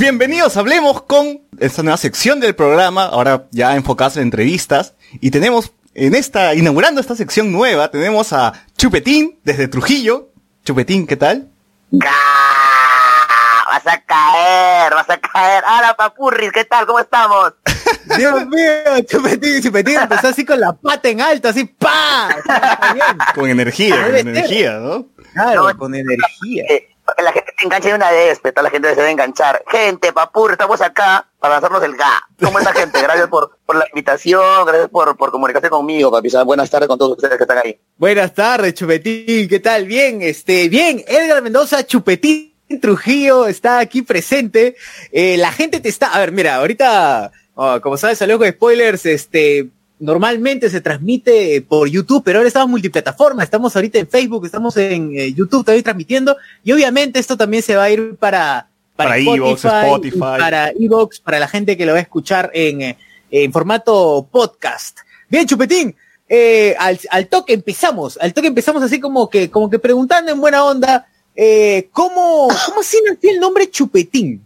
Bienvenidos, 0.00 0.56
hablemos 0.56 1.02
con 1.02 1.40
esta 1.58 1.82
nueva 1.82 1.96
sección 1.96 2.38
del 2.38 2.54
programa, 2.54 3.06
ahora 3.06 3.48
ya 3.50 3.74
enfocadas 3.74 4.16
en 4.16 4.22
entrevistas, 4.22 4.94
y 5.20 5.32
tenemos 5.32 5.72
en 5.92 6.14
esta, 6.14 6.54
inaugurando 6.54 7.00
esta 7.00 7.16
sección 7.16 7.50
nueva, 7.50 7.90
tenemos 7.90 8.32
a 8.32 8.52
Chupetín 8.76 9.40
desde 9.42 9.66
Trujillo. 9.66 10.28
Chupetín, 10.64 11.04
¿qué 11.04 11.16
tal? 11.16 11.48
Vas 11.90 13.86
a 13.86 14.00
caer, 14.02 14.94
vas 14.94 15.10
a 15.10 15.18
caer. 15.18 15.64
¡Hala, 15.66 15.96
papurris! 15.96 16.52
¿Qué 16.52 16.64
tal? 16.64 16.86
¿Cómo 16.86 17.00
estamos? 17.00 17.54
Dios 18.16 18.46
mío, 18.46 19.00
Chupetín, 19.04 19.60
Chupetín 19.60 19.98
empezó 19.98 20.28
así 20.28 20.44
con 20.44 20.60
la 20.60 20.74
pata 20.74 21.08
en 21.08 21.20
alto, 21.20 21.48
así 21.48 21.64
¡pa! 21.64 22.36
Con 23.34 23.50
energía, 23.50 24.00
con 24.04 24.16
energía, 24.16 24.78
¿no? 24.78 25.06
Claro, 25.32 25.76
con 25.76 25.92
energía. 25.92 26.64
Eh, 26.68 26.88
la 27.16 27.32
gente 27.32 27.52
se 27.56 27.64
enganche 27.64 27.88
de 27.88 27.94
una 27.94 28.10
vez, 28.10 28.38
pero 28.42 28.62
la 28.62 28.70
gente 28.70 28.88
se 28.90 28.96
debe 28.96 29.10
enganchar. 29.10 29.62
Gente, 29.68 30.12
papur, 30.12 30.52
estamos 30.52 30.80
acá 30.80 31.26
para 31.38 31.54
lanzarnos 31.54 31.82
el 31.82 31.96
ga. 31.96 32.22
¿Cómo 32.42 32.58
está 32.58 32.72
gente? 32.72 33.00
Gracias 33.02 33.28
por, 33.28 33.58
por 33.64 33.76
la 33.76 33.86
invitación, 33.88 34.66
gracias 34.66 34.88
por, 34.88 35.16
por 35.16 35.30
comunicarse 35.30 35.70
conmigo, 35.70 36.10
papi. 36.10 36.28
Buenas 36.44 36.70
tardes 36.70 36.88
con 36.88 36.98
todos 36.98 37.12
ustedes 37.12 37.36
que 37.36 37.44
están 37.44 37.58
ahí. 37.58 37.78
Buenas 37.96 38.34
tardes, 38.34 38.74
Chupetín, 38.74 39.48
¿qué 39.48 39.60
tal? 39.60 39.86
Bien, 39.86 40.22
este, 40.22 40.68
bien, 40.68 41.04
Edgar 41.06 41.42
Mendoza, 41.42 41.86
Chupetín 41.86 42.54
Trujillo 42.80 43.46
está 43.46 43.78
aquí 43.78 44.02
presente. 44.02 44.76
Eh, 45.10 45.36
la 45.38 45.52
gente 45.52 45.80
te 45.80 45.88
está, 45.88 46.08
a 46.08 46.18
ver, 46.18 46.32
mira, 46.32 46.56
ahorita, 46.56 47.32
oh, 47.54 47.80
como 47.80 47.96
sabes, 47.96 48.18
salió 48.18 48.38
con 48.38 48.48
spoilers, 48.48 49.06
este, 49.06 49.68
normalmente 50.00 50.70
se 50.70 50.80
transmite 50.80 51.62
por 51.62 51.88
YouTube, 51.88 52.22
pero 52.24 52.38
ahora 52.38 52.48
estamos 52.48 52.70
multiplataforma, 52.70 53.42
estamos 53.42 53.74
ahorita 53.74 53.98
en 53.98 54.08
Facebook, 54.08 54.46
estamos 54.46 54.76
en 54.76 55.18
eh, 55.18 55.32
YouTube 55.32 55.64
también 55.64 55.84
transmitiendo, 55.84 56.36
y 56.64 56.72
obviamente 56.72 57.18
esto 57.18 57.36
también 57.36 57.62
se 57.62 57.76
va 57.76 57.84
a 57.84 57.90
ir 57.90 58.16
para, 58.16 58.68
para, 58.96 59.10
para 59.10 59.18
Evox, 59.18 59.64
Spotify, 59.64 60.18
para 60.18 60.70
Evox, 60.70 61.20
para 61.20 61.38
la 61.38 61.48
gente 61.48 61.76
que 61.76 61.86
lo 61.86 61.92
va 61.92 61.98
a 61.98 62.02
escuchar 62.02 62.50
en, 62.54 62.82
eh, 62.82 62.98
en 63.30 63.52
formato 63.52 64.28
podcast. 64.30 64.98
Bien, 65.28 65.46
Chupetín, 65.46 65.94
eh, 66.28 66.74
al, 66.78 66.98
al, 67.10 67.26
toque 67.28 67.52
empezamos, 67.52 68.18
al 68.20 68.34
toque 68.34 68.48
empezamos 68.48 68.82
así 68.82 69.00
como 69.00 69.28
que, 69.28 69.50
como 69.50 69.68
que 69.70 69.78
preguntando 69.78 70.30
en 70.30 70.40
buena 70.40 70.64
onda, 70.64 71.06
eh, 71.34 71.88
¿cómo, 71.92 72.48
cómo 72.66 72.80
así 72.80 72.98
nació 73.08 73.30
el 73.30 73.40
nombre 73.40 73.70
Chupetín? 73.70 74.44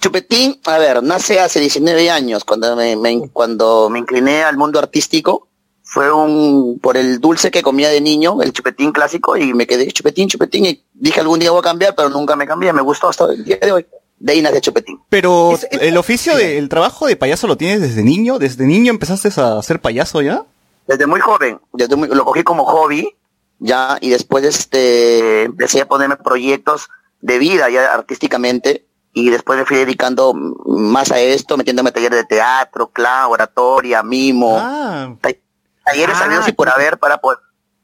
Chupetín, 0.00 0.60
a 0.64 0.78
ver, 0.78 1.02
nace 1.02 1.40
hace 1.40 1.60
19 1.60 2.10
años, 2.10 2.44
cuando 2.44 2.74
me, 2.76 2.96
me, 2.96 3.28
cuando 3.30 3.90
me 3.90 3.98
incliné 3.98 4.42
al 4.42 4.56
mundo 4.56 4.78
artístico, 4.78 5.48
fue 5.90 6.12
un, 6.12 6.78
por 6.78 6.96
el 6.96 7.18
dulce 7.18 7.50
que 7.50 7.62
comía 7.62 7.88
de 7.88 8.00
niño, 8.00 8.40
el 8.42 8.52
chupetín 8.52 8.92
clásico, 8.92 9.36
y 9.36 9.52
me 9.52 9.66
quedé 9.66 9.90
chupetín, 9.90 10.28
chupetín, 10.28 10.64
y 10.66 10.84
dije 10.94 11.18
algún 11.18 11.40
día 11.40 11.50
voy 11.50 11.58
a 11.58 11.62
cambiar, 11.62 11.96
pero 11.96 12.08
nunca 12.08 12.36
me 12.36 12.46
cambié, 12.46 12.72
me 12.72 12.80
gustó 12.80 13.08
hasta 13.08 13.24
el 13.24 13.44
día 13.44 13.58
de 13.60 13.72
hoy. 13.72 13.86
De 14.20 14.32
ahí 14.32 14.40
nace 14.40 14.60
chupetín. 14.60 15.00
Pero 15.08 15.52
es, 15.52 15.66
es, 15.68 15.82
el 15.82 15.96
oficio 15.96 16.36
del 16.36 16.62
de, 16.62 16.68
trabajo 16.68 17.08
de 17.08 17.16
payaso 17.16 17.48
lo 17.48 17.56
tienes 17.56 17.80
desde 17.80 18.04
niño, 18.04 18.38
desde 18.38 18.66
niño 18.66 18.90
empezaste 18.90 19.30
a 19.40 19.60
ser 19.62 19.80
payaso 19.80 20.22
ya? 20.22 20.44
Desde 20.86 21.08
muy 21.08 21.18
joven, 21.18 21.58
desde 21.72 21.96
muy, 21.96 22.06
lo 22.06 22.24
cogí 22.24 22.44
como 22.44 22.64
hobby, 22.66 23.16
ya, 23.58 23.98
y 24.00 24.10
después 24.10 24.44
este, 24.44 25.42
empecé 25.42 25.80
a 25.80 25.88
ponerme 25.88 26.16
proyectos 26.18 26.88
de 27.20 27.38
vida 27.38 27.68
ya 27.68 27.92
artísticamente, 27.92 28.86
y 29.12 29.30
después 29.30 29.58
me 29.58 29.64
fui 29.64 29.78
dedicando 29.78 30.32
más 30.34 31.10
a 31.10 31.18
esto, 31.18 31.56
metiéndome 31.56 31.90
a 31.90 31.92
talleres 31.92 32.18
de 32.18 32.24
teatro, 32.24 32.90
clown, 32.90 33.32
oratoria, 33.32 34.02
mimo, 34.02 34.56
ah. 34.58 35.14
talleres 35.84 36.16
ah, 36.16 36.18
sabidos 36.20 36.48
y 36.48 36.52
por 36.52 36.68
haber 36.68 36.98
para 36.98 37.18
poder, 37.18 37.38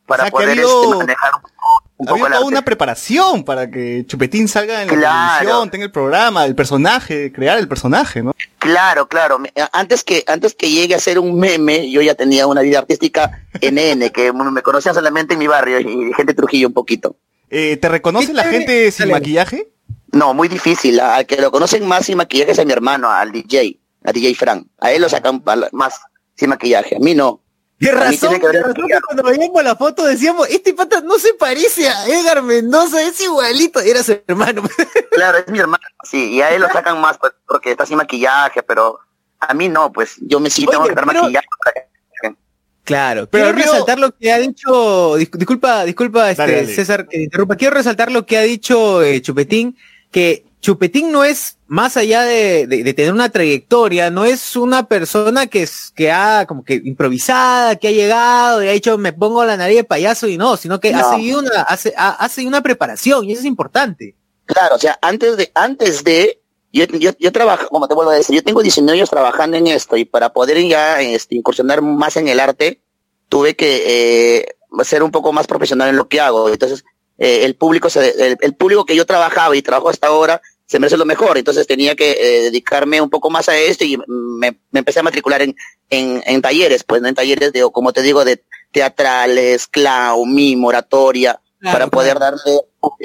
para 0.06 0.22
o 0.22 0.26
sea, 0.26 0.30
poder 0.30 0.50
habido, 0.50 0.84
este, 0.84 0.96
manejar 0.96 1.32
un 1.34 1.42
poco, 1.42 1.82
un 1.96 2.06
poco 2.06 2.46
una 2.46 2.62
preparación 2.62 3.44
para 3.44 3.70
que 3.70 4.04
Chupetín 4.06 4.46
salga 4.46 4.82
en 4.82 4.88
la 4.88 4.94
claro. 4.94 5.38
televisión, 5.38 5.70
tenga 5.70 5.84
el 5.84 5.90
programa, 5.90 6.44
el 6.44 6.54
personaje, 6.54 7.32
crear 7.32 7.58
el 7.58 7.66
personaje, 7.66 8.22
¿no? 8.22 8.32
Claro, 8.58 9.08
claro. 9.08 9.40
Antes 9.72 10.04
que, 10.04 10.22
antes 10.26 10.54
que 10.54 10.70
llegue 10.70 10.94
a 10.94 11.00
ser 11.00 11.18
un 11.18 11.38
meme, 11.38 11.90
yo 11.90 12.02
ya 12.02 12.14
tenía 12.14 12.46
una 12.46 12.60
vida 12.60 12.78
artística 12.78 13.42
en 13.60 13.78
N, 13.78 14.12
que 14.12 14.32
me 14.32 14.62
conocían 14.62 14.94
solamente 14.94 15.34
en 15.34 15.40
mi 15.40 15.48
barrio 15.48 15.80
y 15.80 16.12
gente 16.14 16.32
de 16.32 16.34
Trujillo 16.34 16.68
un 16.68 16.74
poquito. 16.74 17.16
Eh, 17.50 17.76
¿Te 17.76 17.88
reconoce 17.88 18.32
la 18.32 18.44
gente 18.44 18.90
sin 18.90 19.10
maquillaje? 19.10 19.68
No, 20.12 20.34
muy 20.34 20.48
difícil. 20.48 21.00
Al 21.00 21.26
que 21.26 21.40
lo 21.40 21.50
conocen 21.50 21.86
más 21.86 22.06
sin 22.06 22.16
maquillaje 22.16 22.52
es 22.52 22.58
a 22.58 22.64
mi 22.64 22.72
hermano, 22.72 23.10
al 23.10 23.32
DJ, 23.32 23.78
a 24.04 24.12
DJ 24.12 24.34
Frank. 24.34 24.66
A 24.78 24.92
él 24.92 25.02
lo 25.02 25.08
sacan 25.08 25.42
más 25.72 26.00
sin 26.34 26.48
maquillaje. 26.48 26.96
A 26.96 26.98
mí 26.98 27.14
no. 27.14 27.42
Qué 27.78 27.90
razón, 27.90 28.40
que 28.40 28.52
razón 28.52 28.74
que 28.74 29.00
cuando 29.04 29.22
veíamos 29.22 29.62
la 29.62 29.76
foto 29.76 30.04
decíamos, 30.04 30.48
este 30.48 30.72
pata 30.72 31.02
no 31.02 31.18
se 31.18 31.34
parece 31.34 31.86
a 31.88 32.06
Edgar 32.06 32.42
Mendoza, 32.42 33.02
es 33.02 33.20
igualito, 33.20 33.80
era 33.80 34.02
su 34.02 34.18
hermano. 34.26 34.62
Claro, 35.10 35.38
es 35.38 35.48
mi 35.48 35.58
hermano, 35.58 35.82
sí, 36.02 36.34
y 36.34 36.42
a 36.42 36.50
él 36.50 36.60
lo 36.60 36.68
sacan 36.68 37.00
más 37.00 37.16
pues, 37.16 37.32
porque 37.46 37.70
está 37.70 37.86
sin 37.86 37.96
maquillaje, 37.96 38.62
pero 38.62 38.98
a 39.40 39.54
mí 39.54 39.68
no, 39.70 39.90
pues 39.90 40.16
yo 40.20 40.40
me 40.40 40.50
sí 40.50 40.66
tengo 40.66 40.84
que 40.84 40.90
estar 40.90 41.06
pero... 41.06 41.22
maquillaje 41.22 41.46
para 41.64 41.72
que... 41.72 42.36
Claro, 42.84 43.26
pero 43.30 43.54
quiero 43.54 43.72
resaltar 43.72 43.98
lo 43.98 44.14
que 44.14 44.30
ha 44.30 44.38
dicho, 44.38 45.16
disculpa, 45.16 45.84
disculpa, 45.84 46.30
este, 46.30 46.42
dale, 46.42 46.56
dale. 46.56 46.74
César, 46.74 47.08
que 47.08 47.22
interrumpa, 47.22 47.56
quiero 47.56 47.74
resaltar 47.74 48.12
lo 48.12 48.26
que 48.26 48.36
ha 48.36 48.42
dicho 48.42 49.02
eh, 49.02 49.22
Chupetín, 49.22 49.76
que 50.16 50.46
Chupetín 50.62 51.12
no 51.12 51.24
es 51.24 51.58
más 51.66 51.98
allá 51.98 52.22
de, 52.22 52.66
de, 52.66 52.84
de, 52.84 52.94
tener 52.94 53.12
una 53.12 53.28
trayectoria, 53.28 54.08
no 54.08 54.24
es 54.24 54.56
una 54.56 54.88
persona 54.88 55.46
que 55.46 55.64
es, 55.64 55.92
que 55.94 56.10
ha 56.10 56.46
como 56.46 56.64
que 56.64 56.80
improvisada, 56.82 57.76
que 57.76 57.88
ha 57.88 57.92
llegado 57.92 58.64
y 58.64 58.68
ha 58.68 58.72
dicho 58.72 58.96
me 58.96 59.12
pongo 59.12 59.44
la 59.44 59.58
nariz 59.58 59.76
de 59.76 59.84
payaso 59.84 60.26
y 60.26 60.38
no, 60.38 60.56
sino 60.56 60.80
que 60.80 60.90
no. 60.90 61.00
ha 61.00 61.14
seguido 61.14 61.40
una, 61.40 61.60
hace, 61.60 61.92
ha, 61.98 62.12
ha 62.12 62.30
seguido 62.30 62.48
una 62.48 62.62
preparación 62.62 63.26
y 63.26 63.32
eso 63.32 63.40
es 63.40 63.46
importante. 63.46 64.16
Claro, 64.46 64.76
o 64.76 64.78
sea, 64.78 64.98
antes 65.02 65.36
de, 65.36 65.52
antes 65.54 66.02
de, 66.02 66.40
yo, 66.72 66.86
yo, 66.86 67.10
yo 67.18 67.30
trabajo, 67.30 67.68
como 67.68 67.86
te 67.86 67.94
vuelvo 67.94 68.12
a 68.12 68.16
decir, 68.16 68.36
yo 68.36 68.42
tengo 68.42 68.62
19 68.62 68.96
años 68.96 69.10
trabajando 69.10 69.58
en 69.58 69.66
esto 69.66 69.98
y 69.98 70.06
para 70.06 70.32
poder 70.32 70.66
ya 70.66 71.02
este, 71.02 71.36
incursionar 71.36 71.82
más 71.82 72.16
en 72.16 72.28
el 72.28 72.40
arte, 72.40 72.80
tuve 73.28 73.54
que 73.54 74.38
eh, 74.38 74.56
ser 74.82 75.02
un 75.02 75.10
poco 75.10 75.34
más 75.34 75.46
profesional 75.46 75.90
en 75.90 75.96
lo 75.96 76.08
que 76.08 76.22
hago. 76.22 76.48
Entonces, 76.48 76.86
eh, 77.18 77.44
el 77.44 77.56
público 77.56 77.88
se, 77.88 78.10
el, 78.10 78.36
el, 78.40 78.54
público 78.54 78.84
que 78.84 78.96
yo 78.96 79.06
trabajaba 79.06 79.56
y 79.56 79.62
trabajo 79.62 79.88
hasta 79.88 80.08
ahora 80.08 80.40
se 80.66 80.78
merece 80.78 80.96
lo 80.96 81.04
mejor. 81.04 81.38
Entonces 81.38 81.66
tenía 81.66 81.94
que 81.94 82.10
eh, 82.12 82.42
dedicarme 82.42 83.00
un 83.00 83.10
poco 83.10 83.30
más 83.30 83.48
a 83.48 83.56
esto 83.56 83.84
y 83.84 83.96
me, 84.06 84.58
me 84.70 84.80
empecé 84.80 85.00
a 85.00 85.04
matricular 85.04 85.42
en, 85.42 85.56
en, 85.90 86.22
en, 86.26 86.42
talleres 86.42 86.84
pues 86.84 87.00
no 87.00 87.08
en 87.08 87.14
talleres 87.14 87.52
de 87.52 87.62
como 87.72 87.92
te 87.92 88.02
digo 88.02 88.24
de 88.24 88.44
teatrales 88.72 89.66
clown 89.68 90.34
mimo 90.34 90.68
oratoria 90.68 91.40
claro, 91.60 91.74
para 91.74 91.86
poder 91.88 92.16
claro. 92.16 92.36
darle 92.36 92.60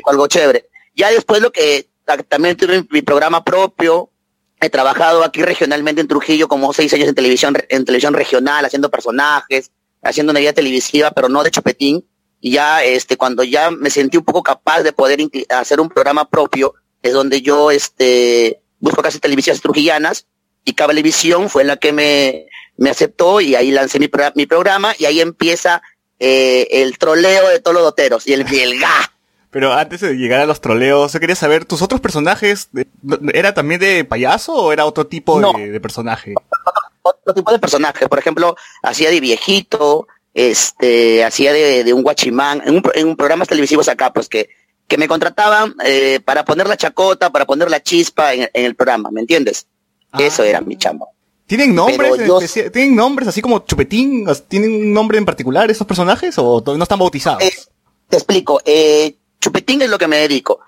algo 0.06 0.28
chévere. 0.28 0.68
Ya 0.96 1.12
después 1.12 1.42
lo 1.42 1.52
que 1.52 1.90
también 2.28 2.58
tuve 2.58 2.86
mi 2.90 3.02
programa 3.02 3.44
propio 3.46 4.10
he 4.60 4.70
trabajado 4.70 5.24
aquí 5.24 5.42
regionalmente 5.42 6.02
en 6.02 6.08
Trujillo 6.08 6.48
como 6.48 6.74
seis 6.74 6.94
años 6.94 7.08
en 7.08 7.16
televisión 7.16 7.56
en 7.70 7.86
televisión 7.86 8.14
regional 8.14 8.66
haciendo 8.66 8.92
personajes 8.92 9.72
haciendo 10.04 10.32
una 10.32 10.40
vida 10.40 10.52
televisiva 10.52 11.12
pero 11.12 11.30
no 11.30 11.44
de 11.44 11.52
chupetín 11.52 12.06
ya 12.50 12.84
este 12.84 13.18
cuando 13.18 13.44
ya 13.44 13.72
me 13.72 13.90
sentí 13.90 14.18
un 14.18 14.26
poco 14.26 14.44
capaz 14.44 14.84
de 14.84 14.94
poder 14.94 15.20
hacer 15.50 15.80
un 15.80 15.90
programa 15.90 16.30
propio 16.30 16.74
es 17.02 17.14
donde 17.14 17.42
yo 17.42 17.72
este 17.72 18.62
busco 18.80 19.02
casi 19.02 19.20
televisiones 19.20 19.62
trujillanas 19.62 20.26
y 20.64 20.74
Cablevisión 20.74 21.50
fue 21.50 21.64
la 21.64 21.78
que 21.78 21.92
me 21.94 22.48
me 22.78 22.90
aceptó 22.90 23.42
y 23.42 23.56
ahí 23.56 23.72
lancé 23.72 24.00
mi, 24.00 24.10
mi 24.36 24.46
programa 24.48 24.94
y 24.98 25.06
ahí 25.06 25.22
empieza 25.22 25.82
eh, 26.20 26.68
el 26.82 26.98
troleo 26.98 27.48
de 27.50 27.60
todos 27.60 27.76
los 27.76 27.84
doteros 27.84 28.28
y 28.28 28.34
el, 28.34 28.52
y 28.52 28.60
el 28.60 28.80
ga. 28.80 29.12
Pero 29.52 29.74
antes 29.74 30.00
de 30.00 30.16
llegar 30.16 30.40
a 30.40 30.46
los 30.46 30.62
troleos, 30.62 31.12
yo 31.12 31.20
quería 31.20 31.36
saber, 31.36 31.66
¿tus 31.66 31.82
otros 31.82 32.00
personajes 32.00 32.70
era 33.34 33.54
también 33.54 33.82
de 33.82 34.06
payaso 34.06 34.54
o 34.54 34.72
era 34.72 34.86
otro 34.86 35.08
tipo 35.08 35.42
no, 35.42 35.52
de, 35.52 35.72
de, 35.72 35.80
personaje? 35.82 36.34
Otro, 36.36 36.82
otro, 37.20 37.34
tipo 37.34 37.52
de 37.52 37.60
personaje, 37.60 38.08
por 38.08 38.18
ejemplo, 38.18 38.56
hacía 38.82 39.12
de 39.12 39.20
viejito, 39.20 40.08
este, 40.34 41.24
hacía 41.24 41.54
de, 41.54 41.84
de 41.84 41.94
un 41.94 42.04
guachimán, 42.04 42.62
en 42.66 42.76
un, 42.76 42.84
en 42.94 43.08
un 43.08 43.16
programas 43.16 43.48
televisivos 43.48 43.88
acá, 43.88 44.14
pues 44.14 44.30
que, 44.30 44.50
que 44.88 44.98
me 44.98 45.08
contrataban 45.08 45.76
eh, 45.86 46.20
para 46.24 46.46
poner 46.46 46.68
la 46.68 46.78
chacota, 46.78 47.32
para 47.32 47.46
poner 47.46 47.70
la 47.70 47.82
chispa 47.82 48.34
en, 48.34 48.50
en 48.54 48.66
el 48.66 48.76
programa, 48.76 49.12
¿me 49.12 49.22
entiendes? 49.22 49.68
Ah. 50.12 50.22
Eso 50.22 50.44
era 50.44 50.62
mi 50.62 50.78
chamba. 50.78 51.08
¿Tienen 51.46 51.76
nombres? 51.76 52.14
Yo... 52.26 52.40
¿Tienen 52.72 52.96
nombres 52.96 53.28
así 53.28 53.42
como 53.42 53.60
Chupetín? 53.60 54.26
¿Tienen 54.48 54.72
un 54.72 54.94
nombre 54.94 55.18
en 55.18 55.26
particular 55.26 55.70
esos 55.70 55.86
personajes 55.86 56.36
o 56.38 56.64
no 56.66 56.84
están 56.84 57.00
bautizados? 57.00 57.44
Eh, 57.44 57.52
te 58.08 58.16
explico, 58.16 58.62
eh, 58.64 59.18
Chupetín 59.42 59.82
es 59.82 59.90
lo 59.90 59.98
que 59.98 60.08
me 60.08 60.18
dedico. 60.18 60.62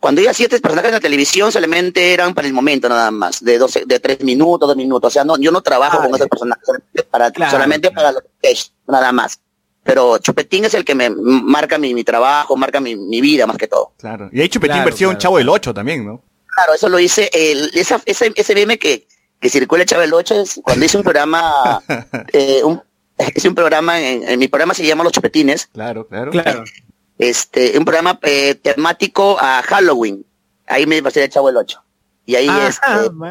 Cuando 0.00 0.22
yo 0.22 0.30
hacía 0.30 0.46
estos 0.46 0.62
personajes 0.62 0.88
en 0.88 0.94
la 0.94 1.00
televisión 1.00 1.52
solamente 1.52 2.14
eran 2.14 2.32
para 2.32 2.48
el 2.48 2.54
momento 2.54 2.88
nada 2.88 3.10
más, 3.10 3.44
de 3.44 3.58
12, 3.58 3.84
de 3.86 4.00
tres 4.00 4.22
minutos, 4.22 4.66
dos 4.66 4.76
minutos. 4.76 5.08
O 5.08 5.10
sea, 5.10 5.24
no, 5.24 5.36
yo 5.36 5.52
no 5.52 5.60
trabajo 5.60 5.98
ah, 6.00 6.06
con 6.06 6.14
esos 6.14 6.26
personajes 6.26 6.64
para, 7.10 7.30
claro. 7.30 7.52
solamente 7.52 7.90
para 7.90 8.12
los 8.12 8.22
sketch, 8.38 8.70
nada 8.88 9.12
más. 9.12 9.38
Pero 9.82 10.16
Chupetín 10.16 10.64
es 10.64 10.72
el 10.72 10.86
que 10.86 10.94
me 10.94 11.10
marca 11.10 11.76
mi, 11.76 11.92
mi 11.92 12.02
trabajo, 12.02 12.56
marca 12.56 12.80
mi, 12.80 12.96
mi, 12.96 13.20
vida 13.20 13.46
más 13.46 13.58
que 13.58 13.68
todo. 13.68 13.92
Claro. 13.98 14.30
Y 14.32 14.40
hay 14.40 14.48
Chupetín 14.48 14.76
claro, 14.76 14.86
versión 14.86 15.10
claro. 15.10 15.20
Chavo 15.20 15.38
del 15.38 15.48
8 15.50 15.74
también, 15.74 16.06
¿no? 16.06 16.22
Claro, 16.46 16.74
eso 16.74 16.88
lo 16.88 16.98
hice, 16.98 17.28
el, 17.32 17.70
esa, 17.74 18.00
ese, 18.06 18.32
ese 18.34 18.54
meme 18.54 18.78
que, 18.78 19.06
que 19.38 19.50
circula 19.50 19.84
Chavo 19.84 20.00
del 20.00 20.14
8 20.14 20.40
es 20.40 20.60
cuando 20.62 20.86
hice 20.86 20.96
un 20.96 21.02
programa, 21.02 21.82
eh, 22.32 22.62
un, 22.64 22.82
hice 23.34 23.48
un 23.48 23.54
programa, 23.54 24.00
en, 24.00 24.26
en, 24.26 24.38
mi 24.38 24.48
programa 24.48 24.72
se 24.72 24.86
llama 24.86 25.04
Los 25.04 25.12
Chupetines. 25.12 25.66
Claro, 25.66 26.06
claro. 26.06 26.30
Claro 26.30 26.64
este, 27.20 27.78
un 27.78 27.84
programa 27.84 28.18
eh, 28.22 28.54
temático 28.56 29.36
a 29.38 29.62
Halloween. 29.62 30.24
Ahí 30.66 30.86
me 30.86 31.02
pasé 31.02 31.20
de 31.20 31.28
Chavo 31.28 31.50
el 31.50 31.56
8. 31.56 31.80
Y 32.26 32.34
ahí 32.36 32.48
este, 32.66 32.86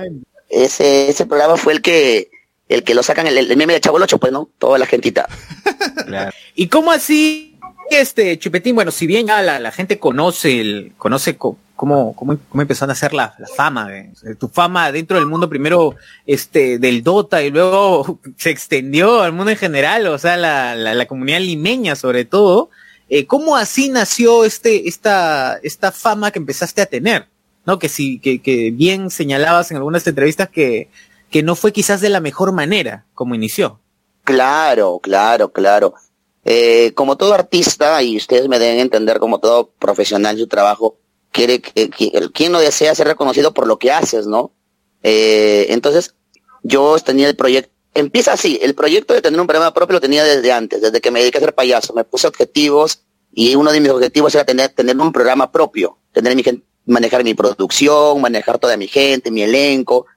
ese, 0.49 1.09
ese 1.09 1.25
programa 1.25 1.57
fue 1.57 1.73
el 1.73 1.81
que 1.81 2.29
el 2.69 2.83
que 2.83 2.93
lo 2.93 3.01
sacan 3.01 3.25
el, 3.25 3.35
el 3.35 3.57
meme 3.57 3.73
de 3.73 3.81
Chavo 3.81 3.97
Locho, 3.97 4.19
pues, 4.19 4.31
¿no? 4.31 4.47
Toda 4.59 4.77
la 4.77 4.85
gentita. 4.85 5.27
¿Y 6.55 6.67
cómo 6.67 6.91
así, 6.91 7.57
este, 7.89 8.37
Chupetín? 8.37 8.75
Bueno, 8.75 8.91
si 8.91 9.07
bien 9.07 9.25
ya 9.25 9.41
la, 9.41 9.71
gente 9.71 9.97
conoce 9.97 10.61
el, 10.61 10.93
conoce 10.95 11.35
cómo, 11.35 11.57
cómo, 11.75 12.15
cómo 12.15 12.61
empezaron 12.61 12.91
a 12.91 12.93
hacer 12.93 13.13
la, 13.13 13.33
fama, 13.57 13.89
tu 14.39 14.49
fama 14.49 14.91
dentro 14.91 15.17
del 15.17 15.25
mundo 15.25 15.49
primero, 15.49 15.95
este, 16.27 16.77
del 16.77 17.01
Dota 17.01 17.41
y 17.41 17.49
luego 17.49 18.19
se 18.37 18.51
extendió 18.51 19.23
al 19.23 19.33
mundo 19.33 19.49
en 19.49 19.57
general, 19.57 20.05
o 20.05 20.19
sea, 20.19 20.37
la, 20.37 20.75
la, 20.75 21.05
comunidad 21.07 21.39
limeña 21.39 21.95
sobre 21.95 22.23
todo. 22.23 22.69
Eh, 23.09 23.25
¿Cómo 23.25 23.55
así 23.55 23.89
nació 23.89 24.45
este, 24.45 24.87
esta, 24.87 25.59
esta 25.63 25.91
fama 25.91 26.31
que 26.31 26.39
empezaste 26.39 26.81
a 26.81 26.85
tener? 26.85 27.27
¿No? 27.65 27.79
Que 27.79 27.89
si, 27.89 28.19
que, 28.19 28.41
que 28.41 28.71
bien 28.71 29.09
señalabas 29.09 29.71
en 29.71 29.77
algunas 29.77 30.05
entrevistas 30.07 30.49
que 30.49 30.89
que 31.29 31.43
no 31.43 31.55
fue 31.55 31.71
quizás 31.71 32.01
de 32.01 32.09
la 32.09 32.19
mejor 32.19 32.51
manera 32.51 33.05
como 33.13 33.35
inició. 33.35 33.79
Claro, 34.23 34.99
claro, 35.01 35.51
claro. 35.51 35.93
Eh, 36.45 36.93
como 36.95 37.17
todo 37.17 37.33
artista, 37.33 38.01
y 38.01 38.17
ustedes 38.17 38.47
me 38.47 38.59
deben 38.59 38.79
entender 38.79 39.19
como 39.19 39.39
todo 39.39 39.69
profesional 39.79 40.37
su 40.37 40.47
trabajo, 40.47 40.97
quiere 41.31 41.61
que, 41.61 41.89
quien 42.33 42.51
no 42.51 42.59
desea 42.59 42.95
ser 42.95 43.07
reconocido 43.07 43.53
por 43.53 43.67
lo 43.67 43.77
que 43.77 43.91
haces, 43.91 44.25
¿no? 44.25 44.51
Eh, 45.03 45.67
entonces, 45.69 46.15
yo 46.63 46.97
tenía 46.99 47.27
el 47.27 47.35
proyecto, 47.35 47.71
empieza 47.93 48.33
así, 48.33 48.59
el 48.61 48.75
proyecto 48.75 49.13
de 49.13 49.21
tener 49.21 49.39
un 49.39 49.47
programa 49.47 49.73
propio 49.73 49.95
lo 49.95 50.01
tenía 50.01 50.23
desde 50.23 50.51
antes, 50.51 50.81
desde 50.81 51.01
que 51.01 51.11
me 51.11 51.19
dediqué 51.19 51.37
a 51.37 51.41
ser 51.41 51.55
payaso, 51.55 51.93
me 51.93 52.03
puse 52.03 52.27
objetivos 52.27 53.01
y 53.31 53.55
uno 53.55 53.71
de 53.71 53.79
mis 53.79 53.91
objetivos 53.91 54.33
era 54.35 54.45
tener, 54.45 54.69
tener 54.69 54.97
un 54.97 55.11
programa 55.11 55.51
propio, 55.51 55.97
tener 56.11 56.35
mi 56.35 56.43
manejar 56.85 57.23
mi 57.23 57.35
producción, 57.35 58.19
manejar 58.19 58.57
toda 58.57 58.75
mi 58.75 58.87
gente, 58.87 59.31
mi 59.31 59.43
elenco, 59.43 60.07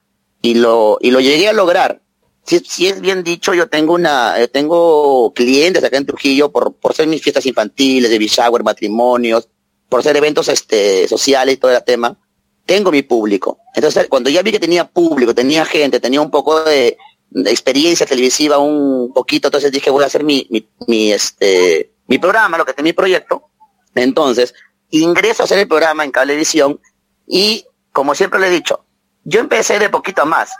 y 0.41 0.55
lo, 0.55 0.97
y 0.99 1.11
lo 1.11 1.19
llegué 1.19 1.47
a 1.47 1.53
lograr. 1.53 2.01
Si, 2.45 2.59
si 2.59 2.87
es 2.87 2.99
bien 2.99 3.23
dicho, 3.23 3.53
yo 3.53 3.69
tengo 3.69 3.93
una, 3.93 4.39
eh, 4.41 4.47
tengo 4.47 5.33
clientes 5.33 5.83
acá 5.83 5.97
en 5.97 6.05
Trujillo 6.05 6.51
por, 6.51 6.73
por 6.73 6.93
ser 6.93 7.07
mis 7.07 7.21
fiestas 7.21 7.45
infantiles, 7.45 8.11
de 8.11 8.19
shower, 8.19 8.63
matrimonios, 8.63 9.47
por 9.87 10.03
ser 10.03 10.17
eventos 10.17 10.49
este, 10.49 11.07
sociales 11.07 11.55
y 11.55 11.57
todo 11.57 11.71
el 11.71 11.83
tema. 11.83 12.17
Tengo 12.65 12.91
mi 12.91 13.03
público. 13.03 13.59
Entonces, 13.75 14.07
cuando 14.09 14.29
ya 14.29 14.41
vi 14.41 14.51
que 14.51 14.59
tenía 14.59 14.85
público, 14.85 15.33
tenía 15.33 15.63
gente, 15.63 15.99
tenía 15.99 16.19
un 16.19 16.31
poco 16.31 16.63
de, 16.63 16.97
experiencia 17.45 18.05
televisiva, 18.05 18.57
un 18.57 19.11
poquito, 19.13 19.47
entonces 19.47 19.71
dije, 19.71 19.89
voy 19.89 20.03
a 20.03 20.07
hacer 20.07 20.23
mi, 20.23 20.47
mi, 20.49 20.67
mi, 20.87 21.11
este, 21.11 21.91
mi 22.07 22.17
programa, 22.17 22.57
lo 22.57 22.65
que 22.65 22.73
tenía 22.73 22.89
mi 22.89 22.93
proyecto. 22.93 23.49
Entonces, 23.95 24.53
ingreso 24.89 25.43
a 25.43 25.45
hacer 25.45 25.59
el 25.59 25.67
programa 25.67 26.03
en 26.03 26.11
Cablevisión 26.11 26.79
y, 27.27 27.65
como 27.91 28.15
siempre 28.15 28.39
le 28.39 28.47
he 28.47 28.51
dicho, 28.51 28.85
yo 29.23 29.39
empecé 29.39 29.79
de 29.79 29.89
poquito 29.89 30.23
a 30.23 30.25
más. 30.25 30.51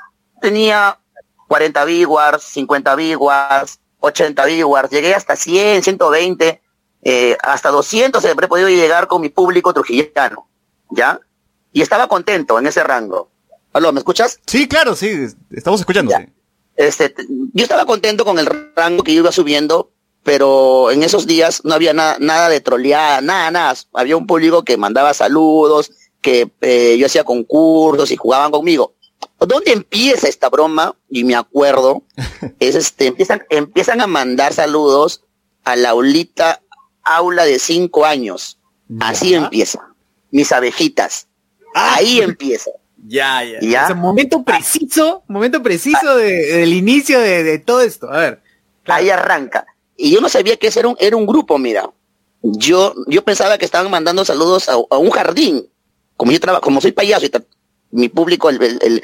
Tenía 0.42 1.00
40 1.48 1.86
viewers, 1.86 2.44
50 2.44 2.96
viewers, 2.96 3.80
80 4.00 4.46
viewers, 4.46 4.90
llegué 4.90 5.14
hasta 5.14 5.36
100, 5.36 5.84
120, 5.84 6.62
eh, 7.04 7.38
hasta 7.42 7.70
200 7.70 8.24
he 8.24 8.36
podido 8.48 8.70
llegar 8.70 9.08
con 9.08 9.22
mi 9.22 9.30
público 9.30 9.74
trujillano, 9.74 10.48
¿ya? 10.90 11.20
Y 11.72 11.82
estaba 11.82 12.08
contento 12.08 12.60
en 12.60 12.68
ese 12.68 12.84
rango. 12.84 13.30
¿Aló, 13.74 13.92
me 13.92 14.00
escuchas? 14.00 14.40
Sí, 14.46 14.68
claro, 14.68 14.96
sí, 14.96 15.28
estamos 15.52 15.80
escuchando. 15.80 16.14
Este, 16.76 17.14
yo 17.54 17.64
estaba 17.64 17.86
contento 17.86 18.26
con 18.26 18.40
el 18.40 18.48
rango 18.76 19.04
que 19.04 19.12
iba 19.12 19.32
subiendo, 19.32 19.92
pero 20.24 20.92
en 20.92 21.04
esos 21.04 21.28
días 21.28 21.62
no 21.64 21.74
había 21.74 21.94
nada, 21.94 22.18
nada 22.20 22.50
de 22.50 22.62
troleada, 22.62 23.22
nada, 23.22 23.52
nada. 23.52 23.76
Había 23.94 24.18
un 24.18 24.26
público 24.26 24.64
que 24.64 24.78
mandaba 24.78 25.14
saludos, 25.14 25.92
que 26.22 26.50
eh, 26.62 26.98
yo 26.98 27.06
hacía 27.06 27.24
concursos 27.24 28.12
y 28.12 28.16
jugaban 28.16 28.52
conmigo. 28.52 28.96
¿Dónde 29.40 29.74
empieza 29.74 30.28
esta 30.28 30.50
broma? 30.50 30.96
Y 31.10 31.24
me 31.24 31.36
acuerdo, 31.36 32.04
es 32.60 32.76
este, 32.76 33.08
empiezan, 33.08 33.44
empiezan 33.50 34.02
a 34.02 34.08
mandar 34.08 34.54
saludos 34.54 35.24
a 35.64 35.76
la 35.76 35.90
aulita 35.90 36.62
aula 37.04 37.46
de 37.46 37.60
cinco 37.60 38.06
años. 38.06 38.60
Así 39.00 39.34
empieza. 39.34 39.94
Mis 40.32 40.52
abejitas. 40.52 41.28
Ah. 41.76 41.96
Ahí 41.96 42.22
empieza. 42.22 42.72
Ya, 43.06 43.44
ya. 43.44 43.60
¿Ya? 43.62 43.94
momento 43.94 44.44
preciso, 44.44 45.24
momento 45.28 45.62
preciso 45.62 46.16
del 46.16 46.74
inicio 46.74 47.20
de, 47.20 47.60
todo 47.60 47.82
esto. 47.82 48.12
A 48.12 48.18
ver. 48.18 48.42
Ahí 48.86 49.10
arranca. 49.10 49.66
Y 49.98 50.12
yo 50.12 50.22
no 50.22 50.30
sabía 50.30 50.58
que 50.58 50.68
ese 50.68 50.80
era 50.80 50.90
un, 50.90 50.96
era 51.00 51.16
un 51.16 51.26
grupo, 51.26 51.58
mira. 51.58 51.90
Yo, 52.42 52.94
yo 53.08 53.24
pensaba 53.24 53.58
que 53.58 53.66
estaban 53.66 53.90
mandando 53.90 54.26
saludos 54.26 54.68
a 54.70 54.98
un 54.98 55.10
jardín 55.12 55.68
como 56.18 56.32
yo 56.32 56.40
trabajo, 56.40 56.62
como 56.62 56.82
soy 56.82 56.92
payaso 56.92 57.26
y 57.26 57.32
mi 57.92 58.10
público, 58.10 58.50
el, 58.50 59.04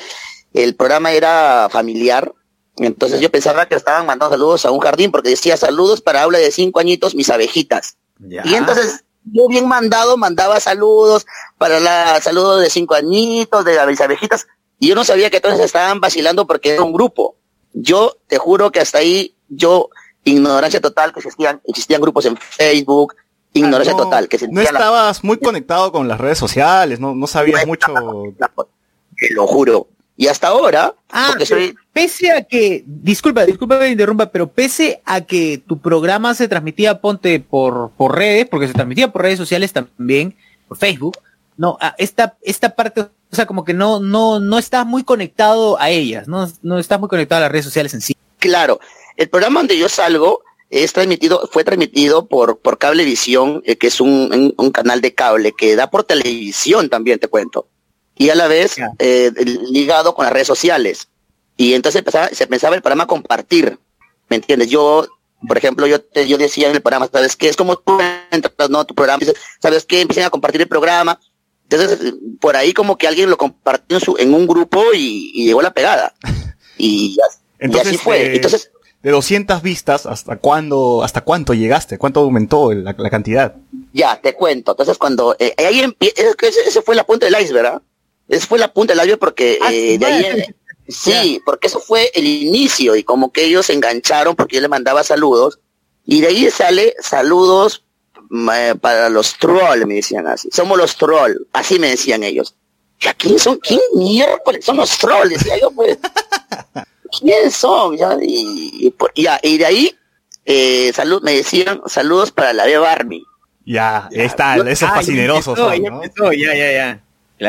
el, 0.53 0.75
programa 0.75 1.11
era 1.11 1.67
familiar, 1.69 2.33
entonces 2.77 3.19
yo 3.19 3.29
pensaba 3.29 3.67
que 3.67 3.75
estaban 3.75 4.05
mandando 4.05 4.31
saludos 4.31 4.65
a 4.65 4.71
un 4.71 4.79
jardín 4.79 5.11
porque 5.11 5.29
decía 5.29 5.57
saludos 5.57 6.01
para 6.01 6.23
aula 6.23 6.39
de 6.39 6.51
cinco 6.51 6.79
añitos, 6.79 7.15
mis 7.15 7.29
abejitas. 7.29 7.97
Y 8.19 8.55
entonces 8.55 9.03
yo 9.25 9.47
bien 9.47 9.67
mandado 9.67 10.17
mandaba 10.17 10.59
saludos 10.59 11.25
para 11.57 11.79
la 11.79 12.19
saludos 12.21 12.61
de 12.61 12.69
cinco 12.69 12.95
añitos, 12.95 13.65
de 13.65 13.85
mis 13.85 14.01
abejitas. 14.01 14.47
Y 14.79 14.87
yo 14.87 14.95
no 14.95 15.03
sabía 15.03 15.29
que 15.29 15.37
entonces 15.37 15.59
estaban 15.61 15.99
vacilando 15.99 16.47
porque 16.47 16.73
era 16.73 16.83
un 16.83 16.93
grupo. 16.93 17.35
Yo 17.73 18.17
te 18.27 18.37
juro 18.37 18.71
que 18.71 18.79
hasta 18.79 18.99
ahí 18.99 19.35
yo, 19.49 19.89
ignorancia 20.23 20.79
total, 20.79 21.11
que 21.11 21.19
existían, 21.19 21.61
existían 21.65 22.01
grupos 22.01 22.25
en 22.25 22.37
Facebook, 22.37 23.15
ignorancia 23.53 23.95
total. 23.95 24.27
Que 24.29 24.47
no 24.49 24.61
estabas 24.61 25.23
muy 25.23 25.37
conectado 25.37 25.91
con 25.91 26.07
las 26.07 26.19
redes 26.19 26.37
sociales, 26.37 26.99
no, 26.99 27.13
no 27.13 27.27
sabías 27.27 27.67
mucho. 27.67 27.93
Te 29.17 29.33
lo 29.33 29.47
juro. 29.47 29.87
Y 30.19 30.27
hasta 30.27 30.49
ahora, 30.49 30.95
ah, 31.11 31.33
pese 31.93 32.31
a 32.33 32.43
que, 32.43 32.83
disculpa, 32.85 33.45
disculpa 33.45 33.79
que 33.79 33.85
me 33.85 33.91
interrumpa, 33.91 34.29
pero 34.29 34.51
pese 34.51 35.01
a 35.05 35.21
que 35.21 35.63
tu 35.65 35.79
programa 35.79 36.35
se 36.35 36.49
transmitía, 36.49 36.99
ponte 36.99 37.39
por, 37.39 37.91
por 37.91 38.17
redes, 38.17 38.45
porque 38.45 38.67
se 38.67 38.73
transmitía 38.73 39.13
por 39.13 39.21
redes 39.21 39.37
sociales 39.37 39.71
también, 39.71 40.35
por 40.67 40.77
Facebook, 40.77 41.17
no, 41.55 41.77
esta, 41.97 42.37
esta 42.41 42.75
parte, 42.75 42.99
o 42.99 43.09
sea, 43.31 43.45
como 43.45 43.63
que 43.63 43.73
no, 43.73 44.01
no, 44.01 44.41
no 44.41 44.57
estás 44.57 44.85
muy 44.85 45.05
conectado 45.05 45.79
a 45.79 45.89
ellas, 45.89 46.27
no, 46.27 46.51
no 46.63 46.79
estás 46.79 46.99
muy 46.99 47.07
conectado 47.07 47.39
a 47.39 47.45
las 47.45 47.51
redes 47.53 47.63
sociales 47.63 47.93
en 47.93 48.01
sí. 48.01 48.13
Claro, 48.39 48.81
el 49.15 49.29
programa 49.29 49.61
donde 49.61 49.77
yo 49.77 49.87
salgo 49.87 50.41
es 50.69 50.91
transmitido, 50.91 51.47
fue 51.49 51.63
transmitido 51.63 52.25
por, 52.25 52.59
por 52.59 52.77
Cablevisión, 52.77 53.61
eh, 53.63 53.77
que 53.77 53.87
es 53.87 54.01
un, 54.01 54.53
un, 54.57 54.71
canal 54.71 54.99
de 54.99 55.15
cable 55.15 55.53
que 55.57 55.77
da 55.77 55.89
por 55.89 56.03
televisión 56.03 56.89
también, 56.89 57.19
te 57.19 57.29
cuento. 57.29 57.67
Y 58.19 58.29
a 58.29 58.35
la 58.35 58.47
vez 58.47 58.75
eh, 58.99 59.31
ligado 59.71 60.13
con 60.13 60.25
las 60.25 60.33
redes 60.33 60.45
sociales. 60.45 61.07
Y 61.57 61.73
entonces 61.73 61.99
empezaba, 61.99 62.27
se 62.27 62.45
pensaba 62.45 62.75
el 62.75 62.81
programa 62.81 63.07
compartir. 63.07 63.79
¿Me 64.29 64.35
entiendes? 64.35 64.69
Yo, 64.69 65.07
por 65.47 65.57
ejemplo, 65.57 65.87
yo, 65.87 65.97
yo 66.27 66.37
decía 66.37 66.69
en 66.69 66.75
el 66.75 66.81
programa, 66.81 67.09
¿sabes 67.11 67.35
qué? 67.35 67.49
Es 67.49 67.55
como 67.55 67.77
tú 67.77 67.97
entras, 68.29 68.69
¿no? 68.69 68.85
Tu 68.85 68.93
programa, 68.93 69.25
¿sabes 69.61 69.85
qué? 69.85 70.01
Empiezan 70.01 70.25
a 70.25 70.29
compartir 70.29 70.61
el 70.61 70.67
programa. 70.67 71.19
Entonces, 71.63 72.13
por 72.41 72.57
ahí 72.57 72.73
como 72.73 72.97
que 72.97 73.07
alguien 73.07 73.29
lo 73.29 73.37
compartió 73.37 73.97
en, 73.97 74.03
su, 74.03 74.17
en 74.17 74.33
un 74.33 74.47
grupo 74.47 74.83
y, 74.93 75.45
llegó 75.45 75.61
la 75.61 75.73
pegada. 75.73 76.13
Y, 76.81 77.17
entonces, 77.59 77.91
y 77.91 77.95
así 77.95 77.97
fue. 78.01 78.21
Eh, 78.21 78.35
entonces, 78.35 78.71
de 79.01 79.11
200 79.11 79.61
vistas, 79.61 80.05
¿hasta 80.05 80.37
cuándo, 80.37 81.03
hasta 81.03 81.21
cuánto 81.21 81.53
llegaste? 81.53 81.97
¿Cuánto 81.97 82.19
aumentó 82.19 82.73
la, 82.73 82.93
cantidad? 83.09 83.55
Ya, 83.93 84.19
te 84.19 84.33
cuento. 84.33 84.71
Entonces 84.71 84.97
cuando, 84.97 85.37
eh, 85.39 85.53
ahí 85.57 85.81
ese, 85.99 86.81
fue 86.81 86.95
la 86.95 87.05
punta 87.05 87.25
del 87.25 87.41
iceberg, 87.41 87.63
¿verdad? 87.63 87.81
Ese 88.29 88.47
fue 88.47 88.59
la 88.59 88.71
punta 88.71 88.93
del 88.93 89.03
iceberg 89.03 89.19
porque 89.19 89.59
ah, 89.61 89.73
eh, 89.73 89.97
de 89.97 90.05
ahí, 90.05 90.45
sí, 90.87 91.41
porque 91.45 91.67
eso 91.67 91.79
fue 91.79 92.11
el 92.13 92.25
inicio 92.25 92.95
y 92.95 93.03
como 93.03 93.33
que 93.33 93.43
ellos 93.43 93.65
se 93.65 93.73
engancharon 93.73 94.35
porque 94.35 94.55
yo 94.55 94.61
le 94.61 94.69
mandaba 94.69 95.03
saludos 95.03 95.59
y 96.05 96.21
de 96.21 96.27
ahí 96.27 96.49
sale 96.49 96.95
saludos 97.01 97.83
eh, 98.53 98.75
para 98.79 99.09
los 99.09 99.37
trolls, 99.37 99.85
me 99.85 99.95
decían 99.95 100.27
así. 100.27 100.49
Somos 100.51 100.77
los 100.77 100.95
trolls, 100.95 101.41
así 101.51 101.79
me 101.79 101.89
decían 101.89 102.23
ellos. 102.23 102.55
¿Ya 102.99 103.13
quién 103.13 103.39
son? 103.39 103.57
¿Quién 103.57 103.79
miércoles 103.95 104.65
son 104.65 104.77
los 104.77 104.97
trolls? 104.97 105.29
Decía 105.29 105.59
yo, 105.59 105.71
pues. 105.71 105.97
¿quiénes 107.19 107.55
son? 107.55 107.97
Ya, 107.97 108.17
y, 108.21 108.93
y 109.43 109.57
de 109.57 109.65
ahí, 109.65 109.95
eh, 110.45 110.91
salud, 110.93 111.21
me 111.23 111.33
decían 111.33 111.81
saludos 111.85 112.31
para 112.31 112.53
la 112.53 112.65
Beba 112.65 112.91
Army. 112.91 113.23
Ya, 113.65 114.09
está, 114.11 114.57
esos 114.57 114.89
fascinerosos. 114.89 115.57
Ya, 115.57 116.55
ya, 116.55 116.71
ya, 116.71 117.03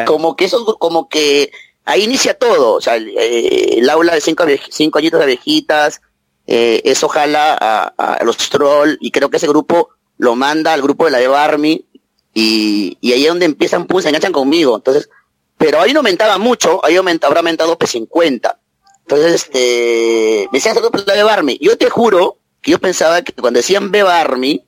Como 0.07 0.37
que 0.37 0.45
eso, 0.45 0.65
como 0.79 1.09
que 1.09 1.51
ahí 1.85 2.05
inicia 2.05 2.35
todo, 2.35 2.75
o 2.75 2.81
sea, 2.81 2.97
el, 2.97 3.13
eh, 3.17 3.83
aula 3.91 4.15
de 4.15 4.21
cinco, 4.21 4.45
cinco 4.71 4.99
añitos 4.99 5.19
de 5.19 5.25
abejitas, 5.25 6.01
eh, 6.47 6.81
eso 6.85 7.09
jala 7.09 7.55
a, 7.55 8.25
los 8.25 8.37
trolls, 8.37 8.97
y 9.01 9.11
creo 9.11 9.31
que 9.31 9.39
ese 9.39 9.49
grupo 9.49 9.91
lo 10.19 10.37
manda 10.37 10.73
al 10.73 10.83
grupo 10.83 11.07
de 11.07 11.11
la 11.11 11.19
Beba 11.19 11.45
Army, 11.45 11.85
y, 12.33 12.97
y 13.01 13.13
ahí 13.13 13.25
es 13.25 13.29
donde 13.29 13.47
empiezan, 13.47 13.87
pues, 13.87 14.05
se 14.05 14.11
enganchan 14.11 14.33
conmigo, 14.33 14.77
entonces, 14.77 15.11
pero 15.59 15.81
ahí 15.81 15.93
no 15.93 16.01
aumentaba 16.01 16.39
mucho, 16.39 16.85
ahí 16.85 16.97
aumenta, 16.97 17.27
habrá 17.27 17.41
aumentado 17.41 17.79
P50. 17.79 18.57
Entonces, 19.03 19.35
este, 19.35 20.49
me 20.53 20.59
decían 20.59 20.75
saludos 20.75 21.05
para 21.05 21.17
Beba 21.17 21.35
Army. 21.35 21.59
Yo 21.61 21.77
te 21.77 21.91
juro 21.91 22.39
que 22.63 22.71
yo 22.71 22.79
pensaba 22.79 23.23
que 23.23 23.33
cuando 23.33 23.59
decían 23.59 23.91
Beba 23.91 24.21
Army, 24.21 24.65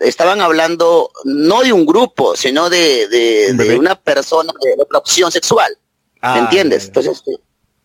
estaban 0.00 0.40
hablando 0.40 1.10
no 1.24 1.62
de 1.62 1.72
un 1.72 1.86
grupo, 1.86 2.36
sino 2.36 2.68
de, 2.68 3.08
de, 3.08 3.76
una 3.78 3.94
persona 3.94 4.52
de 4.62 4.82
otra 4.82 4.98
opción 4.98 5.30
sexual. 5.30 5.76
¿Me 6.22 6.38
entiendes? 6.40 6.86
Entonces, 6.86 7.22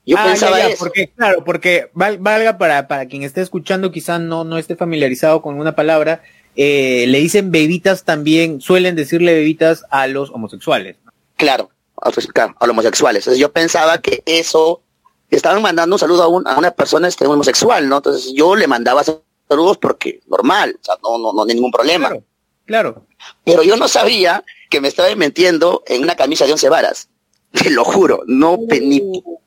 yo 0.05 0.17
ah, 0.17 0.25
pensaba 0.25 0.57
ya, 0.57 0.75
Porque, 0.77 1.11
claro, 1.15 1.43
porque 1.43 1.89
valga 1.93 2.57
para, 2.57 2.87
para 2.87 3.05
quien 3.07 3.23
esté 3.23 3.41
escuchando, 3.41 3.91
quizá 3.91 4.17
no, 4.17 4.43
no 4.43 4.57
esté 4.57 4.75
familiarizado 4.75 5.41
con 5.41 5.59
una 5.59 5.75
palabra, 5.75 6.23
eh, 6.55 7.05
le 7.07 7.19
dicen 7.19 7.51
bebitas 7.51 8.03
también, 8.03 8.61
suelen 8.61 8.95
decirle 8.95 9.33
bebitas 9.33 9.85
a 9.89 10.07
los 10.07 10.31
homosexuales. 10.31 10.97
Claro, 11.37 11.69
a, 12.01 12.09
los 12.09 12.69
homosexuales. 12.69 13.23
Entonces 13.23 13.39
yo 13.39 13.51
pensaba 13.51 13.99
que 13.99 14.23
eso, 14.25 14.81
estaban 15.29 15.61
mandando 15.61 15.95
un 15.95 15.99
saludo 15.99 16.23
a, 16.23 16.27
una 16.57 16.71
persona 16.71 17.07
este, 17.07 17.25
homosexual, 17.25 17.87
¿no? 17.87 17.97
Entonces 17.97 18.33
yo 18.33 18.55
le 18.55 18.67
mandaba 18.67 19.03
saludos 19.51 19.77
porque 19.77 20.21
normal, 20.27 20.77
o 20.79 20.83
sea, 20.83 20.95
no, 21.03 21.17
no, 21.17 21.33
no, 21.33 21.45
ningún 21.45 21.71
problema. 21.71 22.09
Claro, 22.09 22.23
claro. 22.65 23.05
Pero 23.43 23.63
yo 23.63 23.75
no 23.75 23.87
sabía 23.87 24.43
que 24.69 24.79
me 24.79 24.87
estaba 24.87 25.13
metiendo 25.15 25.83
en 25.87 26.03
una 26.03 26.15
camisa 26.15 26.45
de 26.45 26.53
once 26.53 26.69
varas. 26.69 27.09
Te 27.51 27.69
lo 27.69 27.83
juro, 27.83 28.23
no 28.27 28.57
ni, 28.69 29.01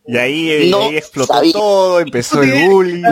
Y 0.06 0.16
ahí, 0.16 0.72
explotó 0.94 1.40
todo, 1.52 2.00
empezó 2.00 2.42
el 2.42 2.68
bullying. 2.68 3.02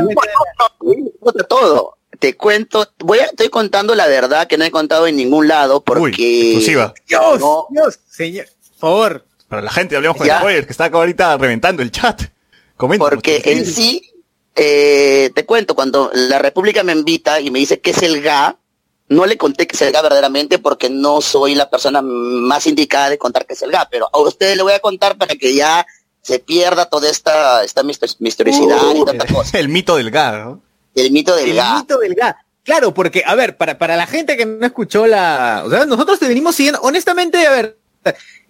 todo. 1.49 1.97
Te 2.19 2.37
cuento, 2.37 2.87
voy 2.99 3.19
a, 3.19 3.25
estoy 3.25 3.49
contando 3.49 3.95
la 3.95 4.07
verdad 4.07 4.47
que 4.47 4.59
no 4.59 4.65
he 4.65 4.71
contado 4.71 5.07
en 5.07 5.17
ningún 5.17 5.49
lado 5.49 5.83
porque. 5.83 6.61
Dios, 7.09 7.41
Dios, 7.71 8.01
señor, 8.09 8.47
por 8.79 8.79
favor. 8.79 9.25
Para 9.49 9.63
la 9.63 9.71
gente, 9.71 9.97
hablemos 9.97 10.17
con 10.17 10.27
spoilers, 10.27 10.67
que 10.67 10.73
está 10.73 10.87
ahorita 10.87 11.37
reventando 11.37 11.83
el 11.83 11.91
chat. 11.91 12.23
Comenta, 12.77 13.05
porque 13.05 13.43
en 13.45 13.67
sí, 13.67 14.12
eh, 14.55 15.31
te 15.35 15.47
cuento, 15.47 15.75
cuando 15.75 16.11
la 16.15 16.39
República 16.39 16.83
me 16.83 16.93
invita 16.93 17.41
y 17.41 17.51
me 17.51 17.59
dice 17.59 17.81
que 17.81 17.91
es 17.91 18.03
el 18.03 18.23
GA, 18.23 18.57
no 19.09 19.27
le 19.27 19.37
conté 19.37 19.67
que 19.67 19.77
es 19.77 19.83
el 19.83 19.93
GA 19.93 20.03
verdaderamente 20.03 20.59
porque 20.59 20.91
no 20.91 21.21
soy 21.21 21.55
la 21.55 21.71
persona 21.71 22.03
más 22.03 22.67
indicada 22.67 23.11
de 23.11 23.19
contar 23.19 23.47
que 23.47 23.55
es 23.55 23.63
el 23.63 23.71
GA, 23.71 23.89
pero 23.91 24.09
a 24.13 24.19
ustedes 24.19 24.57
le 24.57 24.63
voy 24.63 24.73
a 24.73 24.81
contar 24.81 25.17
para 25.17 25.35
que 25.35 25.55
ya 25.55 25.87
se 26.23 26.39
pierda 26.39 26.87
toda 26.87 27.11
esta, 27.11 27.65
esta 27.65 27.83
misteriosidad 27.83 28.95
y 28.95 29.05
tanta 29.05 29.25
uh, 29.31 29.35
cosa. 29.35 29.59
El 29.59 29.69
mito 29.69 29.97
del 29.97 30.11
GA, 30.11 30.45
¿no? 30.45 30.63
El 30.95 31.11
mito 31.11 31.35
del 31.35 31.55
GA. 31.55 31.73
El 31.73 31.81
mito 31.81 31.99
del 31.99 32.15
GA. 32.15 32.37
Claro, 32.65 32.95
porque, 32.95 33.25
a 33.27 33.35
ver, 33.35 33.57
para, 33.57 33.77
para 33.77 33.97
la 33.97 34.07
gente 34.07 34.37
que 34.37 34.47
no 34.47 34.65
escuchó 34.65 35.07
la... 35.07 35.63
O 35.67 35.71
sea, 35.71 35.85
nosotros 35.85 36.21
te 36.21 36.29
venimos 36.29 36.55
siguiendo, 36.55 36.81
honestamente, 36.83 37.45
a 37.45 37.51
ver, 37.51 37.77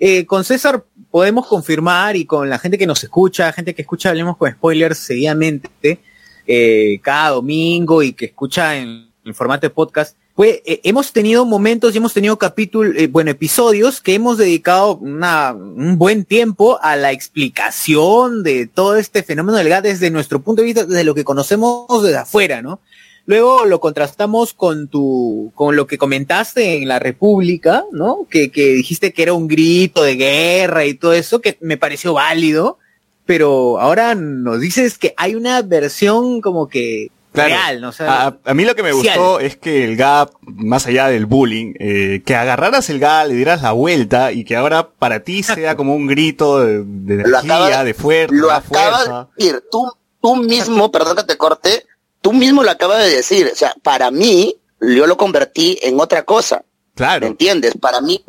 eh, 0.04 0.26
con 0.26 0.42
César 0.42 0.84
podemos 1.12 1.46
confirmar 1.46 2.16
y 2.16 2.24
con 2.24 2.50
la 2.50 2.58
gente 2.58 2.76
que 2.76 2.88
nos 2.88 3.04
escucha, 3.04 3.52
gente 3.52 3.72
que 3.72 3.82
escucha 3.82 4.08
Hablemos 4.08 4.36
con 4.36 4.50
Spoilers 4.50 4.98
seguidamente, 4.98 6.00
eh, 6.44 6.98
cada 7.02 7.30
domingo 7.30 8.02
y 8.02 8.12
que 8.12 8.24
escucha 8.24 8.76
en, 8.76 9.12
en 9.24 9.32
formato 9.32 9.64
de 9.64 9.70
podcast, 9.70 10.16
pues 10.34 10.60
hemos 10.64 11.12
tenido 11.12 11.44
momentos 11.44 11.94
y 11.94 11.98
hemos 11.98 12.14
tenido 12.14 12.36
capítulos, 12.36 12.96
eh, 12.96 13.06
bueno, 13.06 13.30
episodios 13.30 14.00
que 14.00 14.14
hemos 14.14 14.38
dedicado 14.38 14.96
una, 14.96 15.52
un 15.52 15.98
buen 15.98 16.24
tiempo 16.24 16.80
a 16.82 16.96
la 16.96 17.12
explicación 17.12 18.42
de 18.42 18.66
todo 18.66 18.96
este 18.96 19.22
fenómeno 19.22 19.56
del 19.56 19.68
gas 19.68 19.84
desde 19.84 20.10
nuestro 20.10 20.42
punto 20.42 20.62
de 20.62 20.66
vista, 20.66 20.84
desde 20.84 21.04
lo 21.04 21.14
que 21.14 21.22
conocemos 21.22 21.86
desde 22.02 22.16
afuera, 22.16 22.60
¿no? 22.60 22.80
Luego 23.26 23.64
lo 23.66 23.80
contrastamos 23.80 24.52
con 24.52 24.88
tu, 24.88 25.52
con 25.54 25.76
lo 25.76 25.86
que 25.86 25.98
comentaste 25.98 26.76
en 26.76 26.88
la 26.88 26.98
República, 26.98 27.84
¿no? 27.92 28.26
Que, 28.28 28.50
que 28.50 28.72
dijiste 28.72 29.12
que 29.12 29.22
era 29.22 29.32
un 29.32 29.48
grito 29.48 30.02
de 30.02 30.16
guerra 30.16 30.84
y 30.84 30.94
todo 30.94 31.12
eso, 31.12 31.40
que 31.40 31.56
me 31.60 31.76
pareció 31.76 32.14
válido, 32.14 32.78
pero 33.24 33.78
ahora 33.78 34.14
nos 34.14 34.60
dices 34.60 34.98
que 34.98 35.14
hay 35.16 35.34
una 35.34 35.62
versión 35.62 36.40
como 36.40 36.68
que 36.68 37.10
Real, 37.34 37.80
¿no? 37.80 37.90
a, 38.00 38.54
mí 38.54 38.64
lo 38.64 38.74
que 38.74 38.82
me 38.82 38.92
gustó 38.92 39.40
es 39.40 39.56
que 39.56 39.84
el 39.84 39.96
GAP, 39.96 40.32
más 40.42 40.86
allá 40.86 41.08
del 41.08 41.24
bullying, 41.24 41.72
eh, 41.78 42.22
que 42.26 42.34
agarraras 42.34 42.90
el 42.90 42.98
GAP, 42.98 43.28
le 43.28 43.34
dieras 43.34 43.62
la 43.62 43.72
vuelta 43.72 44.32
y 44.32 44.44
que 44.44 44.54
ahora 44.54 44.90
para 44.90 45.20
ti 45.20 45.42
sea 45.42 45.74
como 45.74 45.94
un 45.94 46.06
grito 46.06 46.60
de, 46.60 46.84
energía, 47.14 47.84
de 47.84 47.94
fuerza. 47.94 48.34
Lo 48.34 48.50
acabas 48.50 49.08
de 49.08 49.44
decir, 49.44 49.64
tú, 49.70 49.90
tú 50.20 50.36
mismo, 50.36 50.92
perdón 50.92 51.16
que 51.16 51.24
te 51.24 51.38
corte, 51.38 51.86
tú 52.22 52.32
mismo 52.32 52.62
lo 52.62 52.70
acabas 52.70 53.04
de 53.04 53.16
decir. 53.16 53.50
O 53.52 53.56
sea, 53.56 53.74
para 53.82 54.10
mí, 54.10 54.56
yo 54.80 55.06
lo 55.06 55.18
convertí 55.18 55.78
en 55.82 56.00
otra 56.00 56.24
cosa. 56.24 56.64
Claro. 56.94 57.22
¿Me 57.22 57.26
entiendes? 57.28 57.74
Para 57.80 58.00
mí, 58.00 58.22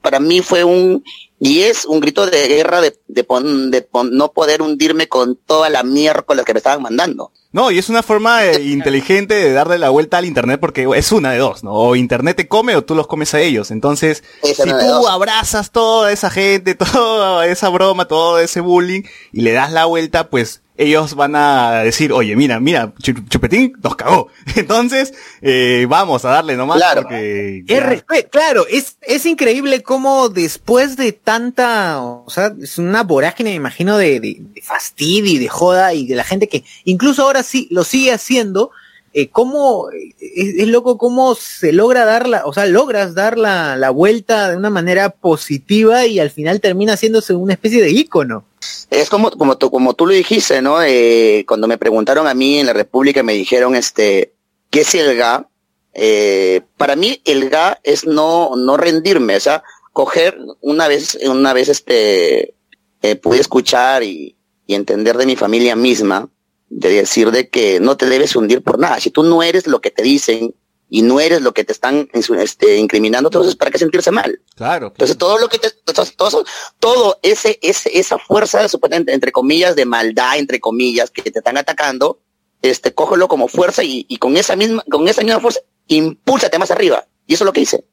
para 0.00 0.20
mí 0.20 0.40
fue 0.40 0.64
un, 0.64 1.04
y 1.38 1.62
es 1.62 1.84
un 1.84 2.00
grito 2.00 2.24
de 2.26 2.48
guerra 2.48 2.80
de, 2.80 2.96
de, 3.08 3.22
de 3.22 3.88
no 4.12 4.32
poder 4.32 4.62
hundirme 4.62 5.08
con 5.08 5.36
toda 5.36 5.68
la 5.70 5.82
miércoles 5.82 6.44
que 6.44 6.54
me 6.54 6.58
estaban 6.58 6.82
mandando. 6.82 7.32
No, 7.52 7.70
y 7.70 7.78
es 7.78 7.88
una 7.88 8.02
forma 8.02 8.44
eh, 8.44 8.62
inteligente 8.62 9.34
de 9.34 9.52
darle 9.52 9.78
la 9.78 9.88
vuelta 9.88 10.18
al 10.18 10.26
internet 10.26 10.60
porque 10.60 10.86
es 10.94 11.10
una 11.10 11.32
de 11.32 11.38
dos, 11.38 11.64
¿no? 11.64 11.72
O 11.72 11.96
internet 11.96 12.36
te 12.36 12.48
come 12.48 12.76
o 12.76 12.84
tú 12.84 12.94
los 12.94 13.06
comes 13.06 13.32
a 13.34 13.40
ellos. 13.40 13.70
Entonces, 13.70 14.22
si 14.42 14.54
tú 14.62 15.08
abrazas 15.08 15.70
toda 15.70 16.12
esa 16.12 16.30
gente, 16.30 16.74
toda 16.92 17.46
esa 17.46 17.70
broma, 17.70 18.06
todo 18.06 18.38
ese 18.38 18.60
bullying 18.60 19.02
y 19.32 19.40
le 19.40 19.52
das 19.52 19.72
la 19.72 19.86
vuelta, 19.86 20.28
pues 20.28 20.62
ellos 20.78 21.14
van 21.14 21.36
a 21.36 21.82
decir, 21.82 22.12
oye, 22.12 22.36
mira, 22.36 22.60
mira, 22.60 22.92
Chupetín 23.00 23.74
nos 23.82 23.96
cagó. 23.96 24.28
Entonces, 24.56 25.14
eh, 25.40 25.86
vamos 25.88 26.24
a 26.24 26.30
darle 26.30 26.56
nomás 26.56 26.78
claro. 26.78 27.02
porque... 27.02 27.64
Es 27.66 28.24
claro, 28.30 28.66
es, 28.68 28.96
es 29.02 29.26
increíble 29.26 29.82
cómo 29.82 30.28
después 30.28 30.96
de 30.96 31.12
tanta, 31.12 32.00
o 32.02 32.28
sea, 32.28 32.54
es 32.60 32.78
una 32.78 33.02
vorágine, 33.02 33.50
me 33.50 33.56
imagino, 33.56 33.96
de, 33.96 34.20
de, 34.20 34.36
de 34.40 34.62
fastidio 34.62 35.32
y 35.32 35.38
de 35.38 35.48
joda 35.48 35.94
y 35.94 36.06
de 36.06 36.16
la 36.16 36.24
gente 36.24 36.48
que 36.48 36.64
incluso 36.84 37.22
ahora 37.22 37.42
sí 37.42 37.68
lo 37.70 37.84
sigue 37.84 38.12
haciendo, 38.12 38.70
eh, 39.18 39.30
cómo, 39.30 39.88
es, 40.20 40.68
loco 40.68 40.98
cómo 40.98 41.34
se 41.34 41.72
logra 41.72 42.04
dar 42.04 42.28
la, 42.28 42.44
o 42.44 42.52
sea, 42.52 42.66
logras 42.66 43.14
dar 43.14 43.38
la, 43.38 43.74
la 43.74 43.88
vuelta 43.88 44.50
de 44.50 44.58
una 44.58 44.68
manera 44.68 45.08
positiva 45.08 46.04
y 46.04 46.20
al 46.20 46.28
final 46.28 46.60
termina 46.60 46.92
haciéndose 46.92 47.32
una 47.32 47.54
especie 47.54 47.80
de 47.80 47.92
ícono. 47.92 48.44
Es 48.90 49.10
como, 49.10 49.30
como, 49.30 49.58
tú, 49.58 49.70
como 49.70 49.94
tú 49.94 50.06
lo 50.06 50.12
dijiste, 50.12 50.62
¿no? 50.62 50.82
Eh, 50.82 51.44
cuando 51.46 51.66
me 51.66 51.78
preguntaron 51.78 52.26
a 52.26 52.34
mí 52.34 52.58
en 52.58 52.66
la 52.66 52.72
República, 52.72 53.22
me 53.22 53.32
dijeron, 53.32 53.74
este, 53.74 54.32
¿qué 54.70 54.80
es 54.82 54.94
el 54.94 55.16
GA? 55.16 55.48
Eh, 55.94 56.62
para 56.76 56.94
mí 56.94 57.20
el 57.24 57.48
GA 57.48 57.80
es 57.82 58.06
no, 58.06 58.54
no 58.56 58.76
rendirme, 58.76 59.36
o 59.36 59.40
sea, 59.40 59.62
coger 59.92 60.38
una 60.60 60.88
vez, 60.88 61.18
una 61.26 61.52
vez 61.52 61.68
este, 61.68 62.54
eh, 63.02 63.16
pude 63.16 63.40
escuchar 63.40 64.02
y, 64.02 64.36
y 64.66 64.74
entender 64.74 65.16
de 65.16 65.26
mi 65.26 65.36
familia 65.36 65.74
misma, 65.74 66.28
de 66.68 66.90
decir 66.90 67.30
de 67.30 67.48
que 67.48 67.80
no 67.80 67.96
te 67.96 68.06
debes 68.06 68.36
hundir 68.36 68.62
por 68.62 68.78
nada. 68.78 69.00
Si 69.00 69.10
tú 69.10 69.22
no 69.22 69.42
eres 69.42 69.66
lo 69.66 69.80
que 69.80 69.90
te 69.90 70.02
dicen, 70.02 70.54
y 70.88 71.02
no 71.02 71.18
eres 71.20 71.42
lo 71.42 71.52
que 71.52 71.64
te 71.64 71.72
están 71.72 72.08
este, 72.12 72.76
incriminando, 72.76 73.28
entonces 73.28 73.56
¿para 73.56 73.70
qué 73.70 73.78
sentirse 73.78 74.10
mal? 74.10 74.40
Claro. 74.54 74.88
Entonces 74.88 75.18
todo 75.18 75.38
lo 75.38 75.48
que 75.48 75.58
te, 75.58 75.70
todo, 75.70 76.44
todo 76.78 77.18
ese, 77.22 77.58
ese, 77.62 77.98
esa 77.98 78.18
fuerza, 78.18 78.66
entre 79.06 79.32
comillas, 79.32 79.74
de 79.74 79.84
maldad, 79.84 80.38
entre 80.38 80.60
comillas, 80.60 81.10
que 81.10 81.30
te 81.30 81.38
están 81.38 81.56
atacando, 81.56 82.20
este, 82.62 82.94
cógelo 82.94 83.28
como 83.28 83.48
fuerza 83.48 83.82
y, 83.82 84.06
y 84.08 84.18
con 84.18 84.36
esa 84.36 84.54
misma, 84.56 84.84
con 84.90 85.08
esa 85.08 85.22
misma 85.22 85.40
fuerza, 85.40 85.60
impúlsate 85.88 86.58
más 86.58 86.70
arriba. 86.70 87.06
Y 87.26 87.34
eso 87.34 87.44
es 87.44 87.46
lo 87.46 87.52
que 87.52 87.60
hice. 87.60 87.84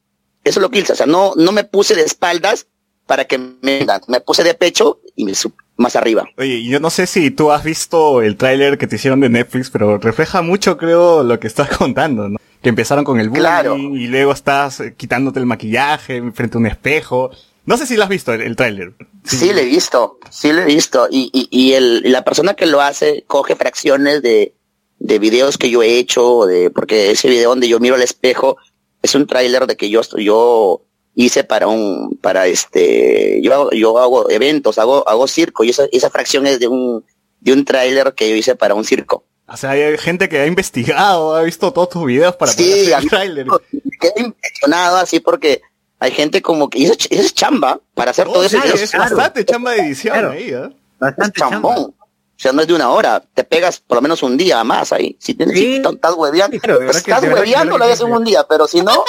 Eso 0.43 0.59
es 0.59 0.61
lo 0.61 0.69
que 0.69 0.79
hice. 0.79 0.93
O 0.93 0.95
sea, 0.95 1.05
no, 1.05 1.33
no 1.35 1.51
me 1.51 1.63
puse 1.63 1.95
de 1.95 2.03
espaldas 2.03 2.67
para 3.05 3.25
que 3.25 3.37
me, 3.37 3.85
me 4.07 4.21
puse 4.21 4.43
de 4.43 4.53
pecho 4.53 4.99
y 5.15 5.25
me, 5.25 5.33
más 5.77 5.95
arriba. 5.95 6.27
Oye, 6.37 6.63
yo 6.63 6.79
no 6.79 6.89
sé 6.89 7.07
si 7.07 7.31
tú 7.31 7.51
has 7.51 7.63
visto 7.63 8.21
el 8.21 8.37
tráiler 8.37 8.77
que 8.77 8.87
te 8.87 8.95
hicieron 8.95 9.19
de 9.19 9.29
Netflix, 9.29 9.69
pero 9.69 9.97
refleja 9.97 10.41
mucho, 10.41 10.77
creo, 10.77 11.23
lo 11.23 11.39
que 11.39 11.47
estás 11.47 11.69
contando, 11.77 12.29
¿no? 12.29 12.37
Que 12.63 12.69
empezaron 12.69 13.03
con 13.03 13.19
el 13.19 13.29
bullying 13.29 13.93
y 13.93 14.07
luego 14.07 14.31
estás 14.31 14.79
eh, 14.79 14.95
quitándote 14.95 15.39
el 15.39 15.45
maquillaje 15.45 16.31
frente 16.31 16.57
a 16.57 16.59
un 16.59 16.65
espejo. 16.65 17.29
No 17.65 17.77
sé 17.77 17.85
si 17.85 17.95
lo 17.95 18.03
has 18.03 18.09
visto, 18.09 18.33
el, 18.33 18.41
el 18.41 18.55
tráiler. 18.55 18.93
Sí. 19.23 19.53
lo 19.53 19.59
he 19.59 19.65
visto, 19.65 20.17
sí 20.31 20.51
lo 20.51 20.61
he 20.61 20.65
visto. 20.65 21.07
Y, 21.11 21.29
y, 21.31 21.47
y 21.51 21.73
el, 21.73 22.11
la 22.11 22.23
persona 22.23 22.55
que 22.55 22.65
lo 22.65 22.81
hace 22.81 23.23
coge 23.27 23.55
fracciones 23.55 24.21
de, 24.21 24.55
de 24.99 25.19
videos 25.19 25.57
que 25.57 25.69
yo 25.69 25.83
he 25.83 25.97
hecho, 25.97 26.45
de, 26.45 26.69
porque 26.69 27.11
ese 27.11 27.29
video 27.29 27.49
donde 27.49 27.67
yo 27.67 27.79
miro 27.79 27.95
al 27.95 28.01
espejo 28.01 28.57
es 29.01 29.13
un 29.15 29.27
tráiler 29.27 29.67
de 29.67 29.75
que 29.75 29.89
yo, 29.89 30.01
yo 30.17 30.81
hice 31.15 31.43
para 31.43 31.67
un, 31.67 32.17
para 32.21 32.47
este, 32.47 33.41
yo 33.41 33.53
hago, 33.53 33.71
yo 33.71 33.99
hago 33.99 34.29
eventos, 34.29 34.77
hago, 34.77 35.07
hago 35.07 35.27
circo 35.27 35.63
y 35.63 35.69
esa, 35.69 35.83
esa 35.91 36.09
fracción 36.09 36.47
es 36.47 36.59
de 36.59 36.67
un, 36.67 37.03
de 37.41 37.53
un 37.53 37.65
tráiler 37.65 38.13
que 38.13 38.29
yo 38.29 38.35
hice 38.35 38.55
para 38.55 38.73
un 38.73 38.85
circo. 38.85 39.25
O 39.47 39.57
sea, 39.57 39.71
hay 39.71 39.97
gente 39.97 40.29
que 40.29 40.39
ha 40.39 40.47
investigado, 40.47 41.35
ha 41.35 41.41
visto 41.43 41.71
todos 41.73 41.89
tus 41.89 42.05
videos 42.05 42.35
para 42.35 42.51
sí, 42.51 42.91
hacer 42.93 43.03
el 43.03 43.09
tráiler. 43.09 43.47
Me 43.71 43.97
quedé 43.99 44.21
impresionado 44.21 44.97
así 44.97 45.19
porque 45.19 45.61
hay 45.99 46.11
gente 46.11 46.41
como 46.41 46.69
que 46.69 46.79
hizo, 46.79 46.93
es 47.09 47.33
chamba 47.33 47.79
para 47.93 48.11
hacer 48.11 48.27
todo 48.27 48.43
eso. 48.43 48.57
Es 48.63 48.91
bastante 48.93 49.45
chamba 49.45 49.71
de 49.71 49.81
edición 49.81 50.31
ahí, 50.31 50.49
¿eh? 50.49 50.69
Bastante 50.99 51.39
chambón. 51.39 51.93
O 52.35 52.39
sea, 52.43 52.51
no 52.51 52.61
es 52.61 52.67
de 52.67 52.73
una 52.73 52.89
hora, 52.89 53.23
te 53.33 53.43
pegas 53.43 53.79
por 53.79 53.97
lo 53.97 54.01
menos 54.01 54.23
un 54.23 54.35
día 54.35 54.63
más 54.63 54.91
ahí. 54.91 55.15
Si 55.19 55.33
tienes, 55.33 55.57
si 55.57 55.75
estás 55.75 56.13
hueveando, 56.15 56.57
pues 56.59 56.97
estás 56.97 57.23
hueveando, 57.23 57.77
lo 57.77 57.85
haces 57.85 58.01
en 58.01 58.11
un 58.11 58.23
día, 58.23 58.45
pero 58.49 58.67
si 58.67 58.81
no, 58.81 59.03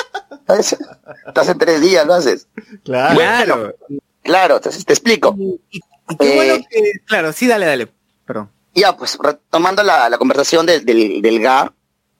estás 1.26 1.48
en 1.48 1.58
tres 1.58 1.80
días, 1.80 2.06
lo 2.06 2.14
haces. 2.14 2.46
Claro. 2.84 3.74
claro, 4.22 4.56
entonces 4.56 4.84
te 4.84 4.92
explico. 4.92 5.34
Y, 5.38 5.80
qué 6.18 6.34
bueno 6.34 6.54
eh, 6.54 6.66
que, 6.70 6.92
claro, 7.06 7.32
sí, 7.32 7.46
dale, 7.48 7.66
dale, 7.66 7.88
perdón. 8.26 8.50
Ya, 8.74 8.96
pues, 8.96 9.18
retomando 9.20 9.82
la, 9.82 10.08
la 10.08 10.18
conversación 10.18 10.66
del, 10.66 10.84
del, 10.84 11.22
del 11.22 11.40
GA, 11.40 11.72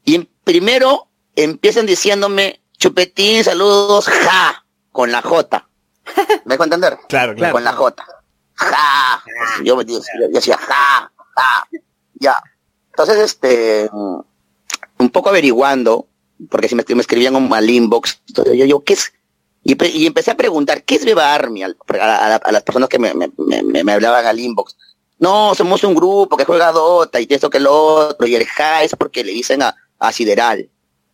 y 0.05 0.19
primero 0.45 1.09
empiezan 1.35 1.87
diciéndome, 1.87 2.61
Chupetín, 2.79 3.43
saludos, 3.43 4.07
ja, 4.07 4.65
con 4.93 5.11
la 5.11 5.23
J. 5.23 5.69
¿Me 6.45 6.55
dejo 6.55 6.65
entender? 6.65 6.99
Claro, 7.09 7.35
claro. 7.35 7.53
Con 7.55 7.65
la 7.65 7.73
J. 7.73 8.07
ja. 8.55 9.25
Yo, 9.65 9.81
yo, 9.83 9.99
yo 9.99 10.29
decía, 10.29 10.57
ja, 10.59 11.11
ja, 11.35 11.69
ya. 12.15 12.37
Entonces, 12.91 13.19
este, 13.19 13.91
un 13.93 15.11
poco 15.11 15.31
averiguando, 15.31 16.09
porque 16.51 16.69
si 16.69 16.75
me, 16.75 16.85
me 16.87 17.01
escribían 17.01 17.37
un 17.37 17.49
mal 17.49 17.69
inbox, 17.69 18.21
entonces 18.29 18.57
yo, 18.57 18.65
yo, 18.67 18.85
¿qué 18.85 18.95
es? 18.95 19.13
Y, 19.63 19.83
y, 19.87 20.07
empecé 20.07 20.31
a 20.31 20.37
preguntar, 20.37 20.85
¿qué 20.85 20.97
es 20.97 21.05
Beba 21.05 21.35
Army? 21.35 21.63
A, 21.63 21.75
a, 22.01 22.37
a 22.37 22.53
las 22.53 22.63
personas 22.63 22.89
que 22.89 22.99
me, 22.99 23.15
me, 23.15 23.31
me, 23.39 23.83
me, 23.83 23.93
hablaban 23.93 24.27
al 24.27 24.39
inbox. 24.39 24.77
No, 25.25 25.55
somos 25.55 25.83
un 25.85 25.95
grupo 25.95 26.37
que 26.37 26.45
juega 26.45 26.71
Dota 26.71 27.19
y 27.19 27.27
esto 27.31 27.49
que 27.49 27.59
lo 27.59 27.75
otro, 27.75 28.27
y 28.27 28.35
el 28.35 28.45
ja 28.45 28.83
es 28.83 28.95
porque 28.95 29.25
le 29.25 29.33
dicen 29.33 29.63
a, 29.63 29.75
a 29.99 30.13
Sideral. 30.13 30.69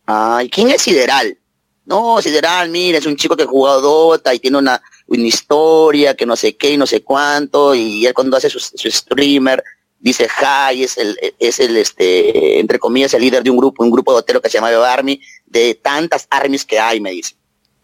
Ay, 0.05 0.49
¿quién 0.49 0.69
es 0.69 0.81
Sideral? 0.81 1.37
No, 1.85 2.21
Sideral, 2.21 2.67
mira, 2.67 2.97
es 2.97 3.05
un 3.05 3.15
chico 3.15 3.37
que 3.37 3.45
juega 3.45 3.75
Dota 3.75 4.33
y 4.33 4.39
tiene 4.39 4.57
una, 4.57 4.81
una 5.07 5.23
historia 5.23 6.13
que 6.13 6.25
no 6.25 6.35
sé 6.35 6.57
qué 6.57 6.71
y 6.71 6.77
no 6.77 6.85
sé 6.85 7.03
cuánto, 7.03 7.73
y 7.73 8.05
él 8.05 8.13
cuando 8.13 8.35
hace 8.35 8.49
su, 8.49 8.59
su 8.59 8.91
streamer, 8.91 9.63
dice 9.97 10.27
Jai, 10.27 10.83
es 10.83 10.97
el, 10.97 11.17
es 11.39 11.61
el, 11.61 11.77
este, 11.77 12.59
entre 12.59 12.79
comillas, 12.79 13.13
el 13.13 13.21
líder 13.21 13.43
de 13.43 13.49
un 13.49 13.55
grupo, 13.55 13.81
un 13.81 13.91
grupo 13.91 14.11
de 14.11 14.19
hotero 14.19 14.41
que 14.41 14.49
se 14.49 14.57
llama 14.57 14.71
Army, 14.91 15.21
de 15.45 15.75
tantas 15.75 16.27
armies 16.29 16.65
que 16.65 16.77
hay, 16.77 16.99
me 16.99 17.11
dice. 17.11 17.37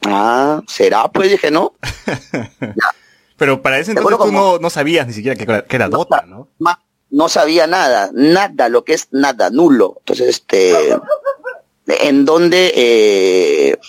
Ah, 0.05 0.61
¿será? 0.67 1.07
Pues 1.07 1.31
dije, 1.31 1.51
¿no? 1.51 1.73
Pero 3.37 3.61
para 3.61 3.79
ese 3.79 3.91
entonces 3.91 4.17
tú 4.17 4.31
no, 4.31 4.57
no, 4.59 4.69
sabías 4.69 5.07
ni 5.07 5.13
siquiera 5.13 5.35
que, 5.35 5.45
que 5.45 5.75
era 5.75 5.87
no, 5.87 5.99
Dota, 5.99 6.23
¿no? 6.25 6.49
No 7.09 7.29
sabía 7.29 7.67
nada, 7.67 8.09
nada, 8.13 8.67
lo 8.67 8.83
que 8.83 8.93
es 8.93 9.07
nada, 9.11 9.49
nulo. 9.49 9.95
Entonces, 9.99 10.27
este, 10.27 10.97
en 11.87 12.25
donde, 12.25 12.73
eh, 12.75 13.79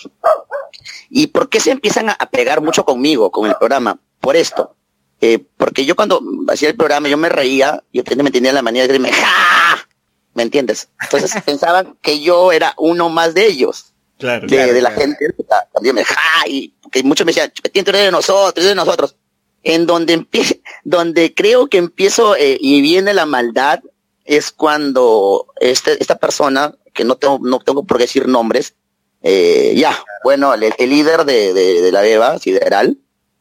¿y 1.09 1.27
por 1.27 1.49
qué 1.49 1.59
se 1.59 1.71
empiezan 1.71 2.09
a 2.09 2.29
pegar 2.31 2.61
mucho 2.61 2.85
conmigo, 2.85 3.29
con 3.29 3.49
el 3.49 3.55
programa? 3.55 3.99
Por 4.21 4.37
esto. 4.37 4.75
Eh, 5.21 5.43
porque 5.57 5.85
yo 5.85 5.97
cuando 5.97 6.21
hacía 6.47 6.69
el 6.69 6.77
programa 6.77 7.09
yo 7.09 7.17
me 7.17 7.27
reía, 7.27 7.83
yo 7.91 8.03
me 8.23 8.31
tenía 8.31 8.53
la 8.53 8.61
manía 8.61 8.83
de 8.83 8.87
decirme, 8.87 9.11
¡ja! 9.11 9.85
¿Me 10.33 10.43
entiendes? 10.43 10.87
Entonces 11.01 11.33
pensaban 11.45 11.97
que 12.01 12.21
yo 12.21 12.53
era 12.53 12.73
uno 12.77 13.09
más 13.09 13.33
de 13.33 13.47
ellos. 13.47 13.93
Claro, 14.17 14.47
de, 14.47 14.55
claro, 14.55 14.73
de 14.73 14.81
la 14.81 14.93
claro. 14.93 15.01
gente, 15.01 15.25
también 15.73 15.95
me 15.95 16.03
ja, 16.03 16.47
y 16.47 16.73
que 16.91 17.03
muchos 17.03 17.25
me 17.25 17.31
decían, 17.31 17.51
Chupetín, 17.51 17.83
tú 17.83 17.91
eres 17.91 18.05
de 18.05 18.11
nosotros, 18.11 18.53
eres 18.57 18.69
de 18.69 18.75
nosotros. 18.75 19.15
En 19.63 19.85
donde 19.85 20.13
empie 20.13 20.61
donde 20.83 21.33
creo 21.33 21.67
que 21.67 21.77
empiezo 21.77 22.35
eh, 22.35 22.57
y 22.59 22.81
viene 22.81 23.13
la 23.13 23.25
maldad 23.25 23.81
es 24.25 24.51
cuando 24.51 25.47
este, 25.59 26.01
esta 26.01 26.17
persona, 26.17 26.75
que 26.93 27.03
no 27.03 27.15
tengo, 27.15 27.39
no 27.41 27.59
tengo 27.59 27.83
por 27.83 27.97
qué 27.97 28.03
decir 28.03 28.27
nombres, 28.27 28.75
eh, 29.21 29.73
ya, 29.75 29.97
bueno, 30.23 30.53
el, 30.53 30.71
el 30.77 30.89
líder 30.89 31.25
de, 31.25 31.53
de, 31.53 31.81
de, 31.81 31.91
la 31.91 32.01
Beba, 32.01 32.37
Sideral, 32.37 32.97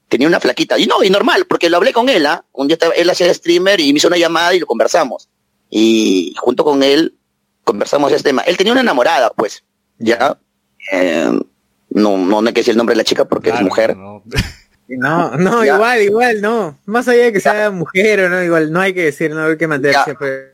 tenía 0.08 0.26
una 0.26 0.40
flaquita. 0.40 0.78
Y 0.78 0.86
no, 0.86 1.02
y 1.04 1.10
normal, 1.10 1.46
porque 1.46 1.70
lo 1.70 1.76
hablé 1.76 1.92
con 1.92 2.08
él, 2.08 2.26
¿ah? 2.26 2.44
Un 2.52 2.68
día 2.68 2.74
estaba, 2.74 2.94
él 2.94 3.08
hacía 3.10 3.32
streamer 3.32 3.80
y 3.80 3.92
me 3.92 3.98
hizo 3.98 4.08
una 4.08 4.16
llamada 4.16 4.54
y 4.54 4.60
lo 4.60 4.66
conversamos. 4.66 5.28
Y 5.70 6.34
junto 6.38 6.64
con 6.64 6.82
él 6.82 7.14
conversamos 7.64 8.10
este 8.12 8.30
tema. 8.30 8.42
Él 8.42 8.56
tenía 8.56 8.72
una 8.72 8.80
enamorada, 8.80 9.30
pues, 9.36 9.64
ya. 9.98 10.38
Eh, 10.90 11.38
no, 11.90 12.16
no, 12.16 12.40
no 12.40 12.48
hay 12.48 12.54
que 12.54 12.60
decir 12.60 12.72
el 12.72 12.78
nombre 12.78 12.94
de 12.94 12.98
la 12.98 13.04
chica 13.04 13.26
porque 13.26 13.50
claro, 13.50 13.64
es 13.64 13.68
mujer. 13.68 13.96
No, 13.96 14.22
no, 14.88 15.36
no 15.36 15.64
igual, 15.64 16.02
igual, 16.02 16.40
no. 16.40 16.78
Más 16.86 17.06
allá 17.08 17.24
de 17.24 17.32
que 17.32 17.40
ya. 17.40 17.52
sea 17.52 17.70
mujer 17.70 18.20
o 18.20 18.28
no, 18.28 18.42
igual, 18.42 18.72
no 18.72 18.80
hay 18.80 18.94
que 18.94 19.04
decir, 19.04 19.30
no 19.30 19.44
hay 19.44 19.56
que 19.56 19.66
mantenerse. 19.66 20.14
Pues, 20.14 20.52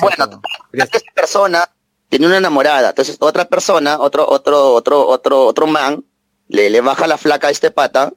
bueno, 0.00 0.42
esta 0.72 0.98
persona 1.14 1.68
tenía 2.08 2.28
una 2.28 2.38
enamorada. 2.38 2.90
Entonces, 2.90 3.16
otra 3.20 3.46
persona, 3.46 3.98
otro, 3.98 4.28
otro, 4.28 4.72
otro, 4.72 5.06
otro, 5.06 5.46
otro 5.46 5.66
man, 5.66 6.04
le, 6.48 6.68
le 6.68 6.80
baja 6.80 7.06
la 7.06 7.18
flaca 7.18 7.48
a 7.48 7.50
este 7.50 7.70
pata 7.70 8.12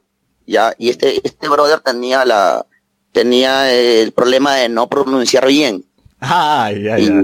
ya 0.46 0.74
y 0.78 0.90
este 0.90 1.20
este 1.26 1.48
brother 1.48 1.80
tenía 1.80 2.24
la 2.24 2.66
tenía 3.12 3.72
el 3.72 4.12
problema 4.12 4.56
de 4.56 4.68
no 4.68 4.88
pronunciar 4.88 5.46
bien 5.46 5.84
ah 6.20 6.70
ya 6.72 6.98
ya 6.98 7.22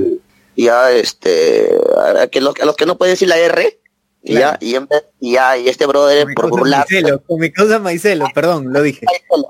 y, 0.55 0.65
ya 0.65 0.93
este 0.93 1.69
a, 1.99 2.27
que 2.29 2.41
los, 2.41 2.55
a 2.61 2.65
los 2.65 2.77
que 2.77 2.87
no 2.87 2.97
pueden 2.97 3.15
decir 3.15 3.29
la 3.29 3.39
r 3.39 3.79
claro. 4.25 4.59
ya 4.61 4.89
y, 5.21 5.29
y 5.29 5.33
ya 5.33 5.57
y 5.57 5.69
este 5.69 5.87
brother 5.87 6.25
con 6.35 6.35
por 6.35 6.51
burlar 6.51 6.87
con 7.27 7.41
mi 7.41 7.51
causa 7.51 7.79
maicelo 7.79 8.27
perdón 8.35 8.73
lo 8.73 8.83
dije 8.83 9.07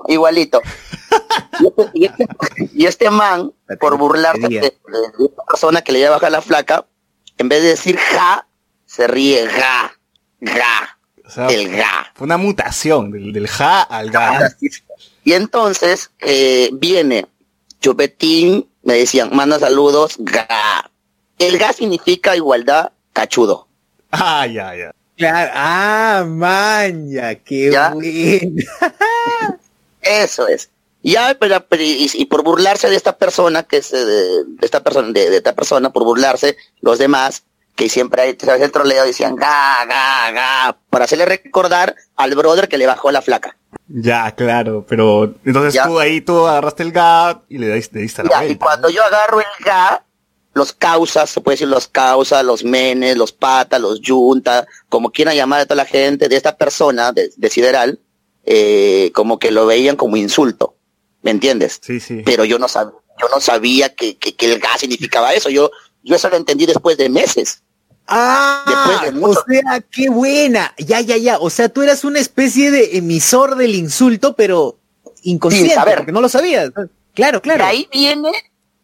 igualito 0.07 0.61
y, 1.59 1.65
este, 1.67 1.91
y, 1.93 2.05
este, 2.05 2.27
y, 2.73 2.85
este, 2.85 3.09
man 3.09 3.51
por 3.79 3.97
burlarse 3.97 4.47
de, 4.47 4.59
de, 4.59 4.73
una 5.17 5.43
persona 5.47 5.81
que 5.81 5.91
le 5.91 5.99
lleva 5.99 6.15
a 6.15 6.17
bajar 6.17 6.31
la 6.31 6.41
flaca 6.41 6.85
en 7.37 7.49
vez 7.49 7.61
de 7.61 7.69
decir 7.69 7.97
ja 7.97 8.47
se 8.85 9.07
ríe 9.07 9.45
ga 9.45 9.93
ga 10.39 10.97
o 11.25 11.29
sea, 11.33 11.47
el 11.47 11.69
ga. 11.69 12.11
Fue 12.13 12.25
una 12.25 12.37
mutación 12.37 13.09
del, 13.11 13.31
del 13.31 13.47
ja 13.47 13.83
al 13.83 14.11
ga. 14.11 14.53
Y 15.23 15.33
entonces 15.33 16.11
eh, 16.19 16.69
viene 16.73 17.25
Chupetín, 17.79 18.69
me 18.83 18.95
decían, 18.95 19.29
manda 19.33 19.57
saludos, 19.57 20.15
ga. 20.19 20.91
El 21.39 21.57
ga 21.57 21.73
significa 21.73 22.35
igualdad, 22.35 22.91
cachudo. 23.13 23.67
Ah, 24.11 24.45
ya, 24.45 24.75
ya. 24.75 24.91
Claro, 25.17 25.51
ah, 25.53 26.23
maña, 26.27 27.35
qué 27.35 27.71
¿Ya? 27.71 27.91
bueno. 27.91 28.63
Eso 30.01 30.47
es. 30.47 30.69
Ya, 31.03 31.35
pero, 31.39 31.65
pero 31.67 31.81
y, 31.81 32.09
y, 32.13 32.25
por 32.25 32.43
burlarse 32.43 32.89
de 32.89 32.95
esta 32.95 33.17
persona, 33.17 33.63
que 33.63 33.77
es 33.77 33.91
de, 33.91 34.03
de 34.03 34.45
esta 34.61 34.83
persona, 34.83 35.11
de, 35.11 35.29
de, 35.29 35.37
esta 35.37 35.53
persona, 35.53 35.91
por 35.91 36.03
burlarse, 36.03 36.57
los 36.81 36.99
demás, 36.99 37.43
que 37.75 37.89
siempre 37.89 38.21
hay, 38.21 38.37
sabes, 38.39 38.61
el 38.61 38.71
troleo 38.71 39.03
decían 39.03 39.35
ga, 39.35 39.85
ga, 39.85 40.31
ga, 40.31 40.77
para 40.89 41.05
hacerle 41.05 41.25
recordar 41.25 41.95
al 42.15 42.35
brother 42.35 42.67
que 42.67 42.77
le 42.77 42.85
bajó 42.85 43.11
la 43.11 43.21
flaca. 43.21 43.57
Ya, 43.87 44.31
claro, 44.35 44.85
pero 44.87 45.33
entonces 45.43 45.73
ya. 45.73 45.85
tú 45.85 45.99
ahí 45.99 46.21
tú 46.21 46.45
agarraste 46.45 46.83
el 46.83 46.91
ga 46.91 47.41
y 47.49 47.57
le 47.57 47.73
diste, 47.73 47.95
le 47.95 48.01
diste 48.03 48.23
la 48.23 48.29
ya, 48.29 48.37
vuelta. 48.37 48.53
Y 48.53 48.57
cuando 48.57 48.89
yo 48.89 49.03
agarro 49.03 49.39
el 49.39 49.65
ga, 49.65 50.03
los 50.53 50.73
causas, 50.73 51.29
se 51.29 51.41
puede 51.41 51.55
decir 51.55 51.67
los 51.67 51.87
causas, 51.87 52.43
los 52.43 52.63
menes, 52.63 53.17
los 53.17 53.31
patas, 53.31 53.79
los 53.79 54.01
yunta, 54.01 54.67
como 54.89 55.11
quieran 55.11 55.35
llamar 55.35 55.61
a 55.61 55.65
toda 55.65 55.77
la 55.77 55.85
gente 55.85 56.27
de 56.27 56.35
esta 56.35 56.57
persona, 56.57 57.11
de, 57.11 57.31
de 57.35 57.49
Sideral, 57.49 57.99
eh, 58.45 59.11
como 59.13 59.39
que 59.39 59.51
lo 59.51 59.65
veían 59.65 59.95
como 59.95 60.17
insulto. 60.17 60.75
¿Me 61.21 61.31
entiendes? 61.31 61.79
Sí, 61.81 61.99
sí. 61.99 62.23
Pero 62.25 62.45
yo 62.45 62.57
no 62.57 62.67
sabía, 62.67 62.93
yo 63.19 63.29
no 63.29 63.39
sabía 63.39 63.93
que, 63.93 64.17
que, 64.17 64.35
que 64.35 64.51
el 64.51 64.59
ga 64.59 64.77
significaba 64.77 65.33
eso. 65.33 65.49
Yo, 65.49 65.71
yo 66.03 66.15
eso 66.15 66.29
lo 66.29 66.37
entendí 66.37 66.65
después 66.65 66.97
de 66.97 67.09
meses. 67.09 67.61
Ah, 68.07 69.01
de 69.05 69.11
mucho... 69.11 69.39
o 69.39 69.43
sea, 69.47 69.79
qué 69.91 70.09
buena. 70.09 70.73
Ya, 70.77 70.99
ya, 70.99 71.17
ya. 71.17 71.37
O 71.37 71.49
sea, 71.49 71.69
tú 71.69 71.83
eras 71.83 72.03
una 72.03 72.19
especie 72.19 72.71
de 72.71 72.97
emisor 72.97 73.55
del 73.55 73.75
insulto, 73.75 74.35
pero 74.35 74.79
inconsciente, 75.23 75.75
porque 75.95 76.11
no 76.11 76.21
lo 76.21 76.27
sabías. 76.27 76.71
Claro, 77.13 77.41
claro. 77.41 77.63
Y 77.63 77.67
ahí 77.67 77.89
viene, 77.93 78.31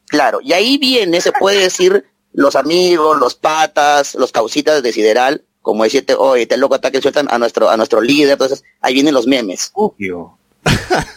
claro, 0.08 0.39
y 0.41 0.54
ahí 0.54 0.78
viene, 0.78 1.22
se 1.22 1.32
puede 1.32 1.62
decir, 1.62 2.06
los 2.34 2.56
amigos, 2.56 3.17
los 3.17 3.36
patas, 3.36 4.15
los 4.15 4.32
causitas 4.32 4.82
de 4.84 4.93
Sideral, 4.93 5.43
como 5.62 5.84
decirte, 5.84 6.15
oye, 6.15 6.43
este 6.43 6.58
loco 6.58 6.76
ataque 6.76 7.02
sueltan 7.02 7.28
a 7.30 7.38
nuestro, 7.38 7.70
a 7.70 7.78
nuestro 7.78 8.00
líder, 8.00 8.32
entonces 8.32 8.63
ahí 8.82 8.93
vienen 8.93 9.13
los 9.13 9.28
memes. 9.28 9.72
Obvio. 9.74 10.38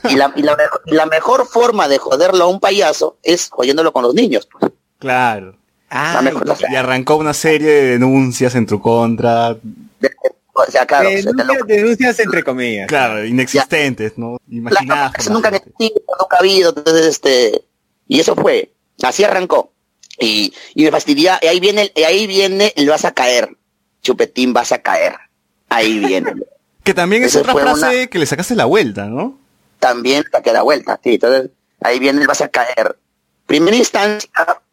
y, 0.09 0.17
la, 0.17 0.33
y 0.37 0.43
la, 0.43 0.57
mejor, 0.57 0.83
la 0.87 1.07
mejor 1.07 1.47
forma 1.47 1.89
de 1.89 1.99
joderlo 1.99 2.45
a 2.45 2.49
un 2.49 2.61
payaso 2.61 3.17
es 3.23 3.49
jodiéndolo 3.51 3.93
con 3.93 4.03
los 4.03 4.15
niños. 4.15 4.49
Pues. 4.51 4.73
Claro. 4.99 5.57
Ah, 5.91 6.23
y 6.71 6.77
arrancó 6.77 7.17
una 7.17 7.35
serie 7.35 7.69
de 7.69 7.83
denuncias 7.93 8.55
en 8.55 8.67
tu 8.67 8.81
contra. 8.81 9.55
De, 9.55 10.11
o 10.53 10.71
sea, 10.71 10.87
claro, 10.87 11.09
denuncias, 11.67 12.19
entre 12.21 12.45
comillas. 12.45 12.87
Claro, 12.87 13.25
inexistentes, 13.25 14.13
ya. 14.13 14.21
¿no? 14.21 14.39
Imaginadas. 14.49 15.13
Claro, 15.13 15.33
nunca 15.33 15.49
existido, 15.49 16.03
nunca 16.19 16.37
ha 16.37 16.41
habido, 16.41 16.73
entonces 16.77 17.07
este, 17.07 17.65
y 18.07 18.21
eso 18.21 18.37
fue, 18.37 18.73
así 19.03 19.25
arrancó. 19.25 19.73
Y, 20.19 20.53
y 20.75 20.85
me 20.85 20.91
fastidia, 20.91 21.39
y 21.41 21.47
ahí 21.47 21.61
viene, 21.61 21.93
y 21.95 22.03
ahí 22.03 22.27
viene 22.27 22.73
el 22.77 22.89
vas 22.89 23.05
a 23.05 23.13
caer, 23.13 23.57
chupetín 24.03 24.53
vas 24.53 24.73
a 24.73 24.83
caer. 24.83 25.17
Ahí 25.69 25.99
viene. 25.99 26.35
que 26.85 26.95
también 26.95 27.23
es 27.23 27.37
otra 27.37 27.55
frase 27.55 27.87
una... 27.87 28.07
que 28.07 28.19
le 28.19 28.27
sacaste 28.27 28.55
la 28.55 28.67
vuelta, 28.67 29.07
¿no? 29.07 29.39
También 29.79 30.25
saqué 30.31 30.53
la 30.53 30.63
vuelta, 30.63 31.01
sí, 31.03 31.15
entonces 31.15 31.51
ahí 31.81 31.99
viene 31.99 32.21
el 32.21 32.27
vas 32.27 32.43
a 32.43 32.49
caer. 32.49 32.99
Primera 33.47 33.77
instancia, 33.77 34.31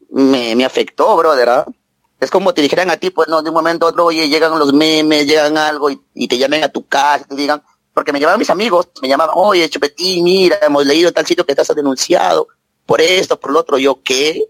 me, 0.10 0.56
me 0.56 0.66
afectó, 0.66 1.16
brother. 1.16 1.48
¿eh? 1.48 1.72
Es 2.20 2.30
como 2.30 2.54
te 2.54 2.62
dijeran 2.62 2.90
a 2.90 2.98
ti, 2.98 3.10
pues 3.10 3.28
no, 3.30 3.42
de 3.42 3.50
un 3.50 3.56
momento 3.56 3.86
a 3.86 3.90
otro, 3.90 4.06
oye, 4.06 4.28
llegan 4.28 4.58
los 4.60 4.74
memes, 4.74 5.26
llegan 5.26 5.58
algo 5.58 5.90
y, 5.90 6.02
y 6.14 6.28
te 6.28 6.38
llamen 6.38 6.64
a 6.64 6.70
tu 6.70 6.86
casa, 6.86 7.26
te 7.26 7.36
digan, 7.36 7.62
porque 7.94 8.12
me 8.12 8.20
llamaban 8.20 8.40
mis 8.40 8.50
amigos, 8.50 8.90
me 9.02 9.08
llamaban, 9.08 9.36
oye, 9.38 9.70
Chupetín, 9.70 10.24
mira, 10.24 10.58
hemos 10.62 10.86
leído 10.86 11.12
tal 11.12 11.26
sitio 11.26 11.46
que 11.46 11.54
estás 11.54 11.74
denunciado 11.74 12.48
por 12.88 13.02
esto, 13.02 13.40
por 13.40 13.52
lo 13.52 13.60
otro. 13.60 13.78
Yo, 13.78 14.02
¿qué? 14.02 14.46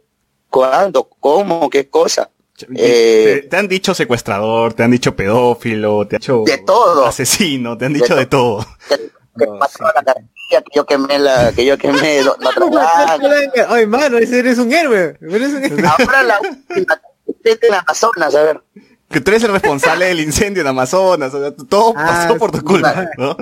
¿Cuándo? 0.49 1.09
¿Cómo? 1.19 1.69
¿Qué 1.69 1.89
cosa? 1.89 2.29
Eh, 2.75 3.41
te, 3.43 3.49
te, 3.49 3.57
han 3.57 3.67
dicho 3.67 3.93
secuestrador, 3.93 4.73
te 4.73 4.83
han 4.83 4.91
dicho 4.91 5.15
pedófilo, 5.15 6.07
te 6.07 6.15
han 6.15 6.19
dicho 6.19 6.43
de 6.45 6.57
todo. 6.59 7.05
asesino, 7.05 7.77
te 7.77 7.85
han 7.85 7.93
dicho 7.93 8.15
de, 8.15 8.21
de 8.21 8.25
todo. 8.27 8.65
Te, 8.87 8.97
te 8.97 9.47
pasó 9.59 9.83
la 9.83 10.01
garantía 10.01 10.61
que 10.61 10.75
yo 10.75 10.85
quemé 10.85 11.19
la, 11.19 11.51
que 11.51 11.65
yo 11.65 11.77
quemé 11.77 12.23
lo, 12.23 12.35
la 12.39 12.49
otra 12.49 13.17
Ay, 13.69 13.85
mano, 13.85 14.17
ese 14.17 14.39
eres 14.39 14.57
un 14.57 14.71
héroe. 14.71 15.17
Eres 15.21 15.53
un 15.53 15.63
héroe. 15.63 15.87
Ahora 15.99 16.23
la 16.23 16.39
última, 16.39 17.01
en 17.43 17.73
Amazonas, 17.73 18.35
a 18.35 18.43
ver. 18.43 18.63
Que 19.09 19.21
tú 19.21 19.31
eres 19.31 19.43
el 19.43 19.51
responsable 19.51 20.05
del 20.05 20.19
incendio 20.19 20.61
en 20.61 20.67
Amazonas, 20.67 21.33
o 21.33 21.39
sea, 21.39 21.51
todo 21.69 21.93
ah, 21.95 22.05
pasó 22.05 22.37
por 22.37 22.51
tu 22.51 22.61
culpa, 22.63 23.09
¿no? 23.17 23.37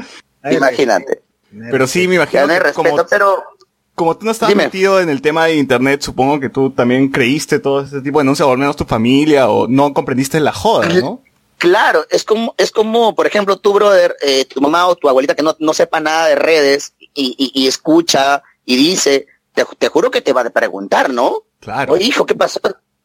Imagínate. 0.50 1.22
Pero 1.72 1.88
sí, 1.88 2.08
me 2.08 2.16
imagino 2.16 2.48
que 2.48 2.60
respeto, 2.60 2.90
como... 2.90 3.08
pero 3.08 3.44
como 3.96 4.18
tú 4.18 4.26
no 4.26 4.32
estabas 4.32 4.56
metido 4.56 5.00
en 5.00 5.10
el 5.10 5.22
tema 5.22 5.46
de 5.46 5.56
internet, 5.56 6.02
supongo 6.02 6.40
que 6.42 6.50
tú 6.50 6.70
también 6.70 7.10
creíste 7.10 7.60
todo 7.60 7.82
ese 7.82 8.02
tipo 8.02 8.20
de 8.20 8.24
denuncias, 8.24 8.46
o 8.46 8.52
al 8.52 8.58
menos 8.58 8.76
tu 8.76 8.84
familia, 8.84 9.50
o 9.50 9.68
no 9.68 9.94
comprendiste 9.94 10.40
la 10.42 10.52
joda, 10.52 10.90
¿no? 10.90 11.22
Claro, 11.58 12.06
es 12.10 12.26
como, 12.26 12.54
es 12.58 12.72
como, 12.72 13.16
por 13.16 13.26
ejemplo, 13.26 13.58
tu 13.58 13.72
brother, 13.74 14.16
eh, 14.22 14.44
tu 14.46 14.60
mamá 14.60 14.88
o 14.88 14.96
tu 14.96 15.08
abuelita 15.08 15.34
que 15.34 15.44
no, 15.44 15.56
no 15.60 15.74
sepa 15.74 16.02
nada 16.02 16.28
de 16.28 16.36
redes 16.36 16.94
y, 17.00 17.52
y, 17.54 17.68
escucha 17.68 18.44
y 18.66 18.76
dice, 18.76 19.28
te, 19.54 19.88
juro 19.88 20.12
que 20.12 20.22
te 20.22 20.34
va 20.34 20.42
a 20.42 20.50
preguntar, 20.50 21.10
¿no? 21.10 21.44
Claro. 21.62 21.94
Oye, 21.94 22.04
hijo, 22.04 22.26
¿qué 22.26 22.36
pasó? 22.36 22.60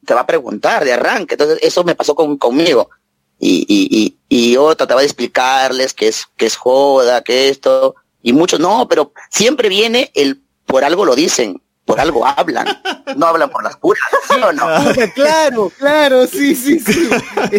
Te 0.05 0.15
va 0.15 0.23
a 0.23 0.27
preguntar 0.27 0.85
de 0.85 0.93
arranque. 0.93 1.35
Entonces, 1.35 1.61
eso 1.63 1.85
me 1.85 1.95
pasó 1.95 2.17
con, 2.17 2.37
conmigo. 2.37 2.91
Y, 3.39 3.65
y, 3.69 3.89
y, 3.97 4.17
y 4.29 4.53
yo 4.55 4.75
trataba 4.75 5.01
de 5.01 5.07
explicarles 5.07 5.95
que 5.95 6.09
es, 6.09 6.27
que 6.37 6.47
es 6.47 6.57
joda, 6.57 7.23
que 7.23 7.49
esto. 7.49 7.95
Y 8.21 8.33
muchos, 8.33 8.59
no, 8.59 8.89
pero 8.89 9.13
siempre 9.31 9.69
viene 9.69 10.11
el, 10.15 10.43
por 10.71 10.85
algo 10.85 11.05
lo 11.05 11.15
dicen 11.15 11.61
por 11.91 11.99
algo 11.99 12.25
hablan, 12.25 12.67
no 13.17 13.27
hablan 13.27 13.51
por 13.51 13.65
las 13.65 13.77
puras, 13.77 14.03
no? 14.39 14.51
Claro, 15.15 15.73
claro, 15.77 16.27
sí, 16.27 16.55
sí, 16.55 16.79
sí. 16.79 17.09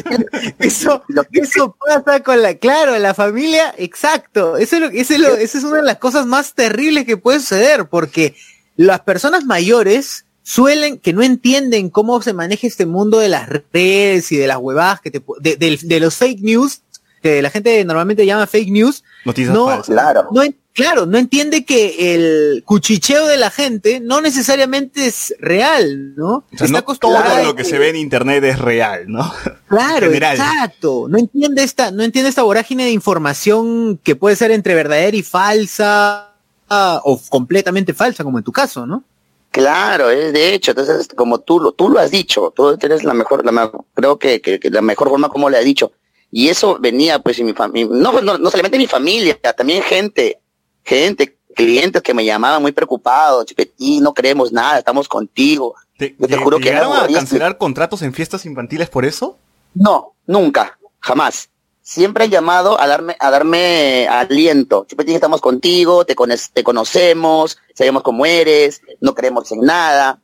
Eso, 0.59 1.03
eso 1.33 1.75
pasa 1.85 2.21
con 2.21 2.41
la, 2.41 2.55
claro, 2.55 2.97
la 2.97 3.13
familia, 3.13 3.73
exacto. 3.77 4.55
Eso 4.57 4.77
es, 4.77 4.81
lo, 4.81 4.87
eso, 4.87 5.13
es 5.13 5.19
lo, 5.19 5.35
eso 5.35 5.57
es 5.57 5.63
una 5.65 5.77
de 5.77 5.83
las 5.83 5.97
cosas 5.97 6.25
más 6.25 6.53
terribles 6.53 7.05
que 7.05 7.17
puede 7.17 7.41
suceder, 7.41 7.89
porque 7.89 8.35
las 8.77 9.01
personas 9.01 9.43
mayores 9.43 10.25
suelen, 10.43 10.97
que 10.97 11.11
no 11.11 11.23
entienden 11.23 11.89
cómo 11.89 12.21
se 12.21 12.31
maneja 12.31 12.67
este 12.67 12.85
mundo 12.85 13.19
de 13.19 13.29
las 13.29 13.49
redes 13.49 14.31
y 14.31 14.37
de 14.37 14.47
las 14.47 14.57
huevadas, 14.57 15.01
que 15.01 15.11
te, 15.11 15.21
de, 15.41 15.77
de, 15.81 15.99
los 15.99 16.15
fake 16.15 16.39
news, 16.41 16.83
que 17.21 17.41
la 17.41 17.49
gente 17.49 17.83
normalmente 17.83 18.25
llama 18.25 18.47
fake 18.47 18.69
news, 18.69 19.03
Noticias 19.25 19.53
no, 19.53 19.81
claro. 19.83 20.27
no, 20.31 20.41
claro, 20.73 21.05
no 21.05 21.17
entiende 21.17 21.63
que 21.63 22.15
el 22.15 22.63
cuchicheo 22.65 23.27
de 23.27 23.37
la 23.37 23.51
gente 23.51 23.99
no 23.99 24.21
necesariamente 24.21 25.05
es 25.05 25.35
real, 25.39 26.15
¿no? 26.15 26.43
no 26.51 26.83
todo 26.95 27.43
lo 27.43 27.55
que 27.55 27.63
se 27.63 27.77
ve 27.77 27.89
en 27.89 27.97
internet 27.97 28.43
es 28.43 28.59
real, 28.59 29.05
¿no? 29.07 29.31
Claro, 29.67 30.11
exacto. 30.11 31.07
No 31.07 31.17
entiende 31.17 31.63
esta, 31.63 31.91
no 31.91 32.03
entiende 32.03 32.29
esta 32.29 32.43
vorágine 32.43 32.83
de 32.83 32.91
información 32.91 33.97
que 34.03 34.17
puede 34.17 34.35
ser 34.35 34.51
entre 34.51 34.75
verdadera 34.75 35.15
y 35.15 35.23
falsa 35.23 36.33
o 36.69 37.21
completamente 37.29 37.93
falsa, 37.93 38.23
como 38.23 38.37
en 38.37 38.43
tu 38.43 38.51
caso, 38.51 38.85
¿no? 38.85 39.03
Claro, 39.51 40.09
es 40.09 40.31
de 40.31 40.53
hecho, 40.53 40.71
entonces 40.71 41.09
como 41.13 41.39
tú 41.39 41.59
lo, 41.59 41.73
tú 41.73 41.89
lo 41.89 41.99
has 41.99 42.09
dicho, 42.09 42.53
tú 42.55 42.77
tienes 42.77 43.03
la 43.03 43.13
mejor, 43.13 43.45
la, 43.45 43.69
creo 43.93 44.17
que, 44.17 44.39
que, 44.39 44.59
la 44.69 44.81
mejor 44.81 45.09
forma 45.09 45.27
como 45.27 45.49
le 45.49 45.57
has 45.57 45.65
dicho. 45.65 45.91
Y 46.31 46.49
eso 46.49 46.77
venía 46.79 47.19
pues 47.19 47.37
en 47.39 47.45
mi 47.47 47.53
familia, 47.53 47.89
no, 47.91 48.21
no, 48.21 48.37
no 48.37 48.49
solamente 48.49 48.77
mi 48.77 48.87
familia, 48.87 49.37
también 49.55 49.83
gente 49.83 50.41
gente, 50.83 51.37
clientes 51.55 52.01
que 52.01 52.13
me 52.13 52.25
llamaban 52.25 52.61
muy 52.61 52.71
preocupados, 52.71 53.45
Chipetín, 53.45 54.03
no 54.03 54.13
creemos 54.13 54.51
nada, 54.51 54.79
estamos 54.79 55.07
contigo. 55.07 55.75
¿Te, 55.97 56.15
Yo 56.17 56.27
te 56.27 56.37
juro 56.37 56.59
que 56.59 56.73
a 56.73 57.07
cancelar 57.07 57.57
contratos 57.57 58.01
en 58.01 58.13
fiestas 58.13 58.45
infantiles 58.45 58.89
por 58.89 59.05
eso? 59.05 59.37
No, 59.73 60.13
nunca, 60.25 60.77
jamás. 60.99 61.49
Siempre 61.83 62.25
han 62.25 62.29
llamado 62.29 62.79
a 62.79 62.87
darme, 62.87 63.17
a 63.19 63.31
darme 63.31 64.07
aliento. 64.07 64.85
Chipetín, 64.87 65.15
estamos 65.15 65.41
contigo, 65.41 66.05
te, 66.05 66.15
te 66.53 66.63
conocemos, 66.63 67.57
sabemos 67.73 68.03
cómo 68.03 68.25
eres, 68.25 68.81
no 69.01 69.13
creemos 69.13 69.51
en 69.51 69.61
nada. 69.61 70.19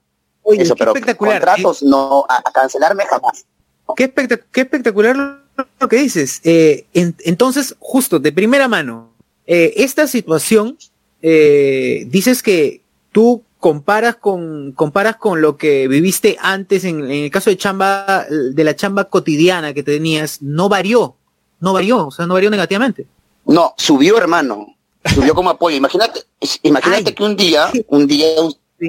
eso, 0.45 0.75
pero 0.75 0.93
contratos 1.17 1.83
no, 1.83 2.25
a, 2.29 2.41
cancelarme 2.51 3.05
jamás. 3.05 3.45
Qué, 3.95 4.13
qué 4.13 4.61
espectacular 4.61 5.46
lo 5.79 5.87
que 5.87 5.97
dices. 5.97 6.41
Eh, 6.43 6.85
entonces, 6.93 7.75
justo, 7.79 8.19
de 8.19 8.31
primera 8.31 8.67
mano, 8.67 9.11
eh, 9.45 9.73
esta 9.77 10.07
situación, 10.07 10.77
eh, 11.21 12.05
dices 12.07 12.43
que 12.43 12.81
tú 13.11 13.43
comparas 13.59 14.15
con, 14.15 14.71
comparas 14.73 15.15
con 15.17 15.41
lo 15.41 15.57
que 15.57 15.87
viviste 15.87 16.37
antes 16.39 16.83
en, 16.83 17.09
el 17.09 17.31
caso 17.31 17.49
de 17.49 17.57
chamba, 17.57 18.25
de 18.29 18.63
la 18.63 18.75
chamba 18.75 19.05
cotidiana 19.05 19.73
que 19.73 19.83
tenías, 19.83 20.41
no 20.41 20.69
varió, 20.69 21.15
no 21.59 21.73
varió, 21.73 22.07
o 22.07 22.11
sea, 22.11 22.27
no 22.27 22.35
varió 22.35 22.49
negativamente. 22.49 23.07
No, 23.45 23.73
subió 23.77 24.17
hermano, 24.17 24.75
subió 25.13 25.33
como 25.33 25.49
apoyo. 25.49 25.77
Imagínate, 25.77 26.23
imagínate 26.63 27.15
que 27.15 27.23
un 27.23 27.35
día, 27.35 27.71
un 27.87 28.05
día, 28.05 28.27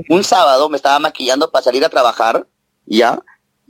un, 0.08 0.24
sábado 0.24 0.68
me 0.68 0.76
estaba 0.76 0.98
maquillando 0.98 1.50
para 1.50 1.64
salir 1.64 1.84
a 1.84 1.88
trabajar, 1.88 2.46
¿ya? 2.84 3.20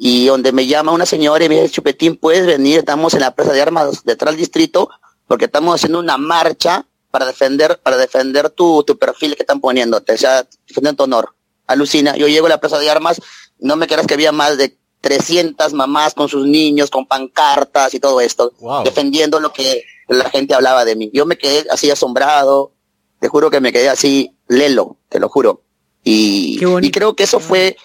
Y 0.01 0.27
donde 0.27 0.53
me 0.53 0.67
llama 0.67 0.93
una 0.93 1.07
señora 1.07 1.45
y 1.45 1.49
me 1.49 1.57
dice, 1.57 1.75
Chupetín, 1.75 2.17
puedes 2.17 2.47
venir, 2.47 2.79
estamos 2.79 3.15
en 3.15 3.21
la 3.21 3.35
presa 3.35 3.53
de 3.53 3.61
armas 3.61 4.05
detrás 4.05 4.33
del 4.33 4.41
distrito, 4.41 4.89
porque 5.27 5.47
estamos 5.47 5.75
haciendo 5.75 5.99
una 5.99 6.17
marcha 6.17 6.87
para 7.11 7.27
defender, 7.27 7.81
para 7.83 7.97
defender 7.97 8.51
tu, 8.51 8.85
tu 8.85 8.97
perfil 8.97 9.35
que 9.35 9.43
están 9.43 9.61
poniéndote, 9.61 10.13
o 10.13 10.17
sea, 10.17 10.47
defender 10.69 10.95
tu 10.95 11.03
honor. 11.03 11.35
Alucina, 11.67 12.17
yo 12.17 12.29
llego 12.29 12.47
a 12.47 12.51
la 12.51 12.61
plaza 12.61 12.79
de 12.79 12.89
armas, 12.89 13.21
no 13.59 13.75
me 13.75 13.89
creas 13.89 14.07
que 14.07 14.15
había 14.15 14.31
más 14.31 14.57
de 14.57 14.79
300 15.01 15.73
mamás 15.73 16.15
con 16.15 16.29
sus 16.29 16.47
niños, 16.47 16.91
con 16.91 17.07
pancartas 17.07 17.93
y 17.93 17.99
todo 17.99 18.21
esto, 18.21 18.53
defendiendo 18.85 19.41
lo 19.41 19.53
que 19.53 19.85
la 20.09 20.31
gente 20.31 20.55
hablaba 20.55 20.85
de 20.85 20.95
mí. 20.95 21.11
Yo 21.13 21.27
me 21.27 21.37
quedé 21.37 21.67
así 21.71 21.91
asombrado, 21.91 22.73
te 23.21 23.29
juro 23.29 23.51
que 23.51 23.61
me 23.61 23.73
quedé 23.73 23.89
así 23.89 24.37
lelo, 24.47 24.97
te 25.09 25.19
lo 25.19 25.29
juro. 25.29 25.63
Y, 26.05 26.59
y 26.83 26.91
creo 26.91 27.15
que 27.15 27.25
eso 27.25 27.41
fue 27.41 27.77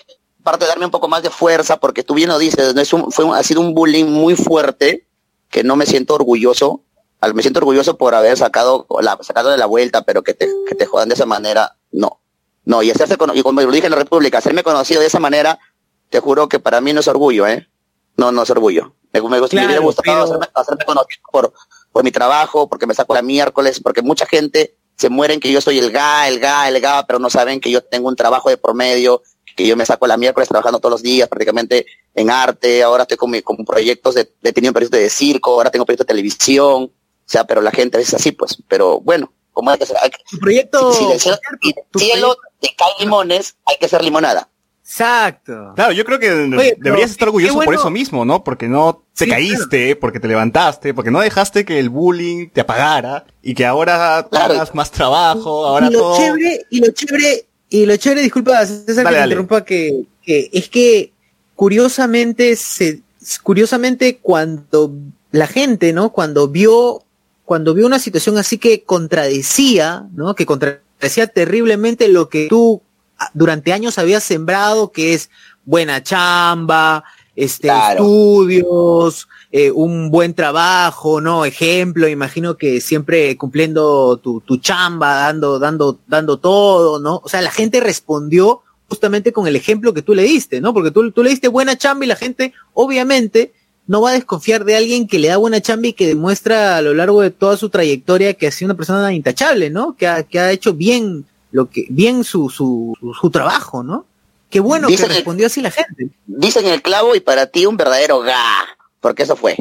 parte 0.44 0.66
de 0.66 0.70
darme 0.70 0.86
un 0.86 0.92
poco 0.92 1.08
más 1.08 1.24
de 1.24 1.30
fuerza, 1.30 1.78
porque 1.78 2.04
tú 2.04 2.14
bien 2.14 2.30
lo 2.30 2.38
dices, 2.38 2.76
es 2.76 2.94
un, 2.94 3.12
fue 3.12 3.26
ha 3.38 3.44
sido 3.44 3.62
un 3.62 3.74
bullying 3.74 4.06
muy 4.06 4.36
fuerte, 4.36 5.08
que 5.50 5.64
no 5.64 5.76
me 5.76 5.86
siento 5.86 6.16
orgulloso, 6.16 6.84
me 7.34 7.42
siento 7.42 7.60
orgulloso 7.60 7.98
por 7.98 8.16
haber 8.16 8.38
sacado 8.38 8.86
la, 9.02 9.18
sacado 9.22 9.50
de 9.50 9.58
la 9.58 9.66
vuelta, 9.66 10.04
pero 10.04 10.24
que 10.24 10.34
te, 10.34 10.50
que 10.68 10.76
te 10.76 10.86
jodan 10.86 11.10
de 11.10 11.16
esa 11.16 11.26
manera, 11.26 11.78
no. 11.92 12.20
No, 12.66 12.82
y 12.82 12.92
hacerse 12.92 13.16
y 13.34 13.42
como 13.42 13.62
lo 13.62 13.72
dije 13.72 13.88
en 13.88 13.92
la 13.92 13.98
República, 13.98 14.38
hacerme 14.38 14.64
conocido 14.64 15.02
de 15.02 15.08
esa 15.08 15.20
manera, 15.20 15.60
te 16.10 16.20
juro 16.20 16.48
que 16.48 16.60
para 16.60 16.80
mí 16.80 16.94
no 16.94 17.02
es 17.02 17.08
orgullo, 17.08 17.46
¿eh? 17.48 17.68
No, 18.16 18.32
no 18.32 18.44
es 18.44 18.50
orgullo. 18.50 18.96
Me, 19.12 19.22
me, 19.22 19.40
hubiera 19.40 19.80
gustado 19.80 20.40
hacerme, 20.54 20.86
conocido 20.86 21.22
por, 21.32 21.54
por 21.92 22.04
mi 22.04 22.12
trabajo, 22.12 22.70
porque 22.70 22.88
me 22.88 22.94
saco 22.94 23.14
la 23.14 23.22
miércoles, 23.22 23.80
porque 23.82 24.02
mucha 24.02 24.26
gente 24.26 24.78
se 24.98 25.10
mueren 25.10 25.40
que 25.40 25.52
yo 25.52 25.60
soy 25.60 25.80
el 25.80 25.92
GA, 25.92 26.28
el 26.28 26.40
GA, 26.40 26.68
el 26.68 26.80
GA, 26.80 27.06
pero 27.06 27.20
no 27.20 27.30
saben 27.30 27.60
que 27.60 27.72
yo 27.72 27.84
tengo 27.84 28.08
un 28.08 28.16
trabajo 28.16 28.50
de 28.50 28.58
promedio, 28.58 29.22
que 29.56 29.68
yo 29.68 29.76
me 29.76 29.86
saco 29.86 30.08
la 30.08 30.18
miércoles 30.18 30.50
trabajando 30.50 30.80
todos 30.80 30.92
los 30.92 31.02
días 31.04 31.30
prácticamente 31.30 31.86
en 32.14 32.30
arte, 32.30 32.84
ahora 32.84 33.04
estoy 33.04 33.18
con, 33.18 33.32
con 33.42 33.58
proyectos 33.66 34.16
de, 34.16 34.32
he 34.44 34.54
tenido 34.54 34.74
proyectos 34.74 35.00
de 35.00 35.10
circo, 35.10 35.52
ahora 35.52 35.72
tengo 35.72 35.86
proyectos 35.86 36.08
de 36.08 36.14
televisión, 36.14 36.92
o 37.26 37.30
sea, 37.30 37.46
pero 37.46 37.62
la 37.62 37.72
gente 37.72 38.00
es 38.00 38.14
así, 38.14 38.32
pues. 38.32 38.58
Pero 38.68 39.00
bueno, 39.00 39.34
como 39.52 39.72
hay 39.72 39.78
que 39.78 39.86
ser. 39.86 39.98
Hay 40.02 40.12
tu 40.30 40.38
proyecto. 40.40 40.94
Si, 40.94 41.06
el 41.06 41.20
cielo, 41.20 42.36
te 42.60 42.76
cae 42.76 42.92
limones, 43.00 43.56
hay 43.66 43.78
que 43.80 43.88
ser 43.88 44.04
limonada. 44.04 44.50
Exacto. 44.82 45.72
Claro, 45.76 45.94
yo 45.94 46.04
creo 46.04 46.20
que 46.20 46.30
deberías 46.30 47.12
estar 47.12 47.30
orgulloso 47.30 47.62
por 47.62 47.74
eso 47.74 47.90
mismo, 47.90 48.26
¿no? 48.26 48.44
Porque 48.44 48.68
no 48.68 49.06
te 49.16 49.28
caíste, 49.30 49.96
porque 49.96 50.20
te 50.20 50.28
levantaste, 50.28 50.94
porque 50.94 51.10
no 51.10 51.22
dejaste 51.22 51.64
que 51.64 51.80
el 51.80 51.90
bullying 51.90 52.50
te 52.50 52.62
apagara 52.62 53.26
y 53.42 53.54
que 53.54 53.66
ahora 53.66 54.18
hagas 54.18 54.76
más 54.76 54.92
trabajo, 54.92 55.66
ahora 55.66 55.88
y 55.88 55.94
lo 55.94 56.00
todo... 56.00 56.18
Chévere, 56.18 56.66
y 56.70 56.86
lo 56.86 56.92
chévere, 56.92 57.48
y 57.74 57.88
lo 57.88 57.98
chévere, 57.98 58.22
disculpa, 58.22 58.64
César, 58.68 59.10
que 59.10 59.20
interrumpa, 59.20 59.66
que, 59.66 60.04
que 60.22 60.48
es 60.54 60.70
que 60.70 61.12
curiosamente 61.56 62.56
se, 62.56 63.02
curiosamente 63.42 64.20
cuando 64.22 64.94
la 65.32 65.48
gente, 65.48 65.92
¿no? 65.92 66.12
Cuando 66.12 66.48
vio 66.48 67.04
cuando 67.46 67.74
vio 67.74 67.88
una 67.88 67.98
situación 67.98 68.38
así 68.38 68.60
que 68.60 68.84
contradecía, 68.84 70.06
¿no? 70.14 70.36
Que 70.36 70.46
contradecía 70.46 71.26
terriblemente 71.26 72.10
lo 72.10 72.30
que 72.30 72.46
tú 72.48 72.84
ah, 73.18 73.32
durante 73.34 73.74
años 73.74 73.98
habías 73.98 74.24
sembrado, 74.24 74.92
que 74.92 75.16
es 75.16 75.32
buena 75.66 76.04
chamba, 76.04 77.04
este, 77.36 77.70
estudios, 77.70 79.28
eh, 79.56 79.70
un 79.70 80.10
buen 80.10 80.34
trabajo, 80.34 81.22
¿no? 81.22 81.46
Ejemplo, 81.46 82.08
imagino 82.08 82.58
que 82.58 82.82
siempre 82.82 83.38
cumpliendo 83.38 84.18
tu, 84.18 84.42
tu 84.42 84.58
chamba, 84.58 85.14
dando, 85.14 85.60
dando, 85.60 86.00
dando 86.08 86.38
todo, 86.38 87.00
¿no? 87.00 87.22
O 87.24 87.30
sea, 87.30 87.40
la 87.44 87.52
gente 87.52 87.80
respondió 87.80 88.64
justamente 88.90 89.32
con 89.32 89.46
el 89.46 89.56
ejemplo 89.56 89.94
que 89.94 90.02
tú 90.02 90.16
le 90.16 90.24
diste, 90.24 90.60
¿no? 90.60 90.74
Porque 90.74 90.90
tú, 90.90 91.12
tú 91.12 91.22
le 91.22 91.30
diste 91.30 91.50
buena 91.50 91.78
chamba 91.78 92.04
y 92.04 92.08
la 92.08 92.16
gente, 92.16 92.52
obviamente, 92.74 93.54
no 93.86 94.02
va 94.02 94.10
a 94.10 94.14
desconfiar 94.14 94.66
de 94.66 94.76
alguien 94.76 95.08
que 95.08 95.20
le 95.20 95.28
da 95.28 95.38
buena 95.38 95.62
chamba 95.62 95.90
y 95.90 95.94
que 95.94 96.08
demuestra 96.08 96.78
a 96.78 96.82
lo 96.82 96.96
largo 96.96 97.22
de 97.22 97.30
toda 97.30 97.56
su 97.56 97.70
trayectoria 97.70 98.34
que 98.34 98.48
ha 98.48 98.52
sido 98.52 98.70
una 98.70 98.78
persona 98.78 99.14
intachable, 99.14 99.70
¿no? 99.70 99.96
Que 99.96 100.08
ha, 100.08 100.24
que 100.24 100.40
ha 100.40 100.52
hecho 100.52 100.74
bien 100.74 101.26
lo 101.52 101.70
que, 101.70 101.86
bien 101.92 102.24
su, 102.24 102.50
su, 102.50 102.98
su 103.22 103.30
trabajo, 103.30 103.84
¿no? 103.84 104.08
Qué 104.50 104.60
bueno 104.60 104.88
que 104.88 104.98
respondió 104.98 105.46
así 105.46 105.62
la 105.62 105.70
gente. 105.70 106.10
Dicen 106.26 106.66
el 106.66 106.82
clavo 106.82 107.16
y 107.16 107.20
para 107.20 107.46
ti 107.46 107.68
un 107.68 107.78
verdadero 107.78 108.22
ga, 108.22 108.66
porque 109.04 109.24
eso 109.24 109.36
fue. 109.36 109.58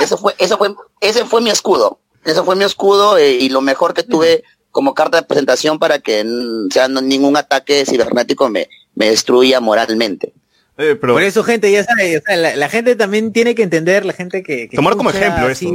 eso 0.00 0.16
fue, 0.16 0.34
eso 0.38 0.56
fue, 0.58 0.74
ese 1.00 1.24
fue 1.26 1.42
mi 1.42 1.50
escudo. 1.50 2.00
Eso 2.24 2.42
fue 2.44 2.56
mi 2.56 2.64
escudo 2.64 3.18
eh, 3.18 3.32
y 3.32 3.50
lo 3.50 3.60
mejor 3.60 3.92
que 3.94 4.02
tuve 4.02 4.42
como 4.70 4.94
carta 4.94 5.18
de 5.18 5.26
presentación 5.26 5.78
para 5.78 5.98
que 5.98 6.24
sea, 6.70 6.88
ningún 6.88 7.36
ataque 7.36 7.84
cibernético 7.84 8.48
me, 8.48 8.68
me 8.94 9.10
destruya 9.10 9.60
moralmente. 9.60 10.32
Eh, 10.78 10.94
Por 10.96 11.22
eso, 11.22 11.44
gente, 11.44 11.70
ya 11.70 11.84
sabe, 11.84 12.16
o 12.16 12.20
sea, 12.22 12.56
la, 12.56 12.68
gente 12.70 12.96
también 12.96 13.32
tiene 13.32 13.54
que 13.54 13.62
entender, 13.62 14.06
la 14.06 14.14
gente 14.14 14.42
que... 14.42 14.68
tomar 14.72 14.96
como 14.96 15.10
ejemplo 15.10 15.50
eso, 15.50 15.66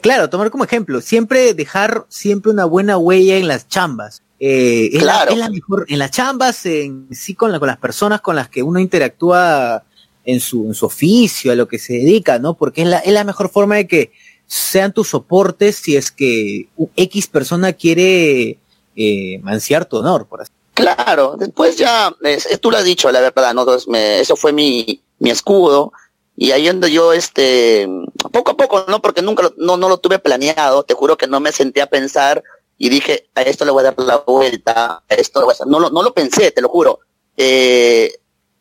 claro, 0.00 0.28
tomar 0.28 0.50
como 0.50 0.64
ejemplo. 0.64 1.00
Siempre 1.00 1.54
dejar 1.54 2.06
siempre 2.08 2.50
una 2.50 2.64
buena 2.64 2.98
huella 2.98 3.36
en 3.36 3.46
las 3.46 3.68
chambas. 3.68 4.22
Eh, 4.40 4.90
es, 4.92 5.02
la, 5.02 5.26
mejor, 5.50 5.84
en 5.88 5.98
las 6.00 6.10
chambas, 6.10 6.66
en 6.66 7.08
sí 7.12 7.34
con, 7.34 7.52
la, 7.52 7.60
con 7.60 7.68
las 7.68 7.78
personas 7.78 8.20
con 8.20 8.34
las 8.34 8.48
que 8.48 8.62
uno 8.62 8.80
interactúa 8.80 9.84
en 10.28 10.40
su, 10.40 10.66
en 10.66 10.74
su 10.74 10.84
oficio, 10.84 11.50
a 11.50 11.54
lo 11.54 11.66
que 11.68 11.78
se 11.78 11.94
dedica, 11.94 12.38
¿no? 12.38 12.52
Porque 12.52 12.82
es 12.82 12.88
la, 12.88 12.98
es 12.98 13.14
la 13.14 13.24
mejor 13.24 13.48
forma 13.48 13.76
de 13.76 13.88
que 13.88 14.12
sean 14.46 14.92
tus 14.92 15.08
soportes 15.08 15.76
si 15.76 15.96
es 15.96 16.12
que 16.12 16.68
X 16.96 17.28
persona 17.28 17.72
quiere 17.72 18.58
eh, 18.94 19.38
manciar 19.42 19.86
tu 19.86 19.96
honor, 19.96 20.26
por 20.26 20.42
así 20.42 20.52
Claro, 20.74 21.36
después 21.38 21.78
ya, 21.78 22.14
tú 22.60 22.70
lo 22.70 22.76
has 22.76 22.84
dicho, 22.84 23.10
la 23.10 23.20
verdad, 23.20 23.54
¿no? 23.54 23.66
eso 23.74 24.36
fue 24.36 24.52
mi, 24.52 25.00
mi 25.18 25.30
escudo, 25.30 25.92
y 26.36 26.52
ahí 26.52 26.68
ando 26.68 26.86
yo, 26.86 27.14
este, 27.14 27.88
poco 28.30 28.50
a 28.50 28.56
poco, 28.56 28.84
¿no? 28.86 29.00
Porque 29.00 29.22
nunca 29.22 29.44
lo, 29.44 29.54
no, 29.56 29.78
no 29.78 29.88
lo 29.88 29.96
tuve 29.96 30.18
planeado, 30.18 30.84
te 30.84 30.92
juro 30.92 31.16
que 31.16 31.26
no 31.26 31.40
me 31.40 31.52
senté 31.52 31.80
a 31.80 31.86
pensar 31.86 32.44
y 32.76 32.90
dije, 32.90 33.30
a 33.34 33.42
esto 33.42 33.64
le 33.64 33.70
voy 33.70 33.80
a 33.80 33.92
dar 33.92 33.94
la 33.98 34.18
vuelta, 34.18 35.02
a 35.08 35.14
esto 35.14 35.48
no 35.66 35.80
lo, 35.80 35.88
no 35.88 36.02
lo 36.02 36.12
pensé, 36.12 36.50
te 36.50 36.60
lo 36.60 36.68
juro. 36.68 37.00
Eh, 37.36 38.12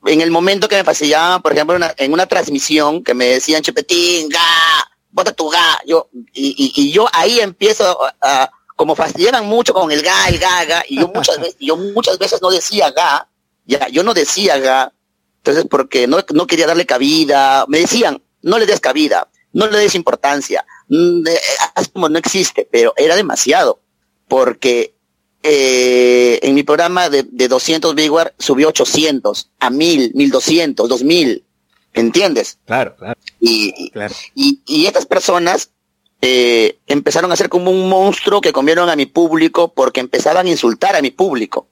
en 0.08 0.22
el 0.22 0.32
momento 0.32 0.68
que 0.68 0.78
me 0.78 0.84
fastidiaban, 0.84 1.42
por 1.42 1.54
ejemplo, 1.54 1.78
en 1.98 2.14
una 2.14 2.26
transmisión 2.26 3.04
que 3.04 3.14
me 3.14 3.26
decían, 3.26 3.62
Chupetín, 3.62 4.30
ga, 4.30 4.40
bota 5.12 5.32
tu 5.34 5.50
ga, 5.50 5.82
yo, 5.86 6.10
y, 6.34 6.74
y, 6.76 6.92
yo 6.92 7.08
ahí 7.14 7.40
empiezo 7.40 7.98
a, 8.22 8.50
como 8.76 8.96
fastidiaban 8.96 9.46
mucho 9.46 9.74
con 9.74 9.92
el 9.92 10.02
ga, 10.02 10.30
el 10.30 10.40
ga, 10.40 10.66
ga, 10.66 10.84
y 10.88 11.00
yo 11.00 11.08
muchas 11.08 11.38
veces, 11.42 11.58
yo 11.60 11.78
muchas 11.78 12.18
veces 12.18 12.42
no 12.42 12.50
decía 12.50 12.92
ga, 12.92 13.28
ya, 13.66 13.88
yo 13.90 14.04
no 14.04 14.14
decía 14.14 14.58
ga, 14.58 14.94
entonces 15.38 15.66
porque 15.70 16.08
no, 16.08 16.20
no 16.34 16.48
quería 16.48 16.68
darle 16.68 16.86
cabida, 16.86 17.66
me 17.68 17.80
decían, 17.80 18.22
no 18.42 18.60
le 18.60 18.66
des 18.66 18.80
cabida, 18.80 19.28
no 19.54 19.68
le 19.68 19.80
des 19.80 19.96
importancia, 19.96 20.66
mm, 20.88 21.28
eh, 21.28 21.40
como 21.94 22.10
no 22.10 22.20
existe, 22.20 22.68
pero 22.72 22.94
era 22.98 23.16
demasiado, 23.16 23.82
porque 24.28 24.97
eh, 25.44 26.40
en 26.42 26.56
mi 26.56 26.64
programa 26.64 27.10
de, 27.10 27.24
de 27.24 27.48
200 27.48 27.96
Bigware 27.96 28.34
subió 28.38 28.70
800, 28.70 29.50
a 29.60 29.70
1000, 29.70 30.14
1200, 30.14 30.90
2000, 30.90 31.44
¿entiendes? 31.94 32.58
Claro, 32.66 32.96
claro. 32.98 33.20
Y, 33.40 33.92
y, 34.36 34.62
y 34.66 34.86
estas 34.86 35.06
personas 35.06 35.72
eh, 36.22 36.80
empezaron 36.88 37.32
a 37.32 37.36
ser 37.36 37.50
como 37.50 37.70
un 37.70 37.90
monstruo 37.90 38.42
que 38.42 38.52
comieron 38.52 38.90
a 38.90 38.96
mi 38.96 39.06
público 39.06 39.74
porque 39.74 40.00
empezaban 40.00 40.48
a 40.48 40.50
insultar 40.50 40.96
a 40.96 41.02
mi 41.02 41.12
público. 41.12 41.68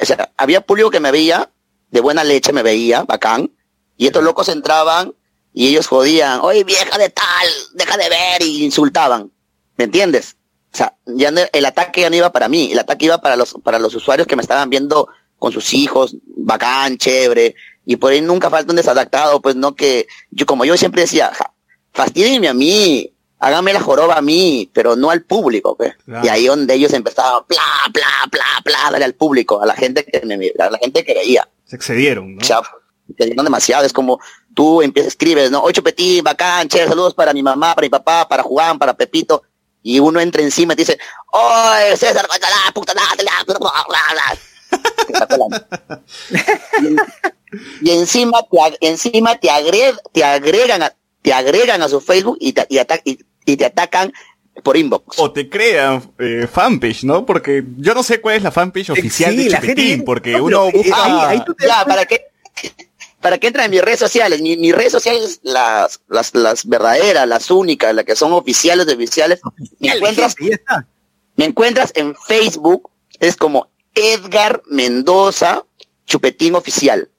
O 0.00 0.04
sea, 0.04 0.32
había 0.36 0.62
público 0.62 0.90
que 0.90 1.00
me 1.00 1.10
veía, 1.10 1.50
de 1.90 2.00
buena 2.00 2.24
leche 2.24 2.52
me 2.52 2.62
veía, 2.62 3.02
bacán, 3.02 3.52
y 3.96 4.06
estos 4.06 4.24
locos 4.24 4.48
entraban 4.48 5.14
y 5.52 5.68
ellos 5.68 5.86
jodían, 5.86 6.40
oye 6.42 6.64
vieja 6.64 6.96
de 6.96 7.10
tal, 7.10 7.48
deja 7.74 7.96
de 7.96 8.08
ver, 8.08 8.42
y 8.42 8.64
insultaban. 8.64 9.30
¿Me 9.76 9.84
entiendes? 9.84 10.36
O 10.72 10.76
sea, 10.76 10.94
ya 11.06 11.32
el 11.52 11.64
ataque 11.64 12.02
ya 12.02 12.10
no 12.10 12.16
iba 12.16 12.30
para 12.30 12.48
mí, 12.48 12.70
el 12.72 12.78
ataque 12.78 13.06
iba 13.06 13.18
para 13.20 13.36
los, 13.36 13.54
para 13.64 13.78
los 13.78 13.94
usuarios 13.94 14.26
que 14.26 14.36
me 14.36 14.42
estaban 14.42 14.70
viendo 14.70 15.08
con 15.38 15.52
sus 15.52 15.72
hijos, 15.74 16.16
bacán, 16.36 16.96
chévere, 16.96 17.56
y 17.84 17.96
por 17.96 18.12
ahí 18.12 18.20
nunca 18.20 18.50
falta 18.50 18.70
un 18.70 18.76
desadaptado, 18.76 19.40
pues 19.40 19.56
no 19.56 19.74
que, 19.74 20.06
yo 20.30 20.46
como 20.46 20.64
yo 20.64 20.76
siempre 20.76 21.02
decía, 21.02 21.32
fastidienme 21.92 22.48
a 22.48 22.54
mí, 22.54 23.12
hágame 23.40 23.72
la 23.72 23.80
joroba 23.80 24.16
a 24.16 24.22
mí, 24.22 24.70
pero 24.72 24.94
no 24.94 25.10
al 25.10 25.22
público, 25.22 25.76
pues. 25.76 25.94
Y 26.22 26.28
ahí 26.28 26.46
donde 26.46 26.74
ellos 26.74 26.92
empezaban, 26.92 27.42
bla, 27.48 27.62
bla, 27.92 28.06
bla, 28.30 28.44
bla, 28.64 28.90
darle 28.92 29.04
al 29.04 29.14
público, 29.14 29.60
a 29.60 29.66
la 29.66 29.74
gente 29.74 30.04
que 30.04 30.24
me, 30.24 30.52
a 30.58 30.70
la 30.70 30.78
gente 30.78 31.04
que 31.04 31.14
veía. 31.14 31.48
Se 31.64 31.74
excedieron, 31.74 32.36
¿no? 32.36 32.42
O 32.42 32.44
sea, 32.44 32.60
se 33.06 33.12
excedieron 33.12 33.44
demasiado, 33.44 33.84
es 33.84 33.92
como 33.92 34.20
tú 34.54 34.82
empiezas, 34.82 35.12
escribes, 35.12 35.50
¿no? 35.50 35.62
Ocho 35.62 35.82
Petit, 35.82 36.22
bacán, 36.22 36.68
chévere, 36.68 36.90
saludos 36.90 37.14
para 37.14 37.32
mi 37.32 37.42
mamá, 37.42 37.74
para 37.74 37.86
mi 37.86 37.90
papá, 37.90 38.28
para 38.28 38.42
Juan, 38.42 38.78
para 38.78 38.94
Pepito, 38.94 39.42
y 39.82 39.98
uno 39.98 40.20
entra 40.20 40.42
encima 40.42 40.72
y 40.72 40.76
te 40.76 40.82
dice, 40.82 40.98
¡Oh, 41.32 41.72
César, 41.96 42.26
la 42.28 42.72
puta, 42.72 42.94
la, 42.94 43.02
bla! 43.16 44.38
y, 47.82 47.90
encima 47.90 48.42
te, 48.42 48.88
encima 48.88 49.36
te, 49.36 49.50
agregan, 49.50 49.98
te 50.12 50.24
agregan 50.24 50.82
a, 50.82 50.94
te 51.22 51.32
agregan 51.32 51.82
a 51.82 51.88
su 51.88 52.00
Facebook 52.00 52.38
y 52.40 52.52
te, 52.52 52.66
y, 53.46 53.56
te 53.56 53.64
atacan 53.64 54.12
por 54.62 54.76
inbox. 54.76 55.18
O 55.18 55.32
te 55.32 55.48
crean 55.48 56.12
eh, 56.18 56.46
fanpage, 56.50 57.04
¿no? 57.04 57.24
Porque 57.24 57.64
yo 57.78 57.94
no 57.94 58.02
sé 58.02 58.20
cuál 58.20 58.36
es 58.36 58.42
la 58.42 58.50
fanpage 58.50 58.90
oficial 58.90 59.36
de 59.36 59.48
Chupetín, 59.48 60.04
porque 60.04 60.40
uno 60.40 60.70
busca... 60.70 61.32
ya, 61.66 61.84
¿para 61.84 62.04
qué? 62.04 62.26
Para 63.20 63.38
que 63.38 63.46
entren 63.46 63.66
en 63.66 63.70
mis 63.70 63.82
redes 63.82 63.98
sociales. 63.98 64.40
Mi, 64.40 64.56
mis 64.56 64.74
redes 64.74 64.92
sociales, 64.92 65.40
las, 65.42 66.00
las, 66.08 66.34
las 66.34 66.66
verdaderas, 66.66 67.28
las 67.28 67.50
únicas, 67.50 67.94
las 67.94 68.04
que 68.04 68.16
son 68.16 68.32
oficiales 68.32 68.86
de 68.86 68.94
oficiales, 68.94 69.40
me 69.78 69.88
encuentras, 69.88 70.34
me 71.36 71.44
encuentras 71.44 71.92
en 71.94 72.14
Facebook, 72.14 72.90
es 73.18 73.36
como 73.36 73.68
Edgar 73.94 74.62
Mendoza 74.66 75.64
Chupetín 76.06 76.54
Oficial. 76.54 77.10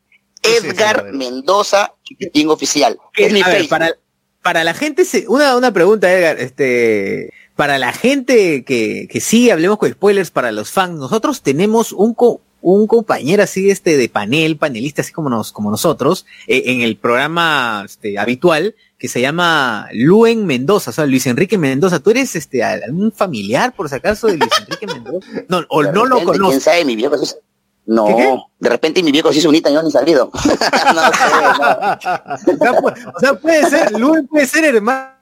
Edgar 0.41 1.13
Mendoza 1.13 1.93
Chupetín 2.03 2.49
Oficial. 2.49 2.97
Es 3.15 3.31
mi 3.31 3.43
Facebook. 3.43 3.69
Para, 3.69 3.95
para 4.41 4.63
la 4.63 4.73
gente, 4.73 5.03
una, 5.27 5.55
una 5.55 5.71
pregunta, 5.71 6.11
Edgar, 6.11 6.39
este, 6.39 7.31
para 7.55 7.77
la 7.77 7.93
gente 7.93 8.63
que, 8.63 9.07
que 9.07 9.21
sí, 9.21 9.51
hablemos 9.51 9.77
con 9.77 9.91
spoilers, 9.91 10.31
para 10.31 10.51
los 10.51 10.71
fans, 10.71 10.97
nosotros 10.97 11.43
tenemos 11.43 11.91
un, 11.91 12.15
un 12.61 12.87
compañero 12.87 13.43
así 13.43 13.69
este 13.69 13.97
de 13.97 14.09
panel, 14.09 14.57
panelista 14.57 15.01
así 15.01 15.11
como 15.11 15.29
nos, 15.29 15.51
como 15.51 15.71
nosotros, 15.71 16.25
eh, 16.47 16.63
en 16.67 16.81
el 16.81 16.97
programa 16.97 17.83
este, 17.85 18.17
habitual, 18.19 18.75
que 18.97 19.07
se 19.07 19.19
llama 19.19 19.87
Luen 19.93 20.45
Mendoza, 20.45 20.91
o 20.91 20.93
sea, 20.93 21.05
Luis 21.05 21.25
Enrique 21.25 21.57
Mendoza. 21.57 21.99
¿Tú 21.99 22.11
eres 22.11 22.35
este 22.35 22.63
algún 22.63 23.11
familiar, 23.11 23.73
por 23.73 23.89
si 23.89 23.95
acaso, 23.95 24.27
de 24.27 24.37
Luis 24.37 24.51
Enrique 24.59 24.85
Mendoza? 24.87 25.27
No, 25.49 25.65
o 25.69 25.83
no 25.83 26.05
lo 26.05 26.23
conoces. 26.23 26.49
¿Quién 26.49 26.61
sabe, 26.61 26.85
mi 26.85 26.95
viejo? 26.95 27.15
No, 27.87 28.51
de 28.59 28.69
repente 28.69 29.01
mi 29.01 29.11
viejo 29.11 29.33
se 29.33 29.39
hizo 29.39 29.49
unita 29.49 29.71
y 29.71 29.73
yo 29.73 29.81
ni 29.81 29.89
salido. 29.89 30.31
no, 30.93 31.01
o, 33.15 33.19
sea, 33.19 33.33
puede 33.33 33.67
ser, 33.69 33.91
Luen 33.93 34.27
puede 34.27 34.45
ser 34.45 34.65
hermano 34.65 35.15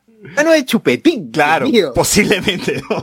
de 0.51 0.65
Chupetín. 0.65 1.31
Claro, 1.31 1.67
posiblemente, 1.95 2.81
¿no? 2.89 2.97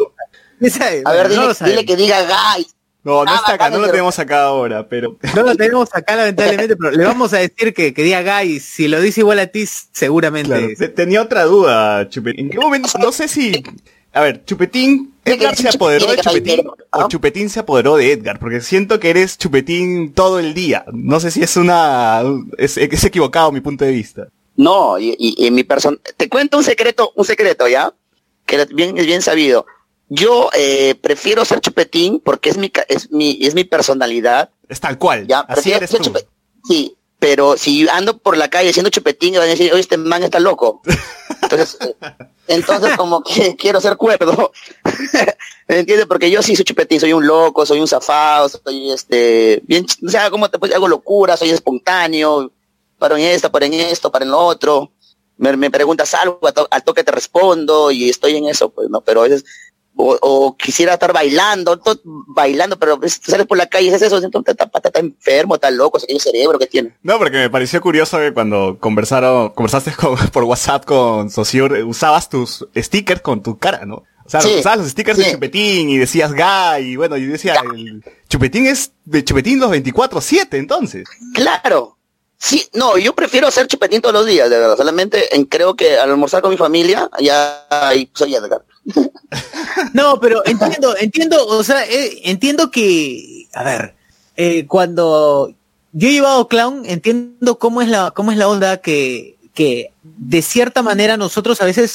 A 1.04 1.12
ver, 1.12 1.28
dile, 1.28 1.54
dile 1.64 1.86
que 1.86 1.96
diga 1.96 2.22
guys. 2.22 2.75
No, 3.06 3.24
no 3.24 3.32
está 3.36 3.52
acá, 3.52 3.70
no 3.70 3.78
lo 3.78 3.86
tenemos 3.86 4.18
acá 4.18 4.42
ahora, 4.42 4.88
pero. 4.88 5.16
No 5.36 5.42
lo 5.44 5.54
tenemos 5.54 5.88
acá, 5.92 6.16
lamentablemente, 6.16 6.74
pero 6.74 6.90
le 6.90 7.04
vamos 7.04 7.32
a 7.34 7.38
decir 7.38 7.72
que, 7.72 7.94
que 7.94 8.02
diga 8.02 8.40
Guy, 8.40 8.58
si 8.58 8.88
lo 8.88 9.00
dice 9.00 9.20
igual 9.20 9.38
a 9.38 9.46
ti, 9.46 9.64
seguramente. 9.64 10.74
Tenía 10.88 11.22
otra 11.22 11.44
duda, 11.44 12.08
Chupetín. 12.08 12.46
¿En 12.46 12.50
qué 12.50 12.58
momento? 12.58 12.88
No 12.98 13.12
sé 13.12 13.28
si. 13.28 13.62
A 14.12 14.22
ver, 14.22 14.44
Chupetín, 14.44 15.14
Edgar 15.24 15.54
se 15.54 15.68
apoderó 15.68 16.10
de 16.10 16.16
Chupetín 16.16 16.66
o 16.90 17.08
Chupetín 17.08 17.48
se 17.48 17.60
apoderó 17.60 17.96
de 17.96 18.10
Edgar, 18.10 18.40
porque 18.40 18.60
siento 18.60 18.98
que 18.98 19.10
eres 19.10 19.38
Chupetín 19.38 20.12
todo 20.12 20.40
el 20.40 20.52
día. 20.52 20.84
No 20.92 21.20
sé 21.20 21.30
si 21.30 21.44
es 21.44 21.56
una. 21.56 22.22
Es, 22.58 22.76
es 22.76 23.04
equivocado 23.04 23.52
mi 23.52 23.60
punto 23.60 23.84
de 23.84 23.92
vista. 23.92 24.26
No, 24.56 24.98
y, 24.98 25.14
y, 25.16 25.48
mi 25.52 25.62
persona. 25.62 25.96
Te 26.16 26.28
cuento 26.28 26.58
un 26.58 26.64
secreto, 26.64 27.12
un 27.14 27.24
secreto, 27.24 27.68
¿ya? 27.68 27.94
Que 28.46 28.66
bien, 28.74 28.98
es 28.98 29.06
bien 29.06 29.22
sabido 29.22 29.64
yo 30.08 30.50
eh, 30.54 30.94
prefiero 30.94 31.44
ser 31.44 31.60
chupetín 31.60 32.20
porque 32.20 32.50
es 32.50 32.56
mi, 32.56 32.70
es 32.88 33.10
mi, 33.10 33.38
es 33.42 33.54
mi 33.54 33.64
personalidad. 33.64 34.50
Es 34.68 34.80
tal 34.80 34.98
cual. 34.98 35.26
Ya, 35.26 35.40
Así 35.40 35.72
eres 35.72 35.90
tú. 35.90 36.12
Sí, 36.68 36.96
pero 37.18 37.56
si 37.56 37.88
ando 37.88 38.18
por 38.18 38.36
la 38.36 38.48
calle 38.48 38.72
siendo 38.72 38.90
chupetín, 38.90 39.34
van 39.34 39.42
a 39.42 39.46
decir, 39.46 39.72
oye, 39.72 39.80
este 39.80 39.96
man 39.96 40.22
está 40.22 40.38
loco. 40.40 40.82
Entonces, 41.42 41.78
eh, 41.80 41.94
entonces 42.48 42.96
como 42.96 43.22
que 43.22 43.56
quiero 43.58 43.80
ser 43.80 43.96
cuerdo. 43.96 44.52
¿Me 45.68 45.78
entiendes? 45.80 46.06
Porque 46.06 46.30
yo 46.30 46.42
sí 46.42 46.56
soy 46.56 46.64
chupetín, 46.64 47.00
soy 47.00 47.12
un 47.12 47.26
loco, 47.26 47.66
soy 47.66 47.80
un 47.80 47.88
zafado, 47.88 48.48
soy 48.48 48.90
este, 48.90 49.60
bien, 49.64 49.86
o 50.04 50.10
sea, 50.10 50.30
como 50.30 50.48
te 50.48 50.74
hago 50.74 50.88
locura, 50.88 51.36
soy 51.36 51.50
espontáneo, 51.50 52.50
paro 52.98 53.16
en 53.16 53.24
esto, 53.24 53.50
paro 53.50 53.66
en 53.66 53.74
esto, 53.74 54.10
paro 54.10 54.24
en 54.24 54.30
lo 54.30 54.38
otro. 54.38 54.92
Me, 55.38 55.56
me 55.56 55.70
preguntas 55.70 56.14
algo, 56.14 56.40
al 56.70 56.84
toque 56.84 57.04
te 57.04 57.12
respondo 57.12 57.90
y 57.90 58.08
estoy 58.08 58.36
en 58.36 58.48
eso, 58.48 58.70
pues, 58.70 58.88
¿no? 58.88 59.02
Pero 59.02 59.20
a 59.20 59.24
veces 59.24 59.44
o, 59.96 60.56
quisiera 60.56 60.94
estar 60.94 61.12
bailando, 61.12 61.80
bailando, 62.04 62.78
pero 62.78 62.98
pues, 63.00 63.20
sales 63.22 63.46
por 63.46 63.56
la 63.56 63.66
calle 63.66 63.88
y 63.88 63.94
es 63.94 64.02
eso, 64.02 64.18
entonces 64.18 64.54
está, 64.58 64.70
está, 64.72 65.00
enfermo, 65.00 65.54
está 65.54 65.70
loco, 65.70 65.98
el 66.06 66.20
cerebro 66.20 66.58
que 66.58 66.66
tiene. 66.66 66.94
No, 67.02 67.18
porque 67.18 67.38
me 67.38 67.50
pareció 67.50 67.80
curioso 67.80 68.18
que 68.18 68.32
cuando 68.32 68.78
conversaron, 68.78 69.50
conversaste 69.50 69.92
por 70.32 70.44
WhatsApp 70.44 70.84
con 70.84 71.30
Sociur, 71.30 71.72
usabas 71.84 72.28
tus 72.28 72.66
stickers 72.76 73.22
con 73.22 73.42
tu 73.42 73.58
cara, 73.58 73.86
¿no? 73.86 74.04
O 74.24 74.28
sea, 74.28 74.40
usabas 74.40 74.78
los 74.78 74.88
stickers 74.88 75.18
de 75.18 75.32
Chupetín 75.32 75.88
y 75.88 75.98
decías 75.98 76.32
Guy, 76.32 76.84
y 76.84 76.96
bueno, 76.96 77.16
yo 77.16 77.30
decía, 77.30 77.54
el 77.72 78.02
Chupetín 78.28 78.66
es 78.66 78.92
de 79.04 79.24
Chupetín 79.24 79.60
los 79.60 79.70
24-7, 79.70 80.48
entonces. 80.52 81.08
Claro. 81.32 81.96
Sí, 82.38 82.68
no, 82.74 82.98
yo 82.98 83.14
prefiero 83.14 83.46
hacer 83.46 83.66
Chupetín 83.66 84.02
todos 84.02 84.14
los 84.14 84.26
días, 84.26 84.50
de 84.50 84.58
verdad. 84.58 84.76
Solamente 84.76 85.26
creo 85.48 85.74
que 85.74 85.96
al 85.98 86.10
almorzar 86.10 86.42
con 86.42 86.50
mi 86.50 86.56
familia, 86.56 87.08
ya 87.20 87.66
soy 88.12 88.34
Edgar. 88.34 88.62
No, 89.92 90.20
pero 90.20 90.42
entiendo, 90.46 90.96
entiendo, 90.98 91.46
o 91.46 91.62
sea, 91.64 91.84
eh, 91.84 92.20
entiendo 92.24 92.70
que, 92.70 93.46
a 93.52 93.62
ver, 93.62 93.94
eh, 94.36 94.66
cuando 94.66 95.54
yo 95.92 96.08
he 96.08 96.12
llevado 96.12 96.48
clown, 96.48 96.82
entiendo 96.84 97.58
cómo 97.58 97.82
es 97.82 97.88
la, 97.88 98.10
cómo 98.10 98.32
es 98.32 98.38
la 98.38 98.48
onda 98.48 98.78
que, 98.78 99.36
que 99.54 99.92
de 100.02 100.42
cierta 100.42 100.82
manera 100.82 101.16
nosotros 101.16 101.60
a 101.60 101.64
veces 101.64 101.90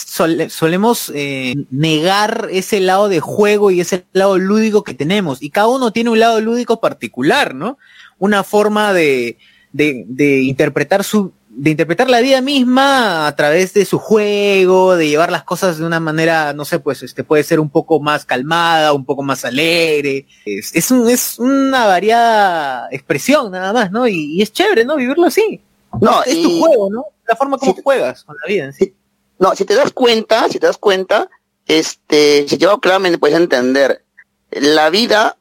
solemos 0.49 1.12
eh, 1.13 1.56
negar 1.69 2.47
ese 2.51 2.80
lado 2.80 3.10
de 3.10 3.19
juego 3.19 3.71
y 3.71 3.82
ese 3.82 4.06
lado 4.13 4.38
lúdico 4.38 4.84
que 4.84 4.93
tenemos. 4.93 5.41
Y 5.41 5.49
cada 5.49 5.67
uno 5.67 5.91
tiene 5.91 6.10
un 6.10 6.19
lado 6.19 6.41
lúdico 6.41 6.80
particular, 6.80 7.54
¿no? 7.56 7.77
Una 8.17 8.43
forma 8.43 8.93
de, 8.93 9.38
de, 9.71 10.04
de 10.08 10.41
interpretar 10.41 11.04
su, 11.04 11.32
de 11.53 11.71
interpretar 11.71 12.09
la 12.09 12.21
vida 12.21 12.39
misma 12.39 13.27
a 13.27 13.35
través 13.35 13.73
de 13.73 13.83
su 13.83 13.99
juego, 13.99 14.95
de 14.95 15.09
llevar 15.09 15.31
las 15.31 15.43
cosas 15.43 15.77
de 15.77 15.85
una 15.85 15.99
manera, 15.99 16.53
no 16.53 16.63
sé, 16.63 16.79
pues 16.79 17.03
este 17.03 17.25
puede 17.25 17.43
ser 17.43 17.59
un 17.59 17.69
poco 17.69 17.99
más 17.99 18.25
calmada, 18.25 18.93
un 18.93 19.03
poco 19.03 19.21
más 19.21 19.43
alegre. 19.43 20.27
Es, 20.45 20.73
es, 20.73 20.91
un, 20.91 21.09
es 21.09 21.37
una 21.39 21.85
variada 21.85 22.87
expresión 22.91 23.51
nada 23.51 23.73
más, 23.73 23.91
¿no? 23.91 24.07
Y, 24.07 24.41
es 24.41 24.53
chévere, 24.53 24.85
¿no? 24.85 24.95
Vivirlo 24.95 25.25
así. 25.27 25.61
No, 25.99 26.23
es 26.23 26.41
tu 26.41 26.59
juego, 26.59 26.89
¿no? 26.89 27.05
La 27.27 27.35
forma 27.35 27.57
como 27.57 27.73
juegas 27.73 28.23
con 28.23 28.37
la 28.41 28.47
vida 28.47 28.65
en 28.65 28.73
sí. 28.73 28.95
No, 29.37 29.53
si 29.53 29.65
te 29.65 29.75
das 29.75 29.91
cuenta, 29.91 30.47
si 30.47 30.57
te 30.57 30.67
das 30.67 30.77
cuenta, 30.77 31.29
este, 31.67 32.47
si 32.47 32.57
yo 32.57 32.79
claramente 32.79 33.17
puedes 33.17 33.37
entender, 33.37 34.05
la 34.51 34.89
vida 34.89 35.37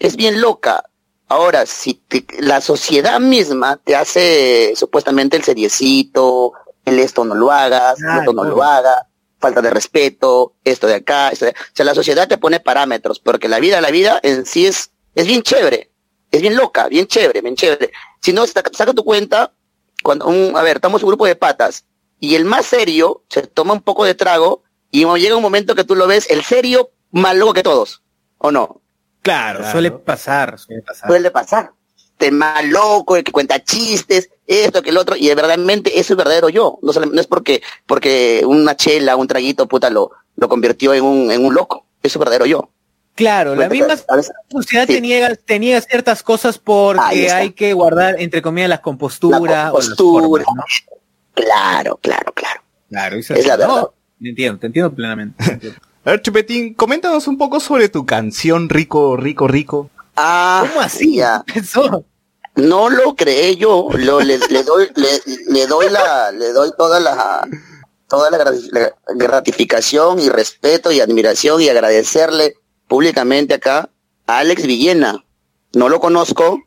es 0.00 0.16
bien 0.16 0.40
loca. 0.40 0.84
Ahora, 1.32 1.64
si 1.64 1.98
la 2.40 2.60
sociedad 2.60 3.18
misma 3.18 3.78
te 3.82 3.96
hace 3.96 4.74
supuestamente 4.76 5.34
el 5.34 5.42
seriecito, 5.42 6.52
el 6.84 6.98
esto 6.98 7.24
no 7.24 7.34
lo 7.34 7.50
hagas, 7.50 7.98
esto 8.18 8.34
no 8.34 8.44
lo 8.44 8.62
haga, 8.62 9.08
falta 9.38 9.62
de 9.62 9.70
respeto, 9.70 10.56
esto 10.62 10.86
de 10.86 10.96
acá, 10.96 11.30
esto 11.30 11.46
de... 11.46 11.52
o 11.52 11.54
sea, 11.72 11.86
la 11.86 11.94
sociedad 11.94 12.28
te 12.28 12.36
pone 12.36 12.60
parámetros, 12.60 13.18
porque 13.18 13.48
la 13.48 13.60
vida, 13.60 13.80
la 13.80 13.90
vida 13.90 14.20
en 14.22 14.44
sí 14.44 14.66
es, 14.66 14.90
es 15.14 15.26
bien 15.26 15.40
chévere, 15.40 15.90
es 16.30 16.42
bien 16.42 16.54
loca, 16.54 16.88
bien 16.88 17.06
chévere, 17.06 17.40
bien 17.40 17.56
chévere. 17.56 17.92
Si 18.20 18.34
no, 18.34 18.46
saca, 18.46 18.70
saca 18.74 18.92
tu 18.92 19.02
cuenta, 19.02 19.54
cuando 20.02 20.26
un, 20.26 20.54
a 20.54 20.60
ver, 20.60 20.76
estamos 20.76 21.02
un 21.02 21.08
grupo 21.08 21.24
de 21.24 21.34
patas, 21.34 21.86
y 22.20 22.34
el 22.34 22.44
más 22.44 22.66
serio 22.66 23.24
se 23.30 23.46
toma 23.46 23.72
un 23.72 23.80
poco 23.80 24.04
de 24.04 24.14
trago, 24.14 24.64
y 24.90 25.06
llega 25.06 25.36
un 25.36 25.42
momento 25.42 25.74
que 25.74 25.84
tú 25.84 25.94
lo 25.94 26.06
ves, 26.06 26.28
el 26.28 26.44
serio 26.44 26.90
más 27.10 27.34
loco 27.34 27.54
que 27.54 27.62
todos, 27.62 28.02
¿o 28.36 28.50
no? 28.50 28.81
Claro, 29.22 29.70
suele 29.70 29.90
pasar, 29.92 30.58
suele 30.58 30.82
pasar. 30.82 31.08
Suele 31.08 31.30
pasar. 31.30 31.72
Te 32.18 32.30
más 32.30 32.64
loco, 32.64 33.16
el 33.16 33.24
que 33.24 33.32
cuenta 33.32 33.62
chistes, 33.64 34.30
esto, 34.46 34.82
que 34.82 34.90
el 34.90 34.98
otro, 34.98 35.16
y 35.16 35.28
verdaderamente 35.28 35.98
eso 35.98 36.12
es 36.12 36.16
verdadero 36.16 36.48
yo. 36.48 36.78
No, 36.82 36.92
no 36.92 37.20
es 37.20 37.26
porque, 37.26 37.62
porque 37.86 38.42
una 38.44 38.76
chela, 38.76 39.16
un 39.16 39.26
traguito, 39.26 39.66
puta, 39.66 39.90
lo, 39.90 40.10
lo 40.36 40.48
convirtió 40.48 40.92
en 40.94 41.04
un, 41.04 41.32
en 41.32 41.44
un 41.44 41.54
loco. 41.54 41.86
Eso 42.02 42.18
es 42.18 42.20
verdadero 42.20 42.46
yo. 42.46 42.70
Claro, 43.14 43.54
la 43.54 43.68
misma 43.68 43.94
sociedad 44.50 44.86
tenía, 45.44 45.80
ciertas 45.82 46.22
cosas 46.22 46.58
porque 46.58 47.30
hay 47.30 47.52
que 47.52 47.74
guardar, 47.74 48.16
entre 48.18 48.40
comillas, 48.40 48.70
las 48.70 48.80
composturas. 48.80 49.70
compostura. 49.70 50.44
Claro, 51.34 51.98
claro, 52.00 52.32
claro. 52.32 52.62
Claro, 52.88 53.16
eso 53.16 53.34
es 53.34 53.46
la 53.46 53.56
verdad. 53.56 53.86
te 54.20 54.28
entiendo, 54.28 54.58
te 54.58 54.66
entiendo 54.66 54.92
plenamente. 54.94 55.44
A 56.04 56.10
ver, 56.10 56.22
Chupetín, 56.22 56.74
coméntanos 56.74 57.28
un 57.28 57.38
poco 57.38 57.60
sobre 57.60 57.88
tu 57.88 58.04
canción 58.04 58.68
Rico, 58.68 59.16
Rico, 59.16 59.46
Rico. 59.46 59.90
Ah, 60.16 60.64
¿cómo 60.68 60.80
así? 60.80 61.20
Eso. 61.54 62.04
No 62.56 62.90
lo 62.90 63.14
creé 63.14 63.56
yo, 63.56 63.88
lo, 63.94 64.20
le, 64.20 64.36
doy, 64.36 64.88
le, 65.48 65.66
doy 65.66 65.88
la, 65.88 66.32
le 66.32 66.52
doy 66.52 66.70
toda 66.76 67.00
la, 67.00 67.48
toda 68.08 68.30
la 68.30 68.92
gratificación 69.14 70.18
y 70.18 70.28
respeto 70.28 70.92
y 70.92 71.00
admiración 71.00 71.62
y 71.62 71.70
agradecerle 71.70 72.56
públicamente 72.88 73.54
acá 73.54 73.88
a 74.26 74.38
Alex 74.38 74.66
Villena. 74.66 75.24
No 75.72 75.88
lo 75.88 75.98
conozco, 75.98 76.58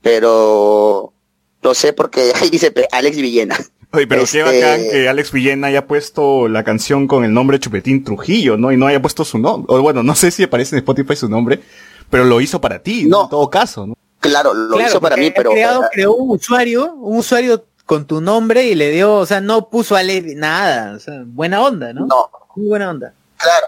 pero 0.00 1.12
lo 1.60 1.74
sé 1.74 1.92
porque 1.92 2.32
ahí 2.40 2.50
dice 2.50 2.72
Alex 2.92 3.16
Villena. 3.16 3.58
Oye, 3.92 4.06
pero 4.06 4.24
qué 4.30 4.42
bacán 4.42 4.80
este, 4.80 4.90
que 4.90 5.08
Alex 5.08 5.32
Villena 5.32 5.66
haya 5.66 5.86
puesto 5.86 6.48
la 6.48 6.64
canción 6.64 7.06
con 7.06 7.24
el 7.24 7.34
nombre 7.34 7.60
Chupetín 7.60 8.04
Trujillo, 8.04 8.56
¿no? 8.56 8.72
Y 8.72 8.76
no 8.78 8.86
haya 8.86 9.02
puesto 9.02 9.24
su 9.24 9.38
nombre. 9.38 9.66
O 9.68 9.82
bueno, 9.82 10.02
no 10.02 10.14
sé 10.14 10.30
si 10.30 10.44
aparece 10.44 10.76
en 10.76 10.78
Spotify 10.78 11.14
su 11.14 11.28
nombre, 11.28 11.62
pero 12.08 12.24
lo 12.24 12.40
hizo 12.40 12.60
para 12.60 12.78
ti, 12.78 13.04
no. 13.04 13.24
en 13.24 13.28
todo 13.28 13.50
caso, 13.50 13.86
¿no? 13.86 13.94
Claro, 14.20 14.54
lo 14.54 14.80
hizo 14.80 15.00
para 15.00 15.16
mí, 15.16 15.30
pero... 15.30 15.50
Creado, 15.50 15.82
creó 15.92 16.14
un 16.14 16.30
usuario, 16.36 16.94
un 16.94 17.18
usuario 17.18 17.66
con 17.84 18.06
tu 18.06 18.20
nombre 18.20 18.64
y 18.64 18.74
le 18.74 18.90
dio, 18.90 19.14
o 19.14 19.26
sea, 19.26 19.40
no 19.40 19.68
puso 19.68 19.96
a 19.96 20.02
nada, 20.02 20.94
o 20.96 21.00
sea, 21.00 21.22
buena 21.26 21.60
onda, 21.60 21.92
¿no? 21.92 22.06
No. 22.06 22.30
Muy 22.56 22.68
buena 22.68 22.90
onda. 22.90 23.12
Claro, 23.36 23.66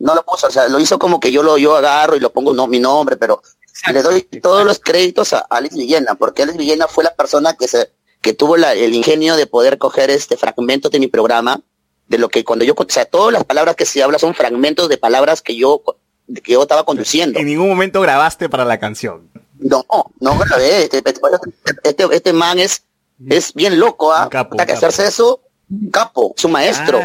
no 0.00 0.14
lo 0.14 0.22
puso, 0.24 0.48
o 0.48 0.50
sea, 0.50 0.68
lo 0.68 0.80
hizo 0.80 0.98
como 0.98 1.20
que 1.20 1.30
yo 1.30 1.42
lo 1.42 1.56
yo 1.56 1.76
agarro 1.76 2.16
y 2.16 2.20
lo 2.20 2.32
pongo 2.32 2.52
no 2.52 2.66
mi 2.66 2.80
nombre, 2.80 3.16
pero 3.16 3.40
le 3.92 4.02
doy 4.02 4.22
todos 4.42 4.66
los 4.66 4.80
créditos 4.80 5.32
a 5.32 5.46
Alex 5.48 5.76
Villena, 5.76 6.14
porque 6.14 6.42
Alex 6.42 6.58
Villena 6.58 6.88
fue 6.88 7.04
la 7.04 7.14
persona 7.14 7.54
que 7.54 7.68
se 7.68 7.92
que 8.22 8.32
tuvo 8.32 8.56
el 8.56 8.94
ingenio 8.94 9.36
de 9.36 9.46
poder 9.46 9.78
coger 9.78 10.08
este 10.08 10.36
fragmento 10.36 10.88
de 10.88 11.00
mi 11.00 11.08
programa, 11.08 11.60
de 12.06 12.18
lo 12.18 12.28
que 12.28 12.44
cuando 12.44 12.64
yo, 12.64 12.74
o 12.76 12.86
sea, 12.88 13.04
todas 13.04 13.32
las 13.32 13.44
palabras 13.44 13.74
que 13.74 13.84
se 13.84 14.02
habla 14.02 14.18
son 14.18 14.34
fragmentos 14.34 14.88
de 14.88 14.96
palabras 14.96 15.42
que 15.42 15.56
yo, 15.56 15.82
que 16.42 16.52
yo 16.52 16.62
estaba 16.62 16.84
conduciendo. 16.84 17.38
En 17.38 17.46
ningún 17.46 17.68
momento 17.68 18.00
grabaste 18.00 18.48
para 18.48 18.64
la 18.64 18.78
canción. 18.78 19.28
No, 19.58 19.84
no 20.20 20.38
grabé. 20.38 20.84
Este, 20.84 20.98
este, 20.98 21.20
este, 21.82 22.04
este 22.12 22.32
man 22.32 22.60
es, 22.60 22.84
es 23.28 23.52
bien 23.54 23.78
loco, 23.78 24.12
¿ah? 24.12 24.28
Capo, 24.30 24.56
que 24.56 24.72
hacerse 24.72 25.06
eso, 25.06 25.40
capo, 25.90 26.32
su 26.36 26.48
maestro. 26.48 27.00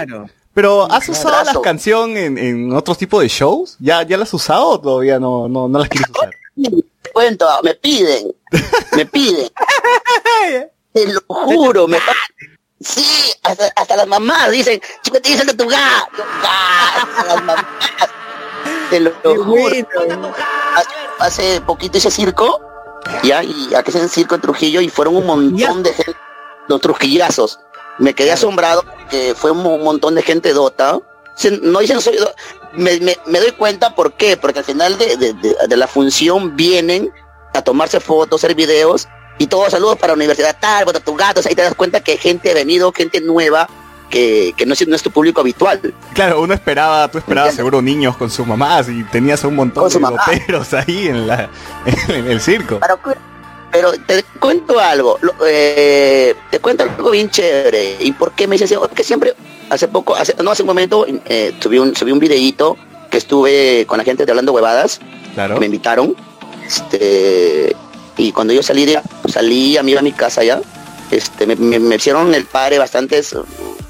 Pero 0.54 0.92
¿has 0.92 1.10
usado 1.10 1.44
la 1.44 1.62
canción 1.62 2.16
en, 2.18 2.38
en 2.38 2.74
otros 2.74 2.98
tipos 2.98 3.22
de 3.22 3.28
shows? 3.28 3.76
¿Ya, 3.80 4.04
¿Ya 4.04 4.18
las 4.18 4.30
has 4.30 4.34
usado 4.36 4.68
o 4.70 4.82
todavía 4.82 5.20
no, 5.20 5.48
no, 5.48 5.68
no 5.68 5.80
las 5.80 5.90
quieres 5.90 6.10
usar? 6.10 6.32
Cuento, 7.14 7.48
me 7.64 7.74
piden, 7.74 8.36
me 8.96 9.06
piden. 9.06 9.50
Te 10.94 11.08
lo 11.08 11.22
juro, 11.28 11.88
me 11.88 12.00
Sí, 12.80 13.34
hasta, 13.44 13.72
hasta, 13.76 13.96
las 13.96 14.08
mamás 14.08 14.52
dicen, 14.52 14.80
chico, 15.02 15.20
te 15.20 15.30
dicen 15.30 15.48
de 15.48 15.54
tu 15.56 15.68
gato. 15.68 16.24
Hasta 16.44 17.26
las 17.26 17.44
mamás. 17.44 17.66
Te 18.90 19.00
lo, 19.00 19.12
juro. 19.14 20.34
Hace, 21.20 21.60
poquito 21.62 21.98
hice 21.98 22.12
circo, 22.12 22.62
ya, 23.24 23.44
y 23.44 23.74
aquí 23.74 23.92
se 23.92 24.08
circo 24.08 24.36
en 24.36 24.42
Trujillo 24.42 24.82
y 24.82 24.90
fueron 24.90 25.16
un 25.16 25.26
montón 25.26 25.82
de 25.82 25.94
gente, 25.94 26.16
los 26.68 26.80
trujillazos. 26.80 27.60
Me 27.98 28.14
quedé 28.14 28.32
asombrado 28.32 28.86
que 29.10 29.34
fue 29.36 29.50
un 29.50 29.64
montón 29.84 30.14
de 30.14 30.22
gente 30.22 30.54
dota. 30.54 31.00
No 31.62 31.80
dicen 31.80 32.00
soy 32.00 32.18
me, 32.74 33.00
me, 33.00 33.18
me, 33.26 33.40
doy 33.40 33.52
cuenta 33.54 33.96
por 33.96 34.14
qué, 34.14 34.38
porque 34.38 34.60
al 34.60 34.66
final 34.66 34.98
de, 35.00 35.18
de, 35.18 35.34
de 35.34 35.78
la 35.78 35.88
función 35.88 36.56
vienen 36.56 37.12
a 37.54 37.62
tomarse 37.64 38.00
fotos, 38.00 38.44
hacer 38.44 38.56
videos 38.56 39.08
y 39.38 39.48
todos 39.48 39.72
saludos 39.72 39.98
para 39.98 40.14
la 40.14 40.16
Universidad 40.16 40.56
Tal, 40.60 40.86
para 40.86 41.00
tus 41.00 41.16
gatos, 41.16 41.46
ahí 41.46 41.56
te 41.56 41.62
das 41.62 41.76
cuenta 41.76 42.02
que 42.02 42.18
gente 42.18 42.52
ha 42.52 42.54
venido, 42.54 42.92
gente 42.92 43.22
nueva, 43.22 43.68
que, 44.10 44.54
que 44.58 44.66
no, 44.66 44.74
es, 44.74 44.88
no 44.88 44.96
es 44.96 45.04
tu 45.04 45.12
público 45.12 45.42
habitual. 45.42 45.94
Claro, 46.14 46.42
uno 46.42 46.54
esperaba, 46.54 47.08
tú 47.10 47.18
esperabas 47.18 47.54
seguro 47.54 47.82
niños 47.82 48.18
con 48.18 48.30
sus 48.30 48.48
mamás 48.48 48.90
y 48.90 49.04
tenías 49.06 49.44
un 49.44 49.56
montón 49.56 49.90
de 49.90 50.00
boteros 50.00 50.74
ahí 50.74 51.08
en, 51.08 51.28
la, 51.28 51.50
en 52.08 52.28
el 52.28 52.42
circo. 52.42 52.80
Pero, 53.70 53.92
te 54.08 54.24
cuento 54.40 54.80
algo, 54.80 55.20
eh, 55.46 56.34
te 56.50 56.60
cuento 56.60 56.84
algo 56.84 57.12
bien 57.12 57.30
chévere. 57.30 57.98
¿Y 58.00 58.12
por 58.14 58.32
qué 58.32 58.48
me 58.48 58.58
dices? 58.58 58.76
Porque 58.78 59.04
siempre, 59.04 59.36
hace 59.70 59.88
poco, 59.88 60.16
hace, 60.16 60.34
no 60.42 60.52
hace 60.52 60.64
un 60.64 60.68
momento, 60.68 61.06
eh, 61.08 61.54
subí 61.60 61.78
un, 61.78 61.96
subí 61.96 62.12
un 62.12 62.18
videíto 62.18 62.78
que 63.12 63.18
estuve 63.18 63.86
con 63.86 63.98
la 63.98 64.04
gente 64.04 64.26
de 64.26 64.32
Hablando 64.32 64.54
Huevadas. 64.54 65.00
Claro. 65.36 65.60
Me 65.60 65.68
invitaron. 65.68 66.16
Este, 66.66 67.76
y 68.18 68.32
cuando 68.32 68.54
yo 68.54 68.64
salí 68.64 68.86
de 68.86 69.00
salí 69.32 69.78
a 69.78 69.82
a 69.82 69.84
mi 69.84 70.12
casa 70.12 70.44
ya, 70.44 70.62
este, 71.12 71.46
me, 71.46 71.96
hicieron 71.96 72.34
el 72.34 72.46
padre 72.46 72.80
bastantes, 72.80 73.36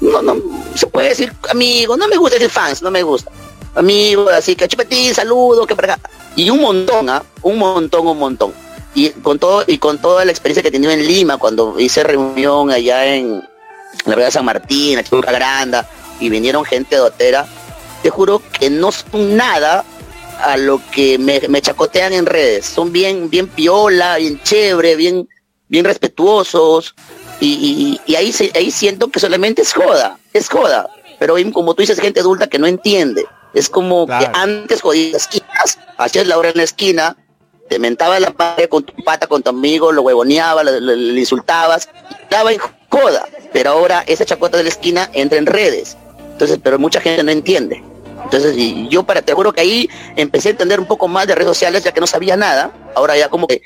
no, 0.00 0.22
no, 0.22 0.36
se 0.74 0.86
puede 0.86 1.08
decir 1.10 1.32
amigo, 1.50 1.96
no 1.96 2.06
me 2.08 2.16
gusta 2.16 2.36
decir 2.36 2.50
fans, 2.50 2.82
no 2.82 2.90
me 2.90 3.02
gusta. 3.02 3.30
Amigo, 3.74 4.28
así 4.30 4.56
que 4.56 4.66
chupetín, 4.66 5.14
saludo, 5.14 5.66
que 5.66 5.76
para 5.76 5.94
acá. 5.94 6.10
Y 6.34 6.50
un 6.50 6.60
montón, 6.60 7.08
¿ah? 7.10 7.22
Un 7.42 7.58
montón, 7.58 8.06
un 8.06 8.18
montón. 8.18 8.52
Y 8.94 9.10
con 9.10 9.38
todo, 9.38 9.64
y 9.66 9.78
con 9.78 9.98
toda 9.98 10.24
la 10.24 10.30
experiencia 10.30 10.62
que 10.62 10.70
tenido 10.70 10.90
en 10.90 11.06
Lima, 11.06 11.36
cuando 11.36 11.78
hice 11.78 12.02
reunión 12.02 12.70
allá 12.70 13.04
en 13.06 13.42
la 14.04 14.14
verdad 14.14 14.30
San 14.30 14.44
Martín, 14.44 14.98
en 14.98 15.20
Granda, 15.20 15.88
y 16.20 16.28
vinieron 16.28 16.64
gente 16.64 16.96
de 16.96 17.02
Otera, 17.02 17.46
te 18.02 18.10
juro 18.10 18.42
que 18.58 18.70
no 18.70 18.90
son 18.90 19.36
nada 19.36 19.84
a 20.40 20.56
lo 20.56 20.80
que 20.90 21.18
me, 21.18 21.40
me 21.48 21.60
chacotean 21.60 22.12
en 22.12 22.26
redes. 22.26 22.66
Son 22.66 22.92
bien, 22.92 23.30
bien 23.30 23.48
piola, 23.48 24.16
bien 24.16 24.40
chévere, 24.42 24.96
bien, 24.96 25.28
bien 25.68 25.84
respetuosos. 25.84 26.94
Y, 27.40 28.00
y, 28.06 28.14
ahí, 28.16 28.32
ahí 28.54 28.70
siento 28.70 29.08
que 29.08 29.20
solamente 29.20 29.62
es 29.62 29.72
joda, 29.72 30.18
es 30.32 30.48
joda. 30.48 30.88
Pero 31.18 31.36
como 31.52 31.74
tú 31.74 31.82
dices, 31.82 32.00
gente 32.00 32.20
adulta 32.20 32.48
que 32.48 32.58
no 32.58 32.66
entiende. 32.66 33.26
Es 33.54 33.68
como 33.68 34.06
que 34.06 34.28
antes 34.34 34.82
jodías 34.82 35.22
esquinas, 35.22 35.78
hacías 35.96 36.26
la 36.26 36.38
hora 36.38 36.50
en 36.50 36.58
la 36.58 36.62
esquina, 36.64 37.16
te 37.68 37.78
mentaba 37.78 38.20
la 38.20 38.34
madre 38.36 38.68
con 38.68 38.84
tu 38.84 38.94
pata, 39.02 39.26
con 39.26 39.42
tu 39.42 39.50
amigo, 39.50 39.92
lo 39.92 40.02
huevoneaba, 40.02 40.62
le, 40.64 41.20
insultabas, 41.20 41.88
estaba 42.22 42.52
en 42.52 42.60
joda. 42.90 43.26
Pero 43.52 43.70
ahora 43.70 44.04
esa 44.06 44.24
chacota 44.24 44.58
de 44.58 44.64
la 44.64 44.68
esquina 44.68 45.10
entra 45.12 45.38
en 45.38 45.46
redes. 45.46 45.96
Entonces, 46.32 46.58
pero 46.62 46.78
mucha 46.78 47.00
gente 47.00 47.22
no 47.22 47.30
entiende. 47.30 47.82
Entonces, 48.28 48.58
y 48.58 48.86
yo 48.88 49.04
para 49.04 49.22
te 49.22 49.32
juro 49.32 49.54
que 49.54 49.62
ahí 49.62 49.88
empecé 50.14 50.48
a 50.48 50.50
entender 50.50 50.78
un 50.78 50.86
poco 50.86 51.08
más 51.08 51.26
de 51.26 51.34
redes 51.34 51.48
sociales, 51.48 51.82
ya 51.82 51.92
que 51.92 52.00
no 52.00 52.06
sabía 52.06 52.36
nada. 52.36 52.90
Ahora 52.94 53.16
ya 53.16 53.30
como 53.30 53.46
que 53.46 53.62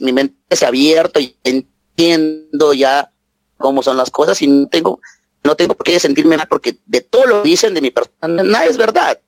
mi 0.00 0.12
mente 0.12 0.34
se 0.56 0.64
ha 0.64 0.68
abierto 0.68 1.20
y 1.20 1.36
entiendo 1.44 2.74
ya 2.74 3.12
cómo 3.58 3.84
son 3.84 3.96
las 3.96 4.10
cosas 4.10 4.42
y 4.42 4.48
no 4.48 4.66
tengo, 4.66 5.00
no 5.44 5.54
tengo 5.54 5.74
por 5.74 5.86
qué 5.86 6.00
sentirme 6.00 6.36
mal 6.36 6.48
porque 6.48 6.78
de 6.84 7.00
todo 7.00 7.26
lo 7.26 7.42
que 7.42 7.48
dicen 7.48 7.72
de 7.72 7.80
mi 7.80 7.92
persona, 7.92 8.42
nada 8.42 8.64
es 8.64 8.76
verdad. 8.76 9.20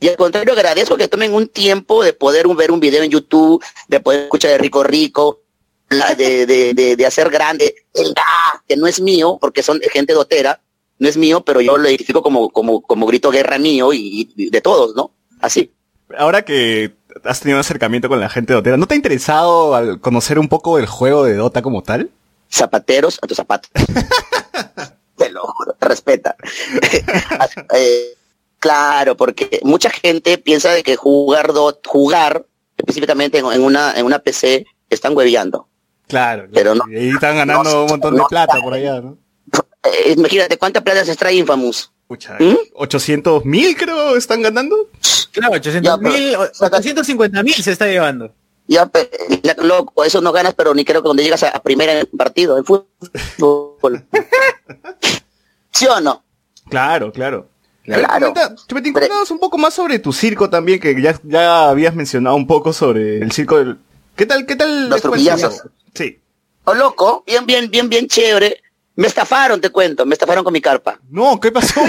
Y 0.00 0.08
al 0.08 0.16
contrario, 0.16 0.54
agradezco 0.54 0.96
que 0.96 1.08
tomen 1.08 1.34
un 1.34 1.48
tiempo 1.48 2.02
de 2.02 2.14
poder 2.14 2.48
ver 2.48 2.72
un 2.72 2.80
video 2.80 3.02
en 3.02 3.10
YouTube, 3.10 3.62
de 3.86 4.00
poder 4.00 4.22
escuchar 4.22 4.52
de 4.52 4.58
Rico 4.58 4.82
Rico, 4.82 5.42
de, 6.16 6.46
de, 6.46 6.96
de, 6.96 7.06
hacer 7.06 7.28
grande, 7.28 7.74
el 7.92 8.14
que 8.66 8.76
no 8.78 8.86
es 8.86 8.98
mío, 8.98 9.36
porque 9.38 9.62
son 9.62 9.78
gente 9.92 10.14
dotera, 10.14 10.62
no 11.00 11.08
es 11.08 11.16
mío, 11.16 11.40
pero 11.40 11.60
yo 11.60 11.78
lo 11.78 11.88
identifico 11.88 12.22
como, 12.22 12.50
como, 12.50 12.82
como 12.82 13.06
grito 13.06 13.30
guerra 13.30 13.58
mío 13.58 13.92
y, 13.92 14.30
y 14.36 14.50
de 14.50 14.60
todos, 14.60 14.94
¿no? 14.94 15.12
Así. 15.40 15.72
Ahora 16.16 16.42
que 16.42 16.92
has 17.24 17.40
tenido 17.40 17.56
un 17.56 17.60
acercamiento 17.60 18.08
con 18.08 18.20
la 18.20 18.28
gente 18.28 18.52
dotera, 18.52 18.76
¿no 18.76 18.86
te 18.86 18.94
ha 18.94 18.96
interesado 18.96 19.74
al 19.74 19.98
conocer 20.00 20.38
un 20.38 20.48
poco 20.48 20.78
el 20.78 20.86
juego 20.86 21.24
de 21.24 21.34
Dota 21.34 21.62
como 21.62 21.82
tal? 21.82 22.10
Zapateros 22.52 23.18
a 23.22 23.26
tus 23.26 23.38
zapatos. 23.38 23.70
te 25.16 25.30
lo 25.30 25.46
juro, 25.46 25.72
te 25.72 25.88
respeta. 25.88 26.36
Eh, 27.74 28.16
claro, 28.58 29.16
porque 29.16 29.60
mucha 29.62 29.88
gente 29.90 30.36
piensa 30.36 30.70
de 30.70 30.82
que 30.82 30.96
jugar 30.96 31.54
Dota, 31.54 31.88
jugar 31.88 32.44
específicamente 32.76 33.38
en, 33.38 33.62
una, 33.62 33.94
en 33.94 34.04
una 34.04 34.18
PC, 34.18 34.66
están 34.90 35.16
hueveando. 35.16 35.66
Claro, 36.08 36.46
pero 36.52 36.74
no. 36.74 36.84
Y 36.90 37.08
están 37.08 37.36
ganando 37.36 37.84
un 37.84 37.90
montón 37.90 38.16
de 38.16 38.22
plata 38.28 38.60
por 38.60 38.74
allá, 38.74 39.00
¿no? 39.00 39.16
Eh, 39.82 40.14
imagínate, 40.16 40.58
¿cuánta 40.58 40.82
plata 40.82 41.04
se 41.04 41.12
extrae 41.12 41.34
Infamous? 41.34 41.90
Pucha, 42.06 42.36
800 42.74 43.44
¿Mm? 43.44 43.48
mil 43.48 43.76
creo 43.76 44.16
están 44.16 44.42
ganando. 44.42 44.88
Claro, 45.32 45.54
800 45.54 46.00
mil, 46.00 46.36
850 46.36 47.42
mil 47.42 47.54
se 47.54 47.72
está 47.72 47.86
llevando. 47.86 48.32
Ya, 48.66 48.88
loco, 49.58 50.04
eso 50.04 50.20
no 50.20 50.30
ganas, 50.30 50.54
pero 50.54 50.74
ni 50.74 50.84
creo 50.84 51.02
que 51.02 51.08
donde 51.08 51.24
llegas 51.24 51.42
a, 51.42 51.60
primera 51.60 51.98
en 51.98 52.06
partido, 52.16 52.56
en 52.56 52.64
fútbol. 52.64 54.04
¿Sí 55.72 55.86
o 55.86 56.00
no? 56.00 56.22
Claro, 56.68 57.10
claro. 57.10 57.48
Claro. 57.84 58.32
un 59.30 59.38
poco 59.40 59.58
más 59.58 59.74
sobre 59.74 59.98
tu 59.98 60.12
circo 60.12 60.48
también, 60.48 60.78
que 60.78 61.00
ya, 61.02 61.18
ya 61.24 61.68
habías 61.68 61.94
mencionado 61.94 62.36
un 62.36 62.46
poco 62.46 62.72
sobre 62.72 63.18
el 63.18 63.32
circo 63.32 63.58
del... 63.58 63.78
¿Qué 64.14 64.26
tal, 64.26 64.46
qué 64.46 64.54
tal? 64.54 64.88
Los 64.88 65.02
truquillazos. 65.02 65.62
Sí. 65.94 66.20
Oh, 66.64 66.74
loco, 66.74 67.24
bien, 67.26 67.46
bien, 67.46 67.70
bien, 67.70 67.88
bien 67.88 68.06
chévere. 68.06 68.60
Me 69.00 69.06
estafaron, 69.06 69.62
te 69.62 69.70
cuento, 69.70 70.04
me 70.04 70.12
estafaron 70.12 70.44
con 70.44 70.52
mi 70.52 70.60
carpa. 70.60 71.00
No, 71.08 71.40
¿qué 71.40 71.50
pasó? 71.50 71.80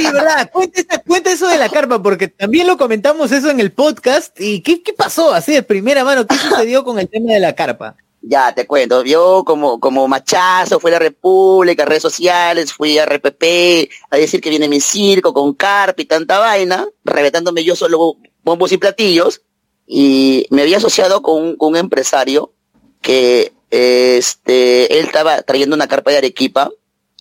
Cuenta, 1.05 1.30
eso 1.30 1.45
de 1.45 1.57
la 1.57 1.68
carpa, 1.68 2.01
porque 2.01 2.30
también 2.30 2.66
lo 2.66 2.78
comentamos 2.78 3.34
eso 3.34 3.49
en 3.49 3.59
el 3.59 3.74
podcast. 3.74 4.39
¿Y 4.39 4.62
qué, 4.62 4.82
qué 4.82 4.93
pasó 4.93 5.34
así 5.34 5.51
de 5.51 5.62
primera 5.62 6.05
mano? 6.05 6.26
¿Qué 6.26 6.38
sucedió 6.38 6.86
con 6.86 6.99
el 6.99 7.09
tema 7.09 7.34
de 7.34 7.41
la 7.41 7.53
carpa? 7.53 7.97
Ya, 8.22 8.55
te 8.55 8.66
cuento, 8.66 9.03
yo 9.03 9.43
como, 9.45 9.82
como 9.82 10.07
machazo 10.07 10.80
fui 10.80 10.89
a 10.91 10.93
la 10.93 10.99
República, 10.99 11.84
redes 11.84 12.01
sociales, 12.01 12.72
fui 12.72 12.97
a 12.97 13.05
RPP, 13.05 13.89
a 14.09 14.16
decir 14.16 14.39
que 14.39 14.49
viene 14.49 14.70
mi 14.70 14.80
circo 14.80 15.34
con 15.34 15.53
carpa 15.53 16.01
y 16.01 16.05
tanta 16.05 16.39
vaina, 16.39 16.88
reventándome 17.03 17.66
yo 17.66 17.76
solo 17.76 18.16
bombos 18.41 18.72
y 18.72 18.78
platillos, 18.78 19.41
y 19.86 20.47
me 20.49 20.62
había 20.62 20.78
asociado 20.78 21.22
con 21.22 21.43
un, 21.43 21.55
con 21.57 21.72
un 21.72 21.76
empresario 21.76 22.53
que, 23.01 23.51
este, 23.72 24.99
él 24.99 25.05
estaba 25.05 25.41
trayendo 25.41 25.76
una 25.76 25.88
carpa 25.88 26.12
de 26.12 26.18
Arequipa, 26.18 26.70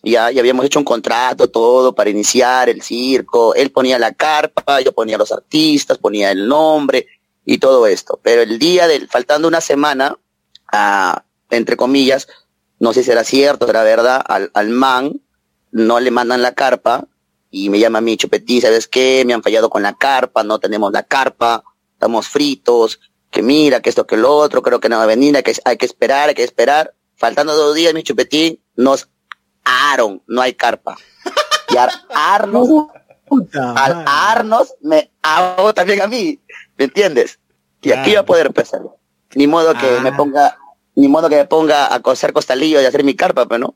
ya, 0.02 0.30
ya 0.30 0.40
habíamos 0.40 0.64
hecho 0.64 0.78
un 0.78 0.84
contrato, 0.84 1.48
todo 1.48 1.94
para 1.94 2.10
iniciar 2.10 2.68
el 2.68 2.82
circo. 2.82 3.54
Él 3.54 3.70
ponía 3.70 3.98
la 3.98 4.12
carpa, 4.12 4.80
yo 4.80 4.92
ponía 4.92 5.18
los 5.18 5.32
artistas, 5.32 5.98
ponía 5.98 6.30
el 6.30 6.48
nombre 6.48 7.06
y 7.44 7.58
todo 7.58 7.86
esto. 7.86 8.18
Pero 8.22 8.42
el 8.42 8.58
día 8.58 8.86
del, 8.86 9.08
faltando 9.08 9.48
una 9.48 9.60
semana, 9.60 10.16
entre 11.50 11.76
comillas, 11.76 12.28
no 12.78 12.92
sé 12.92 13.02
si 13.02 13.10
era 13.10 13.24
cierto, 13.24 13.68
era 13.68 13.82
verdad, 13.82 14.22
al, 14.26 14.50
al 14.54 14.68
man 14.68 15.20
no 15.70 16.00
le 16.00 16.10
mandan 16.10 16.42
la 16.42 16.54
carpa 16.54 17.06
y 17.50 17.68
me 17.68 17.78
llama 17.78 17.98
a 17.98 18.02
mí 18.02 18.16
Chupetín, 18.16 18.60
¿sabes 18.60 18.86
qué? 18.86 19.24
Me 19.26 19.34
han 19.34 19.42
fallado 19.42 19.68
con 19.68 19.82
la 19.82 19.96
carpa, 19.96 20.44
no 20.44 20.58
tenemos 20.58 20.92
la 20.92 21.02
carpa, 21.02 21.64
estamos 21.92 22.28
fritos, 22.28 23.00
que 23.30 23.42
mira, 23.42 23.80
que 23.80 23.90
esto, 23.90 24.06
que 24.06 24.16
lo 24.16 24.34
otro, 24.36 24.62
creo 24.62 24.80
que 24.80 24.88
no 24.88 24.96
va 24.96 25.04
a 25.04 25.06
venir, 25.06 25.40
que, 25.42 25.54
hay 25.64 25.76
que 25.76 25.86
esperar, 25.86 26.28
hay 26.28 26.34
que 26.34 26.44
esperar. 26.44 26.94
Faltando 27.16 27.54
dos 27.54 27.74
días, 27.74 27.92
mi 27.92 28.02
Chupetín 28.02 28.60
nos 28.76 29.08
Aaron, 29.64 30.22
no 30.26 30.40
hay 30.40 30.54
carpa. 30.54 30.96
Y 31.68 31.76
a 31.76 31.88
Arnos, 32.10 32.68
al 33.52 34.04
Arnos 34.06 34.74
me 34.80 35.10
hago 35.22 35.72
también 35.72 36.02
a 36.02 36.06
mí, 36.06 36.40
¿me 36.76 36.86
entiendes? 36.86 37.38
Y 37.82 37.92
aquí 37.92 38.14
va 38.14 38.20
a 38.20 38.26
poder 38.26 38.46
empezar. 38.46 38.80
Ni 39.34 39.46
modo 39.46 39.74
que 39.74 40.00
me 40.00 40.10
ah. 40.10 40.16
ponga, 40.16 40.58
ni 40.96 41.08
modo 41.08 41.28
que 41.28 41.36
me 41.36 41.44
ponga 41.44 41.94
a 41.94 42.00
coser 42.00 42.32
costalillo 42.32 42.80
y 42.80 42.84
hacer 42.84 43.04
mi 43.04 43.14
carpa, 43.14 43.46
pero 43.46 43.58
no, 43.58 43.74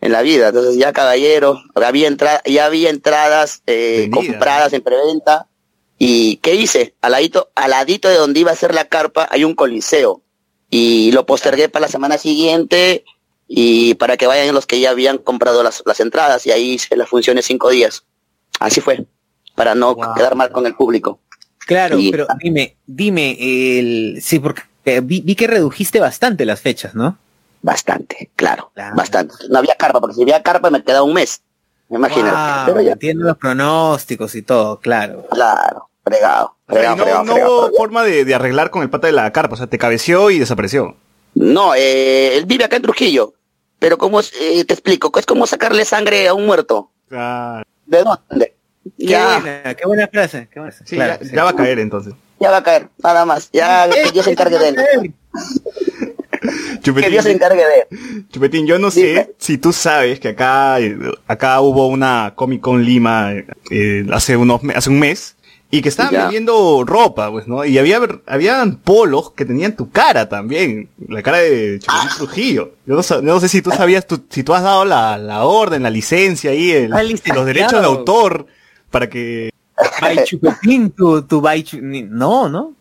en 0.00 0.12
la 0.12 0.22
vida. 0.22 0.48
Entonces 0.48 0.76
ya 0.76 0.92
caballero, 0.92 1.60
había 1.74 2.10
ya 2.46 2.64
había 2.66 2.90
entradas 2.90 3.62
eh, 3.66 4.10
compradas 4.12 4.72
en 4.72 4.82
preventa. 4.82 5.48
¿Y 5.96 6.38
qué 6.38 6.54
hice? 6.54 6.96
Al 7.02 7.12
ladito, 7.12 7.50
al 7.54 7.70
ladito 7.70 8.08
de 8.08 8.16
donde 8.16 8.40
iba 8.40 8.50
a 8.50 8.56
ser 8.56 8.74
la 8.74 8.86
carpa 8.86 9.28
hay 9.30 9.44
un 9.44 9.54
coliseo. 9.54 10.22
Y 10.70 11.12
lo 11.12 11.24
postergué 11.24 11.68
para 11.68 11.86
la 11.86 11.92
semana 11.92 12.18
siguiente 12.18 13.04
y 13.46 13.94
para 13.94 14.16
que 14.16 14.26
vayan 14.26 14.54
los 14.54 14.66
que 14.66 14.80
ya 14.80 14.90
habían 14.90 15.18
comprado 15.18 15.62
las, 15.62 15.82
las 15.84 16.00
entradas 16.00 16.46
y 16.46 16.52
ahí 16.52 16.72
hice 16.72 16.96
las 16.96 17.08
funciones 17.08 17.44
cinco 17.44 17.70
días. 17.70 18.04
Así 18.60 18.80
fue, 18.80 19.04
para 19.54 19.74
no 19.74 19.96
quedar 20.14 20.34
mal 20.34 20.50
con 20.50 20.66
el 20.66 20.74
público. 20.74 21.20
Claro, 21.66 21.98
pero 22.10 22.26
dime, 22.42 22.76
dime, 22.86 23.36
el, 23.40 24.18
sí, 24.22 24.38
porque 24.38 24.62
vi, 25.00 25.22
vi, 25.22 25.34
que 25.34 25.46
redujiste 25.46 25.98
bastante 25.98 26.44
las 26.44 26.60
fechas, 26.60 26.94
¿no? 26.94 27.18
Bastante, 27.62 28.30
claro, 28.36 28.70
bastante. 28.94 29.34
No 29.48 29.58
había 29.58 29.74
carpa, 29.76 30.00
porque 30.00 30.14
si 30.14 30.22
había 30.22 30.42
carpa 30.42 30.70
me 30.70 30.82
quedaba 30.82 31.04
un 31.04 31.14
mes, 31.14 31.40
me 31.88 31.96
imagino. 31.96 32.30
pero 32.66 32.82
ya. 32.82 32.92
Entiendo 32.92 33.24
los 33.24 33.38
pronósticos 33.38 34.34
y 34.34 34.42
todo, 34.42 34.78
claro. 34.80 35.26
Claro, 35.30 35.88
fregado. 36.04 36.56
no, 36.68 37.24
no 37.24 37.34
hubo 37.34 37.70
forma 37.74 38.02
de, 38.02 38.26
de, 38.26 38.34
arreglar 38.34 38.70
con 38.70 38.82
el 38.82 38.90
pata 38.90 39.06
de 39.06 39.14
la 39.14 39.32
carpa, 39.32 39.54
o 39.54 39.56
sea, 39.56 39.66
te 39.66 39.78
cabeció 39.78 40.30
y 40.30 40.38
desapareció. 40.38 40.96
No, 41.34 41.74
eh, 41.74 42.36
él 42.36 42.46
vive 42.46 42.64
acá 42.64 42.76
en 42.76 42.82
Trujillo. 42.82 43.34
Pero 43.78 43.98
¿cómo 43.98 44.20
eh, 44.20 44.64
te 44.64 44.72
explico? 44.72 45.12
Es 45.18 45.26
como 45.26 45.46
sacarle 45.46 45.84
sangre 45.84 46.28
a 46.28 46.34
un 46.34 46.46
muerto. 46.46 46.90
¿De 47.10 48.02
dónde? 48.02 48.54
Ya. 48.96 49.74
Qué 49.76 49.86
buena, 49.86 50.08
frase. 50.08 50.48
ya, 51.32 51.44
va 51.44 51.50
a 51.50 51.56
caer 51.56 51.78
entonces. 51.78 52.14
Ya 52.40 52.50
va 52.50 52.58
a 52.58 52.62
caer, 52.62 52.88
nada 53.02 53.24
más. 53.24 53.50
Ya 53.52 53.88
que 53.88 54.10
Dios 54.12 54.24
se 54.24 54.32
encargue 54.32 54.58
de 54.58 54.68
él. 54.68 55.14
Chupetín, 56.82 57.02
que 57.04 57.10
Dios 57.10 57.24
se 57.24 57.32
encargue 57.32 57.62
de 57.64 57.86
él. 57.90 58.26
Chupetín, 58.30 58.66
yo 58.66 58.78
no 58.78 58.90
sé 58.90 59.34
si 59.38 59.58
tú 59.58 59.72
sabes 59.72 60.20
que 60.20 60.28
acá, 60.28 60.76
acá 61.26 61.60
hubo 61.60 61.86
una 61.86 62.32
Comic 62.34 62.60
Con 62.60 62.84
Lima 62.84 63.32
eh, 63.70 64.06
hace 64.12 64.36
unos 64.36 64.60
hace 64.74 64.90
un 64.90 64.98
mes 64.98 65.33
y 65.74 65.82
que 65.82 65.88
estaban 65.88 66.12
vendiendo 66.12 66.84
ropa, 66.86 67.32
pues, 67.32 67.48
¿no? 67.48 67.64
Y 67.64 67.78
había, 67.78 67.98
habían 68.26 68.76
polos 68.76 69.32
que 69.32 69.44
tenían 69.44 69.74
tu 69.74 69.90
cara 69.90 70.28
también, 70.28 70.88
la 71.08 71.20
cara 71.20 71.38
de 71.38 71.80
Chupetín 71.80 72.08
ah. 72.10 72.14
Trujillo. 72.16 72.74
Yo 72.86 73.00
no, 73.22 73.40
sé 73.40 73.48
si 73.48 73.60
tú 73.60 73.72
sabías, 73.72 74.06
si 74.30 74.44
tú 74.44 74.54
has 74.54 74.62
dado 74.62 74.84
la, 74.84 75.18
la 75.18 75.42
orden, 75.42 75.82
la 75.82 75.90
licencia 75.90 76.52
ahí, 76.52 76.70
el, 76.70 76.90
los 76.90 77.46
derechos 77.46 77.80
de 77.80 77.86
autor 77.86 78.46
para 78.92 79.10
que... 79.10 79.50
By 80.00 80.22
Chupetín, 80.22 80.92
tu, 80.92 81.22
tu 81.22 81.42
no, 81.42 82.48
¿no? 82.48 82.74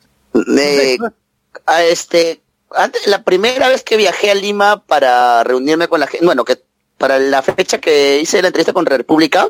a 1.66 1.84
este, 1.84 2.42
antes, 2.70 3.08
la 3.08 3.24
primera 3.24 3.70
vez 3.70 3.82
que 3.82 3.98
viajé 3.98 4.30
a 4.30 4.36
Lima 4.36 4.84
para 4.86 5.44
reunirme 5.44 5.88
con 5.88 6.00
la 6.00 6.06
gente, 6.06 6.24
bueno, 6.24 6.46
que 6.46 6.62
para 7.00 7.18
la 7.18 7.42
fecha 7.42 7.80
que 7.80 8.20
hice 8.22 8.40
la 8.44 8.50
entrevista 8.50 8.72
con 8.72 8.86
República, 8.86 9.48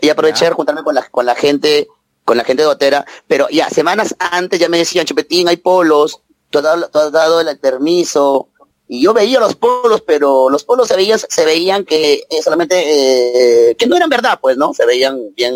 y 0.00 0.08
aproveché 0.08 0.46
de 0.46 0.52
juntarme 0.52 0.82
con 0.82 0.94
la, 0.94 1.02
con 1.10 1.26
la 1.26 1.34
gente 1.34 1.88
con 2.28 2.36
la 2.36 2.44
gente 2.44 2.62
de 2.62 2.68
Otera, 2.68 3.06
pero 3.26 3.48
ya 3.48 3.70
semanas 3.70 4.14
antes 4.18 4.60
ya 4.60 4.68
me 4.68 4.76
decían, 4.76 5.06
Chupetín, 5.06 5.48
hay 5.48 5.56
polos, 5.56 6.20
tú 6.50 6.58
has 6.58 7.10
dado, 7.10 7.40
el 7.40 7.58
permiso, 7.58 8.50
y 8.86 9.00
yo 9.00 9.14
veía 9.14 9.40
los 9.40 9.54
polos, 9.54 10.02
pero 10.06 10.50
los 10.50 10.62
polos 10.62 10.88
se 10.88 10.96
veían, 10.96 11.18
se 11.18 11.44
veían 11.46 11.86
que 11.86 12.24
eh, 12.28 12.42
solamente, 12.44 13.70
eh, 13.70 13.76
que 13.76 13.86
no 13.86 13.96
eran 13.96 14.10
verdad, 14.10 14.38
pues, 14.42 14.58
¿no? 14.58 14.74
Se 14.74 14.84
veían 14.84 15.18
bien, 15.34 15.54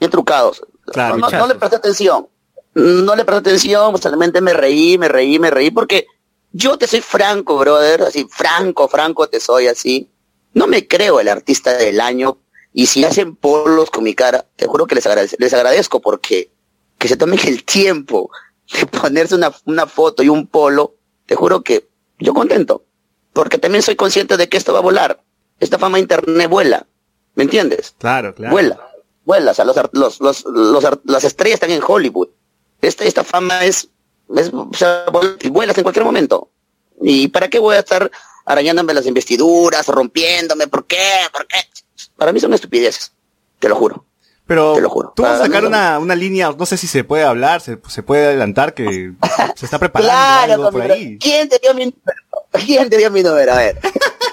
bien 0.00 0.10
trucados. 0.10 0.64
no, 0.96 1.46
le 1.46 1.54
presté 1.54 1.76
atención, 1.76 2.26
no 2.74 3.14
le 3.14 3.24
presté 3.24 3.50
atención, 3.50 3.96
solamente 4.02 4.40
me 4.40 4.52
reí, 4.52 4.98
me 4.98 5.06
reí, 5.06 5.38
me 5.38 5.52
reí, 5.52 5.70
porque 5.70 6.08
yo 6.50 6.76
te 6.76 6.88
soy 6.88 7.02
franco, 7.02 7.56
brother, 7.56 8.02
así, 8.02 8.26
franco, 8.28 8.88
franco 8.88 9.28
te 9.28 9.38
soy 9.38 9.68
así. 9.68 10.10
No 10.54 10.66
me 10.66 10.88
creo 10.88 11.20
el 11.20 11.28
artista 11.28 11.76
del 11.76 12.00
año 12.00 12.38
y 12.72 12.86
si 12.86 13.04
hacen 13.04 13.36
polos 13.36 13.90
con 13.90 14.04
mi 14.04 14.14
cara, 14.14 14.46
te 14.56 14.66
juro 14.66 14.86
que 14.86 14.94
les, 14.94 15.06
les 15.38 15.54
agradezco 15.54 16.00
porque 16.00 16.50
que 16.98 17.08
se 17.08 17.16
tomen 17.16 17.40
el 17.46 17.64
tiempo 17.64 18.30
de 18.72 18.86
ponerse 18.86 19.34
una, 19.34 19.52
una 19.64 19.86
foto 19.86 20.22
y 20.22 20.28
un 20.28 20.46
polo, 20.46 20.94
te 21.26 21.34
juro 21.34 21.62
que 21.62 21.88
yo 22.18 22.34
contento. 22.34 22.84
Porque 23.32 23.58
también 23.58 23.82
soy 23.82 23.96
consciente 23.96 24.36
de 24.36 24.48
que 24.48 24.56
esto 24.56 24.72
va 24.72 24.80
a 24.80 24.82
volar. 24.82 25.22
Esta 25.58 25.78
fama 25.78 25.98
internet 25.98 26.48
vuela. 26.48 26.86
¿Me 27.34 27.44
entiendes? 27.44 27.94
Claro, 27.98 28.34
claro. 28.34 28.52
Vuela. 28.52 28.80
Vuela. 29.24 29.52
O 29.52 29.54
sea, 29.54 29.64
los, 29.64 29.76
los, 29.92 30.20
los, 30.20 30.44
los 30.44 30.84
las 31.04 31.24
estrellas 31.24 31.54
están 31.54 31.70
en 31.70 31.82
Hollywood. 31.86 32.28
Esta, 32.82 33.04
esta 33.04 33.24
fama 33.24 33.64
es, 33.64 33.88
es 34.36 34.50
o 34.52 34.70
sea, 34.74 35.06
vuelas 35.50 35.76
en 35.78 35.82
cualquier 35.82 36.04
momento. 36.04 36.50
¿Y 37.00 37.28
para 37.28 37.48
qué 37.48 37.58
voy 37.58 37.76
a 37.76 37.80
estar 37.80 38.10
arañándome 38.44 38.94
las 38.94 39.06
investiduras, 39.06 39.86
rompiéndome, 39.86 40.66
¿por 40.66 40.86
qué? 40.86 40.98
¿Por 41.32 41.46
qué? 41.46 41.56
Para 42.20 42.34
mí 42.34 42.40
son 42.40 42.52
estupideces, 42.52 43.12
te 43.58 43.66
lo 43.66 43.76
juro. 43.76 44.04
Pero 44.46 44.74
te 44.74 44.82
lo 44.82 44.90
juro. 44.90 45.14
tú 45.16 45.22
vas 45.22 45.40
a 45.40 45.44
sacar 45.44 45.64
una, 45.64 45.98
una 45.98 46.14
línea, 46.14 46.52
no 46.52 46.66
sé 46.66 46.76
si 46.76 46.86
se 46.86 47.02
puede 47.02 47.24
hablar, 47.24 47.62
se, 47.62 47.78
se 47.88 48.02
puede 48.02 48.26
adelantar 48.26 48.74
que 48.74 49.12
se 49.56 49.64
está 49.64 49.78
preparando 49.78 50.12
claro, 50.12 50.52
algo 50.52 50.70
por 50.70 50.82
ahí. 50.82 51.16
¿Quién 51.16 51.48
te 51.48 51.58
dio 51.58 51.72
mi 51.72 51.86
número? 51.86 52.22
¿Quién 52.52 52.90
te 52.90 52.98
dio 52.98 53.10
mi 53.10 53.22
número? 53.22 53.54
A 53.54 53.56
ver. 53.56 53.78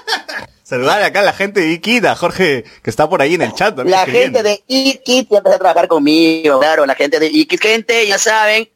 Saludar 0.64 1.02
acá 1.02 1.22
a 1.22 1.24
la 1.24 1.32
gente 1.32 1.62
de 1.62 1.72
Ikit, 1.72 2.04
a 2.04 2.16
Jorge, 2.18 2.66
que 2.84 2.90
está 2.90 3.08
por 3.08 3.22
ahí 3.22 3.36
en 3.36 3.44
el 3.44 3.54
chat. 3.54 3.80
La 3.86 4.06
gente 4.06 4.44
de 4.44 4.62
Ikit 4.68 5.32
empezó 5.32 5.56
a 5.56 5.60
trabajar 5.60 5.88
conmigo, 5.88 6.60
claro, 6.60 6.86
la 6.86 6.96
gente 6.96 7.22
de 7.22 7.28
Ikit. 7.28 7.62
Gente, 7.62 8.06
ya 8.06 8.18
saben, 8.18 8.68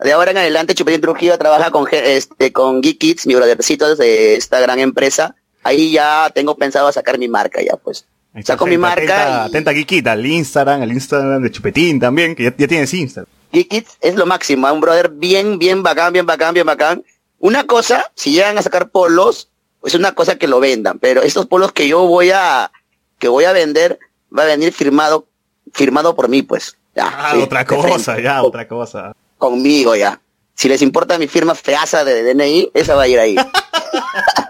de 0.00 0.12
ahora 0.12 0.32
en 0.32 0.38
adelante 0.38 0.74
Chupetín 0.74 1.00
Trujillo 1.00 1.38
trabaja 1.38 1.70
con, 1.70 1.86
este, 1.90 2.52
con 2.52 2.82
Geek 2.82 2.98
Kids, 2.98 3.26
mi 3.26 3.34
brothercito 3.34 3.94
de 3.94 4.34
esta 4.34 4.60
gran 4.60 4.80
empresa. 4.80 5.36
Ahí 5.62 5.92
ya 5.92 6.30
tengo 6.34 6.56
pensado 6.56 6.90
sacar 6.92 7.18
mi 7.18 7.28
marca 7.28 7.62
ya, 7.62 7.76
pues. 7.76 8.06
Saco 8.44 8.66
mi 8.66 8.78
marca. 8.78 9.44
Atenta, 9.44 9.72
y... 9.72 9.82
Atenta 9.82 10.12
al 10.12 10.26
Instagram, 10.26 10.82
al 10.82 10.92
Instagram 10.92 11.42
de 11.42 11.50
Chupetín 11.50 12.00
también, 12.00 12.34
que 12.34 12.44
ya, 12.44 12.54
ya 12.56 12.68
tienes 12.68 12.92
Instagram. 12.92 13.30
Geek 13.52 13.68
Kids 13.68 13.96
es 14.00 14.16
lo 14.16 14.26
máximo, 14.26 14.70
un 14.72 14.80
brother 14.80 15.10
bien, 15.10 15.58
bien 15.58 15.82
bacán, 15.82 16.12
bien 16.12 16.26
bacán, 16.26 16.54
bien 16.54 16.66
bacán. 16.66 17.04
Una 17.38 17.64
cosa, 17.64 18.10
si 18.14 18.32
llegan 18.32 18.58
a 18.58 18.62
sacar 18.62 18.90
polos, 18.90 19.50
es 19.84 19.94
una 19.94 20.12
cosa 20.12 20.36
que 20.36 20.48
lo 20.48 20.60
vendan, 20.60 20.98
pero 20.98 21.22
estos 21.22 21.46
polos 21.46 21.72
que 21.72 21.88
yo 21.88 22.06
voy 22.06 22.30
a, 22.30 22.70
que 23.18 23.28
voy 23.28 23.44
a 23.44 23.52
vender, 23.52 23.98
va 24.36 24.42
a 24.42 24.46
venir 24.46 24.72
firmado, 24.72 25.26
firmado 25.72 26.14
por 26.14 26.28
mí, 26.28 26.42
pues. 26.42 26.76
Ya, 26.94 27.08
ah, 27.08 27.36
otra 27.38 27.64
cosa, 27.64 28.18
ya, 28.20 28.42
otra 28.42 28.66
cosa. 28.66 29.12
Conmigo 29.38 29.94
ya. 29.94 30.20
Si 30.54 30.68
les 30.68 30.80
importa 30.80 31.18
mi 31.18 31.28
firma 31.28 31.54
feaza 31.54 32.04
de 32.04 32.22
DNI, 32.22 32.70
esa 32.72 32.94
va 32.94 33.02
a 33.02 33.08
ir 33.08 33.18
ahí. 33.18 33.36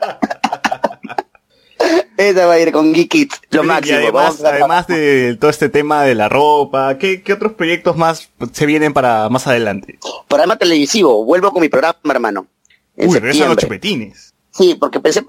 esa 2.17 2.47
va 2.47 2.55
a 2.55 2.61
ir 2.61 2.73
con 2.73 2.93
Geek 2.93 3.29
lo 3.51 3.64
máximo. 3.64 3.99
además, 4.19 4.87
de 4.87 5.37
todo 5.39 5.51
este 5.51 5.69
tema 5.69 6.05
de 6.05 6.14
la 6.14 6.29
ropa, 6.29 6.99
¿qué, 6.99 7.23
¿qué, 7.23 7.33
otros 7.33 7.53
proyectos 7.53 7.97
más 7.97 8.31
se 8.53 8.67
vienen 8.67 8.93
para 8.93 9.29
más 9.29 9.47
adelante? 9.47 9.99
Programa 10.29 10.57
televisivo, 10.57 11.25
vuelvo 11.25 11.53
con 11.53 11.62
mi 11.62 11.69
programa, 11.69 11.99
hermano. 12.05 12.47
Uy, 12.97 13.19
regresan 13.19 13.49
los 13.49 13.59
chupetines. 13.59 14.35
Sí, 14.57 14.75
porque 14.75 15.01
pensé, 15.01 15.23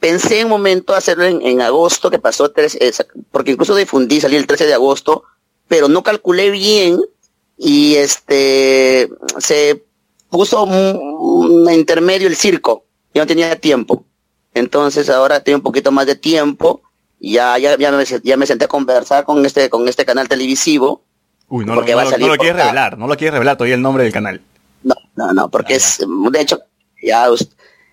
pensé, 0.00 0.40
en 0.40 0.46
un 0.46 0.50
momento 0.50 0.94
hacerlo 0.94 1.24
en, 1.24 1.60
agosto, 1.60 2.10
que 2.10 2.18
pasó, 2.18 2.50
tres, 2.50 2.76
porque 3.30 3.52
incluso 3.52 3.76
difundí, 3.76 4.20
salí 4.20 4.34
el 4.34 4.48
13 4.48 4.66
de 4.66 4.74
agosto, 4.74 5.22
pero 5.68 5.86
no 5.86 6.02
calculé 6.02 6.50
bien 6.50 6.98
y 7.56 7.94
este, 7.94 9.08
se 9.38 9.84
puso 10.28 10.64
un, 10.64 11.72
intermedio 11.72 12.26
el 12.26 12.34
circo, 12.34 12.84
yo 13.14 13.22
no 13.22 13.26
tenía 13.28 13.54
tiempo. 13.60 14.04
Entonces 14.54 15.10
ahora 15.10 15.40
tengo 15.40 15.58
un 15.58 15.62
poquito 15.62 15.90
más 15.92 16.06
de 16.06 16.14
tiempo, 16.14 16.82
ya, 17.18 17.58
ya, 17.58 17.76
ya, 17.76 17.90
me, 17.90 18.04
ya 18.04 18.36
me 18.36 18.46
senté 18.46 18.66
a 18.66 18.68
conversar 18.68 19.24
con 19.24 19.44
este, 19.44 19.68
con 19.68 19.88
este 19.88 20.04
canal 20.04 20.28
televisivo. 20.28 21.02
Uy, 21.48 21.64
no, 21.64 21.74
porque 21.74 21.92
no, 21.92 22.04
no, 22.04 22.28
lo 22.28 22.36
quieres 22.36 22.56
revelar, 22.56 22.96
no 22.96 23.06
lo 23.06 23.16
quieres 23.16 23.34
revelar 23.34 23.56
todavía 23.56 23.74
el 23.74 23.82
nombre 23.82 24.04
del 24.04 24.12
canal. 24.12 24.40
No, 24.82 24.94
no, 25.16 25.32
no, 25.32 25.50
porque 25.50 25.74
es, 25.74 25.98
de 26.30 26.40
hecho, 26.40 26.60
ya 27.02 27.26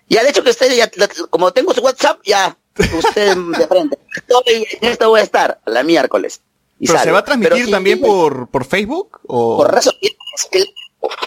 ya 0.08 0.22
de 0.22 0.30
hecho 0.30 0.44
que 0.44 0.50
usted 0.50 0.74
ya, 0.74 0.90
como 1.30 1.52
tengo 1.52 1.72
su 1.72 1.80
WhatsApp, 1.80 2.20
ya, 2.24 2.56
usted 2.96 3.36
de 3.58 3.66
frente. 3.66 3.98
esto 4.80 5.08
voy 5.08 5.20
a 5.20 5.22
estar 5.22 5.60
la 5.66 5.82
miércoles. 5.82 6.40
Y 6.78 6.86
¿Pero 6.86 6.98
se 6.98 7.10
va 7.12 7.20
a 7.20 7.24
transmitir 7.24 7.70
también 7.70 8.00
por, 8.00 8.48
por 8.48 8.64
Facebook? 8.64 9.20
O... 9.26 9.56
Por 9.56 9.70
redes 9.70 9.84
sociales, 9.84 10.18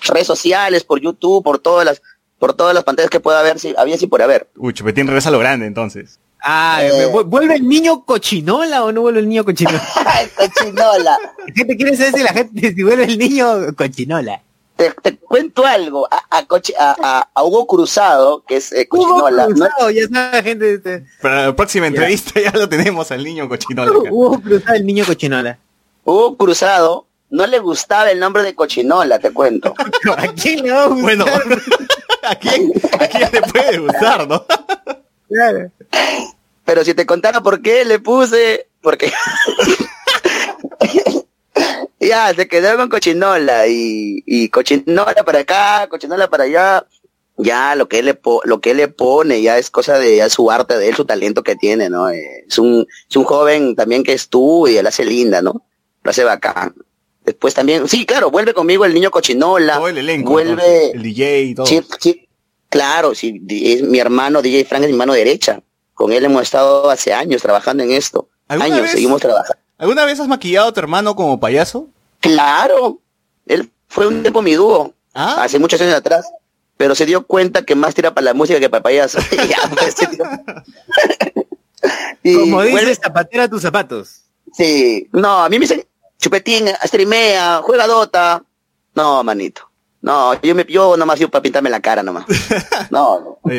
redes 0.08 0.28
sociales, 0.28 0.84
por 0.84 1.00
YouTube, 1.00 1.44
por 1.44 1.60
todas 1.60 1.86
las, 1.86 2.02
por 2.46 2.54
todas 2.54 2.76
las 2.76 2.84
pantallas 2.84 3.10
que 3.10 3.20
pueda 3.20 3.40
haber, 3.40 3.58
si, 3.58 3.74
había 3.76 3.98
si 3.98 4.06
por 4.06 4.22
haber. 4.22 4.48
Uy, 4.56 4.72
Chupetín 4.72 5.08
regresa 5.08 5.30
a 5.30 5.32
lo 5.32 5.40
grande 5.40 5.66
entonces. 5.66 6.20
Ah, 6.44 6.80
eh, 6.84 7.08
¿vuelve 7.08 7.56
el 7.56 7.68
niño 7.68 8.06
cochinola 8.06 8.84
o 8.84 8.92
no 8.92 9.02
vuelve 9.02 9.22
el 9.22 9.28
niño 9.28 9.44
cochinola? 9.44 9.82
cochinola. 10.38 11.18
¿Qué 11.56 11.66
te 11.66 11.76
quiere 11.76 11.98
decir 11.98 12.22
la 12.22 12.34
gente 12.34 12.72
si 12.76 12.84
vuelve 12.84 13.06
el 13.06 13.18
niño 13.18 13.76
cochinola? 13.76 14.44
te, 14.76 15.18
cuento 15.18 15.66
algo, 15.66 16.08
a, 16.12 16.22
a, 16.30 17.30
a, 17.34 17.44
Hugo 17.44 17.66
Cruzado, 17.66 18.44
que 18.48 18.58
es 18.58 18.72
eh, 18.74 18.88
Cochinola. 18.88 19.48
Hugo 19.48 19.56
Cruzado, 19.56 19.90
ya 19.90 20.08
sabe, 20.08 20.44
gente. 20.44 20.78
De... 20.78 21.04
Para 21.24 21.48
la 21.48 21.56
próxima 21.56 21.88
entrevista 21.88 22.40
ya 22.40 22.52
lo 22.52 22.70
tenemos 22.70 23.10
al 23.10 23.24
niño 23.24 23.50
Cochinola. 23.50 23.92
Hugo 24.12 24.40
Cruzado, 24.40 24.76
el 24.76 24.86
niño 24.86 25.04
Cochinola. 25.04 25.58
Hugo 26.04 26.38
Cruzado 26.38 27.08
no 27.30 27.48
le 27.48 27.60
gustaba 27.60 28.12
el 28.12 28.20
nombre 28.20 28.44
de 28.44 28.56
Cochinola, 28.56 29.20
te 29.20 29.32
cuento. 29.32 29.74
¿A 30.18 30.28
quién 30.34 30.64
le 30.64 30.72
va 30.72 30.84
a 30.84 30.88
gustar? 30.88 31.02
Bueno, 31.02 31.26
¿a 32.24 32.36
quién, 32.36 32.72
¿a 33.00 33.08
quién 33.08 33.30
le 33.32 33.42
puede 33.42 33.78
gustar, 33.80 34.28
no? 34.28 34.46
Claro. 35.28 35.72
Pero 36.64 36.84
si 36.84 36.94
te 36.94 37.06
contara 37.06 37.42
por 37.42 37.62
qué 37.62 37.86
le 37.86 38.00
puse, 38.00 38.68
porque 38.82 39.12
ya, 42.00 42.34
se 42.34 42.48
quedó 42.48 42.78
con 42.78 42.90
cochinola 42.90 43.68
y, 43.68 44.24
y 44.26 44.50
cochinola 44.50 45.24
para 45.24 45.40
acá, 45.40 45.88
cochinola 45.90 46.30
para 46.30 46.46
allá. 46.46 46.86
Ya, 47.38 47.76
lo 47.76 47.90
que 47.90 48.00
él 48.00 48.06
le, 48.06 48.20
lo 48.46 48.62
que 48.62 48.72
él 48.72 48.78
le 48.78 48.88
pone 48.88 49.42
ya 49.42 49.58
es 49.58 49.70
cosa 49.70 50.00
de 50.00 50.28
su 50.30 50.50
arte, 50.50 50.78
de 50.78 50.88
él, 50.88 50.96
su 50.96 51.04
talento 51.04 51.44
que 51.44 51.58
tiene, 51.58 51.90
¿no? 51.90 52.10
Eh, 52.10 52.46
es 52.48 52.58
un, 52.58 52.88
es 53.10 53.16
un 53.18 53.26
joven 53.26 53.76
también 53.76 54.04
que 54.04 54.14
estudia, 54.14 54.80
él 54.80 54.88
hace 54.88 55.04
linda, 55.04 55.42
¿no? 55.42 55.62
Lo 56.02 56.12
hace 56.12 56.24
bacán. 56.24 56.74
Después 57.26 57.54
también, 57.56 57.88
sí, 57.88 58.06
claro, 58.06 58.30
vuelve 58.30 58.54
conmigo 58.54 58.86
el 58.86 58.94
niño 58.94 59.10
cochinola. 59.10 59.78
Todo 59.78 59.88
el 59.88 59.98
elenco. 59.98 60.32
Vuelve. 60.32 60.92
El 60.92 61.02
DJ 61.02 61.42
y 61.42 61.56
todo. 61.56 61.66
Sí, 61.66 61.82
sí, 62.00 62.28
claro, 62.70 63.16
sí, 63.16 63.42
es 63.50 63.82
mi 63.82 64.00
hermano 64.00 64.42
DJ 64.44 64.66
Frank 64.66 64.84
es 64.84 64.92
mi 64.92 64.98
mano 64.98 65.14
derecha. 65.14 65.62
Con 65.96 66.12
él 66.12 66.26
hemos 66.26 66.44
estado 66.44 66.90
hace 66.90 67.14
años 67.14 67.42
trabajando 67.42 67.84
en 67.84 67.92
esto. 67.92 68.30
Años, 68.48 68.90
seguimos 68.92 69.22
trabajando. 69.22 69.58
¿Alguna 69.78 70.06
vez 70.06 70.20
has 70.20 70.28
maquillado 70.28 70.68
a 70.68 70.74
tu 70.74 70.80
hermano 70.80 71.16
como 71.16 71.40
payaso? 71.40 71.88
Claro, 72.20 73.00
él 73.48 73.72
fue 73.88 74.08
un 74.08 74.22
tiempo 74.22 74.42
mi 74.42 74.54
dúo, 74.54 74.94
ah. 75.14 75.44
hace 75.44 75.58
muchos 75.58 75.82
años 75.82 75.96
atrás, 75.96 76.26
pero 76.78 76.96
se 76.96 77.06
dio 77.06 77.26
cuenta 77.26 77.64
que 77.64 77.76
más 77.76 77.96
tira 77.96 78.14
para 78.14 78.26
la 78.26 78.34
música 78.34 78.60
que 78.60 78.70
para 78.70 78.84
payaso. 78.84 79.20
Pues, 82.24 82.36
Como 82.36 82.62
dices, 82.64 83.00
zapatera 83.04 83.48
tus 83.48 83.62
zapatos. 83.62 84.24
Sí, 84.54 85.08
no, 85.12 85.44
a 85.44 85.50
mí 85.50 85.60
me 85.60 85.66
dicen, 85.66 85.86
chupetín, 86.26 86.68
streamea, 86.84 87.62
juega 87.64 87.86
Dota. 87.86 88.44
No, 88.96 89.24
manito. 89.24 89.70
No, 90.02 90.40
yo 90.42 90.56
me 90.56 90.66
yo 90.68 90.98
nomás 90.98 91.20
yo 91.20 91.30
para 91.30 91.44
pintarme 91.44 91.70
la 91.70 91.82
cara 91.82 92.02
nomás. 92.02 92.26
No, 92.90 93.40
no. 93.44 93.52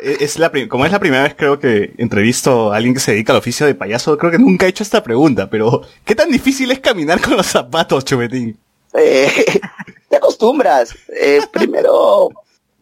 es 0.00 0.38
la 0.38 0.52
como 0.68 0.86
es 0.86 0.92
la 0.92 0.98
primera 0.98 1.22
vez 1.22 1.34
creo 1.36 1.58
que 1.58 1.92
entrevisto 1.98 2.72
a 2.72 2.76
alguien 2.76 2.94
que 2.94 3.00
se 3.00 3.12
dedica 3.12 3.32
al 3.32 3.38
oficio 3.38 3.66
de 3.66 3.76
payaso, 3.76 4.18
creo 4.18 4.32
que 4.32 4.38
nunca 4.38 4.66
he 4.66 4.70
hecho 4.70 4.82
esta 4.82 5.04
pregunta, 5.04 5.48
pero 5.48 5.82
¿qué 6.04 6.16
tan 6.16 6.30
difícil 6.30 6.70
es 6.72 6.80
caminar 6.80 7.20
con 7.20 7.36
los 7.36 7.46
zapatos, 7.46 8.04
Chupetín? 8.04 8.58
Eh, 8.94 9.60
te 10.08 10.16
acostumbras. 10.16 10.94
Eh, 11.08 11.40
primero, 11.52 12.28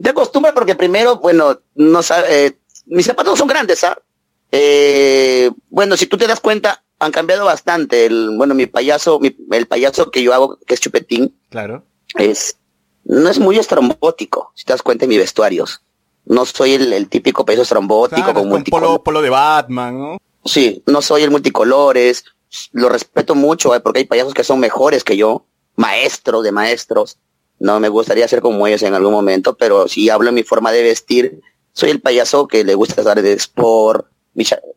te 0.03 0.09
acostumbras 0.09 0.55
porque 0.55 0.75
primero, 0.75 1.17
bueno, 1.17 1.61
no 1.75 2.01
eh, 2.29 2.57
mis 2.87 3.05
zapatos 3.05 3.39
son 3.39 3.49
grandes, 3.49 3.85
¿ah? 3.85 3.99
Eh, 4.51 5.51
bueno, 5.69 5.99
si 5.99 6.07
tú 6.07 6.17
te 6.17 6.27
das 6.27 6.41
cuenta, 6.41 6.83
han 6.99 7.13
cambiado 7.13 7.45
bastante. 7.45 8.07
El, 8.07 8.37
bueno, 8.37 8.55
mi 8.55 8.67
payaso, 8.67 9.21
el 9.51 9.67
payaso 9.67 10.11
que 10.11 10.23
yo 10.23 10.35
hago, 10.35 10.59
que 10.67 10.75
es 10.75 10.81
Chupetín. 10.81 11.35
Claro. 11.51 11.85
Es, 12.17 12.57
no 13.05 13.29
es 13.29 13.39
muy 13.39 13.59
estrombótico, 13.59 14.53
si 14.55 14.65
te 14.65 14.73
das 14.73 14.83
cuenta 14.83 15.05
en 15.05 15.11
mis 15.11 15.19
vestuarios. 15.19 15.83
No 16.25 16.45
soy 16.45 16.75
el, 16.75 17.09
típico 17.09 17.45
payaso 17.45 17.63
estrombótico 17.63 18.35
con 18.35 18.49
multicolores. 18.49 19.01
Polo, 19.03 19.23
de 19.23 19.31
Batman, 19.31 19.99
¿no? 19.99 20.19
Sí, 20.45 20.83
no 20.87 21.01
soy 21.01 21.23
el 21.23 21.31
multicolores. 21.31 22.25
Lo 22.73 22.89
respeto 22.89 23.35
mucho, 23.35 23.75
eh, 23.75 23.81
porque 23.81 24.01
hay 24.01 24.05
payasos 24.05 24.35
que 24.35 24.45
son 24.45 24.61
mejores 24.61 25.05
que 25.05 25.17
yo, 25.17 25.47
maestros 25.77 26.45
de 26.45 26.53
maestros. 26.53 27.19
No 27.59 27.81
me 27.81 27.89
gustaría 27.89 28.29
ser 28.29 28.41
como 28.41 28.67
ellos 28.67 28.83
en 28.83 28.95
algún 28.95 29.13
momento, 29.13 29.57
pero 29.57 29.89
si 29.89 30.11
hablo 30.11 30.29
en 30.29 30.35
mi 30.35 30.43
forma 30.43 30.71
de 30.71 30.83
vestir, 30.83 31.41
soy 31.73 31.91
el 31.91 32.01
payaso 32.01 32.47
que 32.47 32.63
le 32.65 32.75
gusta 32.75 33.01
estar 33.01 33.21
de 33.21 33.33
sport. 33.33 34.07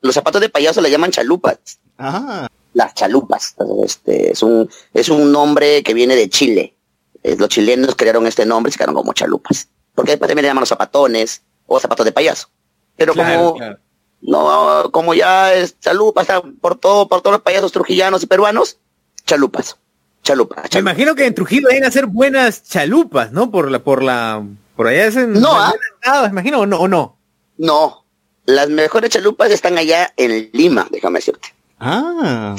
Los 0.02 0.16
zapatos 0.16 0.42
de 0.42 0.50
payaso 0.50 0.82
le 0.82 0.90
llaman 0.90 1.12
chalupas. 1.12 1.80
Ajá. 2.02 2.48
Las 2.74 2.94
chalupas. 2.94 3.56
Este, 3.84 4.32
es 4.32 4.42
un, 4.44 4.70
es 4.94 5.10
un 5.10 5.32
nombre 5.32 5.84
que 5.84 5.94
viene 5.94 6.16
de 6.16 6.30
Chile. 6.30 6.76
Eh, 7.24 7.36
los 7.38 7.50
chilenos 7.50 7.96
crearon 7.96 8.26
este 8.28 8.46
nombre 8.46 8.70
y 8.70 8.72
se 8.74 8.78
quedaron 8.78 8.96
como 8.96 9.14
chalupas. 9.14 9.68
Porque 9.94 10.12
después 10.12 10.28
también 10.28 10.44
le 10.44 10.50
llaman 10.50 10.62
los 10.62 10.70
zapatones 10.70 11.44
o 11.68 11.80
zapatos 11.80 12.06
de 12.06 12.12
payaso. 12.12 12.50
Pero 12.96 13.14
como, 13.14 13.58
no, 14.22 14.90
como 14.92 15.14
ya 15.14 15.54
es 15.54 15.80
chalupas, 15.80 16.28
por 16.60 16.78
todo, 16.78 17.08
por 17.08 17.22
todos 17.22 17.36
los 17.36 17.42
payasos 17.42 17.72
trujillanos 17.72 18.24
y 18.24 18.28
peruanos, 18.28 18.78
chalupas. 19.26 19.78
Chalupas. 20.24 20.72
Me 20.74 20.80
imagino 20.80 21.16
que 21.16 21.26
en 21.26 21.34
Trujillo 21.34 21.68
deben 21.68 21.84
hacer 21.84 22.06
buenas 22.06 22.64
chalupas, 22.64 23.32
¿no? 23.32 23.50
Por 23.50 23.72
la, 23.72 23.80
por 23.80 24.04
la, 24.04 24.46
por 24.76 24.88
allá 24.88 25.10
no, 25.26 25.50
¿ah? 25.52 25.74
me 26.24 26.28
imagino, 26.28 26.60
o 26.60 26.66
no, 26.68 26.80
o 26.80 26.88
no. 26.88 27.18
No. 27.58 28.06
Las 28.46 28.70
mejores 28.70 29.10
chalupas 29.10 29.52
están 29.52 29.78
allá 29.80 30.14
en 30.18 30.52
Lima, 30.54 30.88
déjame 30.92 31.20
decirte. 31.20 31.54
Ah. 31.82 32.56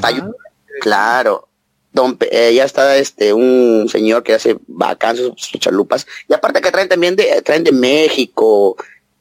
claro 0.81 1.49
don, 1.93 2.17
eh, 2.31 2.53
ya 2.55 2.65
está 2.65 2.97
este 2.97 3.33
un 3.33 3.89
señor 3.89 4.23
que 4.23 4.35
hace 4.35 4.57
bacán 4.67 5.17
sus, 5.17 5.35
chalupas 5.59 6.07
y 6.29 6.35
aparte 6.35 6.61
que 6.61 6.71
traen 6.71 6.89
también 6.89 7.17
de 7.17 7.43
traen 7.43 7.65
de 7.65 7.73
México 7.73 8.77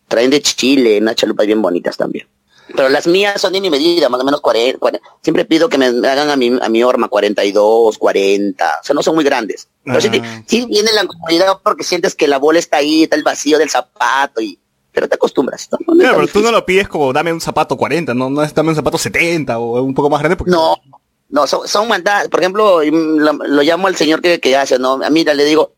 traen 0.07 0.29
de 0.29 0.41
Chile 0.41 0.99
unas 0.99 1.15
chalupas 1.15 1.45
bien 1.45 1.61
bonitas 1.61 1.97
también. 1.97 2.27
Pero 2.75 2.89
las 2.89 3.07
mías 3.07 3.39
son 3.41 3.53
de 3.53 3.61
mi 3.61 3.69
medida, 3.69 4.09
más 4.09 4.21
o 4.21 4.23
menos 4.23 4.41
40, 4.41 4.79
Siempre 5.21 5.45
pido 5.45 5.69
que 5.69 5.77
me 5.77 5.85
hagan 5.85 6.29
a 6.29 6.35
mi, 6.35 6.57
a 6.61 6.69
mi 6.69 6.83
horma 6.83 7.07
42, 7.07 7.97
40. 7.97 8.79
O 8.81 8.83
sea, 8.83 8.93
no 8.93 9.03
son 9.03 9.15
muy 9.15 9.23
grandes. 9.23 9.67
Pero 9.83 9.99
sí, 9.99 10.09
ah. 10.13 10.43
viene 10.47 10.91
la 10.93 11.03
incomodidad 11.03 11.59
porque 11.63 11.83
sientes 11.83 12.15
que 12.15 12.27
la 12.27 12.37
bola 12.37 12.59
está 12.59 12.77
ahí, 12.77 13.03
está 13.03 13.15
el 13.15 13.23
vacío 13.23 13.57
del 13.57 13.69
zapato 13.69 14.41
y... 14.41 14.57
Pero 14.91 15.07
te 15.07 15.15
acostumbras. 15.15 15.69
¿no? 15.71 15.77
claro, 15.95 16.17
pero 16.17 16.27
tú 16.27 16.41
no 16.41 16.51
lo 16.51 16.65
pides 16.65 16.87
como 16.87 17.13
dame 17.13 17.31
un 17.31 17.41
zapato 17.41 17.77
40, 17.77 18.13
no, 18.13 18.29
no 18.29 18.43
es 18.43 18.53
dame 18.53 18.69
un 18.69 18.75
zapato 18.75 18.97
70 18.97 19.57
o 19.57 19.81
un 19.81 19.93
poco 19.93 20.09
más 20.09 20.19
grande. 20.19 20.35
Porque... 20.35 20.51
No, 20.51 20.75
no, 21.29 21.47
son, 21.47 21.67
son 21.67 21.87
mandadas. 21.87 22.27
Por 22.27 22.41
ejemplo, 22.41 22.81
lo, 22.83 23.61
llamo 23.61 23.87
al 23.87 23.95
señor 23.95 24.21
que, 24.21 24.39
que 24.39 24.55
hace, 24.57 24.77
¿no? 24.77 25.03
A 25.03 25.09
mí 25.09 25.23
le 25.23 25.45
digo, 25.45 25.73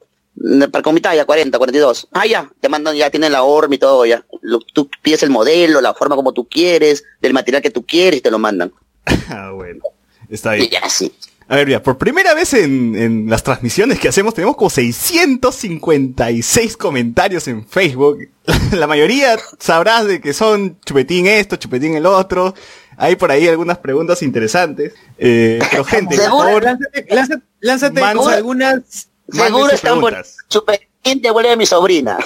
para 0.72 0.82
con 0.82 0.96
mi 0.96 1.02
talla, 1.02 1.26
40, 1.26 1.58
42. 1.58 2.08
Ah, 2.12 2.26
ya, 2.26 2.52
te 2.60 2.70
mandan, 2.70 2.96
ya 2.96 3.10
tienen 3.10 3.32
la 3.32 3.44
horma 3.44 3.76
y 3.76 3.78
todo, 3.78 4.06
ya. 4.06 4.26
tú 4.74 4.90
pides 5.02 5.24
el 5.24 5.30
modelo, 5.30 5.80
la 5.80 5.94
forma 5.94 6.16
como 6.16 6.34
tú 6.34 6.48
quieres, 6.48 7.04
del 7.22 7.34
material 7.34 7.62
que 7.62 7.70
tú 7.70 7.86
quieres 7.86 8.20
y 8.20 8.22
te 8.22 8.32
lo 8.32 8.40
mandan. 8.40 8.74
ah, 9.30 9.52
bueno. 9.54 9.82
Está 10.30 10.54
bien. 10.54 10.70
ya, 10.70 10.90
sí. 10.90 11.14
A 11.48 11.56
ver, 11.56 11.68
mira, 11.68 11.84
por 11.84 11.98
primera 11.98 12.34
vez 12.34 12.54
en, 12.54 12.96
en, 12.96 13.30
las 13.30 13.44
transmisiones 13.44 14.00
que 14.00 14.08
hacemos 14.08 14.34
tenemos 14.34 14.56
como 14.56 14.70
656 14.70 16.78
comentarios 16.78 17.48
en 17.48 17.68
Facebook. 17.68 18.30
La 18.72 18.88
mayoría 18.88 19.38
sabrás 19.60 20.06
de 20.06 20.22
que 20.22 20.34
son 20.34 20.80
chupetín 20.86 21.28
esto, 21.28 21.58
chupetín 21.58 21.96
el 21.96 22.06
otro. 22.06 22.54
Hay 22.98 23.16
por 23.16 23.32
ahí 23.32 23.48
algunas 23.48 23.80
preguntas 23.80 24.22
interesantes. 24.22 24.94
Eh, 25.18 25.60
pero 25.72 25.84
gente, 25.84 26.16
por 26.16 26.26
favor, 26.26 26.64
lánzate, 26.64 27.42
lánzate 27.60 28.02
algunas 28.02 29.10
Seguro 29.32 29.72
están 29.72 30.00
por 30.00 30.16
Chupetín 30.50 31.22
devuelve 31.22 31.52
a 31.52 31.56
mi 31.56 31.66
sobrina. 31.66 32.18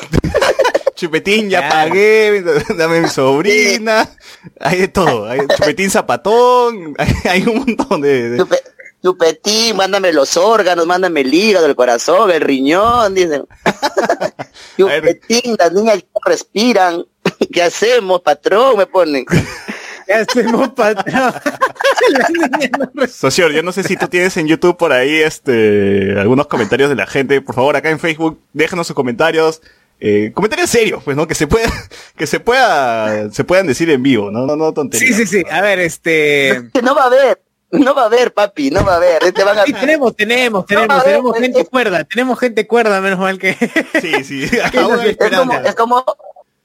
Chupetín, 0.95 1.49
ya 1.49 1.69
pagué, 1.69 2.43
dame 2.75 3.01
mi 3.01 3.07
sobrina. 3.07 4.09
Hay 4.59 4.79
de 4.79 4.87
todo. 4.87 5.29
Hay 5.29 5.41
chupetín 5.55 5.91
zapatón. 5.91 6.95
Hay, 7.25 7.43
un 7.43 7.59
montón 7.59 8.01
de. 8.01 8.43
Chupetín, 9.03 9.75
mándame 9.77 10.11
los 10.11 10.37
órganos, 10.37 10.85
mándame 10.85 11.21
el 11.21 11.33
hígado, 11.33 11.65
el 11.65 11.75
corazón, 11.75 12.31
el 12.31 12.41
riñón, 12.41 13.13
dicen. 13.13 13.45
Chupetín, 14.77 15.55
las 15.59 15.71
niñas 15.71 16.03
respiran. 16.25 17.05
¿Qué 17.53 17.61
hacemos, 17.61 18.21
patrón? 18.21 18.77
Me 18.77 18.87
ponen. 18.87 19.25
¿Qué 20.07 20.13
hacemos, 20.13 20.69
patrón? 20.69 21.33
Socio, 23.09 23.49
yo 23.49 23.61
no 23.61 23.71
sé 23.71 23.83
si 23.83 23.97
tú 23.97 24.07
tienes 24.07 24.35
en 24.37 24.47
YouTube 24.47 24.77
por 24.77 24.93
ahí 24.93 25.15
este 25.15 26.17
algunos 26.17 26.47
comentarios 26.47 26.89
de 26.89 26.95
la 26.95 27.05
gente. 27.05 27.41
Por 27.41 27.55
favor, 27.55 27.75
acá 27.75 27.89
en 27.89 27.99
Facebook, 27.99 28.39
déjanos 28.53 28.87
sus 28.87 28.95
comentarios. 28.95 29.61
Eh, 29.99 30.31
comentarios 30.33 30.69
serios, 30.69 31.03
pues, 31.03 31.17
¿no? 31.17 31.27
Que 31.27 31.33
se 31.33 31.47
pueda, 31.47 31.69
que 32.15 32.27
se 32.27 32.39
pueda, 32.39 33.31
se 33.31 33.43
puedan 33.43 33.67
decir 33.67 33.89
en 33.89 34.03
vivo, 34.03 34.31
¿no? 34.31 34.45
No, 34.45 34.55
no 34.55 34.73
tonterías. 34.73 35.17
Sí, 35.17 35.25
sí, 35.25 35.37
sí. 35.39 35.43
A 35.49 35.61
ver, 35.61 35.79
este. 35.79 36.69
No 36.83 36.95
va 36.95 37.03
a 37.03 37.07
haber. 37.07 37.46
No 37.69 37.93
va 37.93 38.03
a 38.03 38.05
haber, 38.05 38.33
papi, 38.33 38.71
no 38.71 38.85
va 38.85 38.93
a 38.93 38.95
haber. 38.97 39.33
Te 39.33 39.43
van 39.43 39.59
a... 39.59 39.65
Sí, 39.65 39.73
tenemos, 39.73 40.15
tenemos, 40.15 40.65
tenemos, 40.65 41.03
tenemos 41.03 41.37
gente 41.37 41.65
cuerda, 41.65 42.03
tenemos 42.05 42.39
gente 42.39 42.67
cuerda, 42.67 43.01
menos 43.01 43.19
mal 43.19 43.37
que. 43.37 43.53
Sí, 44.01 44.23
sí. 44.23 44.43
es, 44.53 44.71
como, 44.71 45.53
es 45.53 45.75
como, 45.75 46.05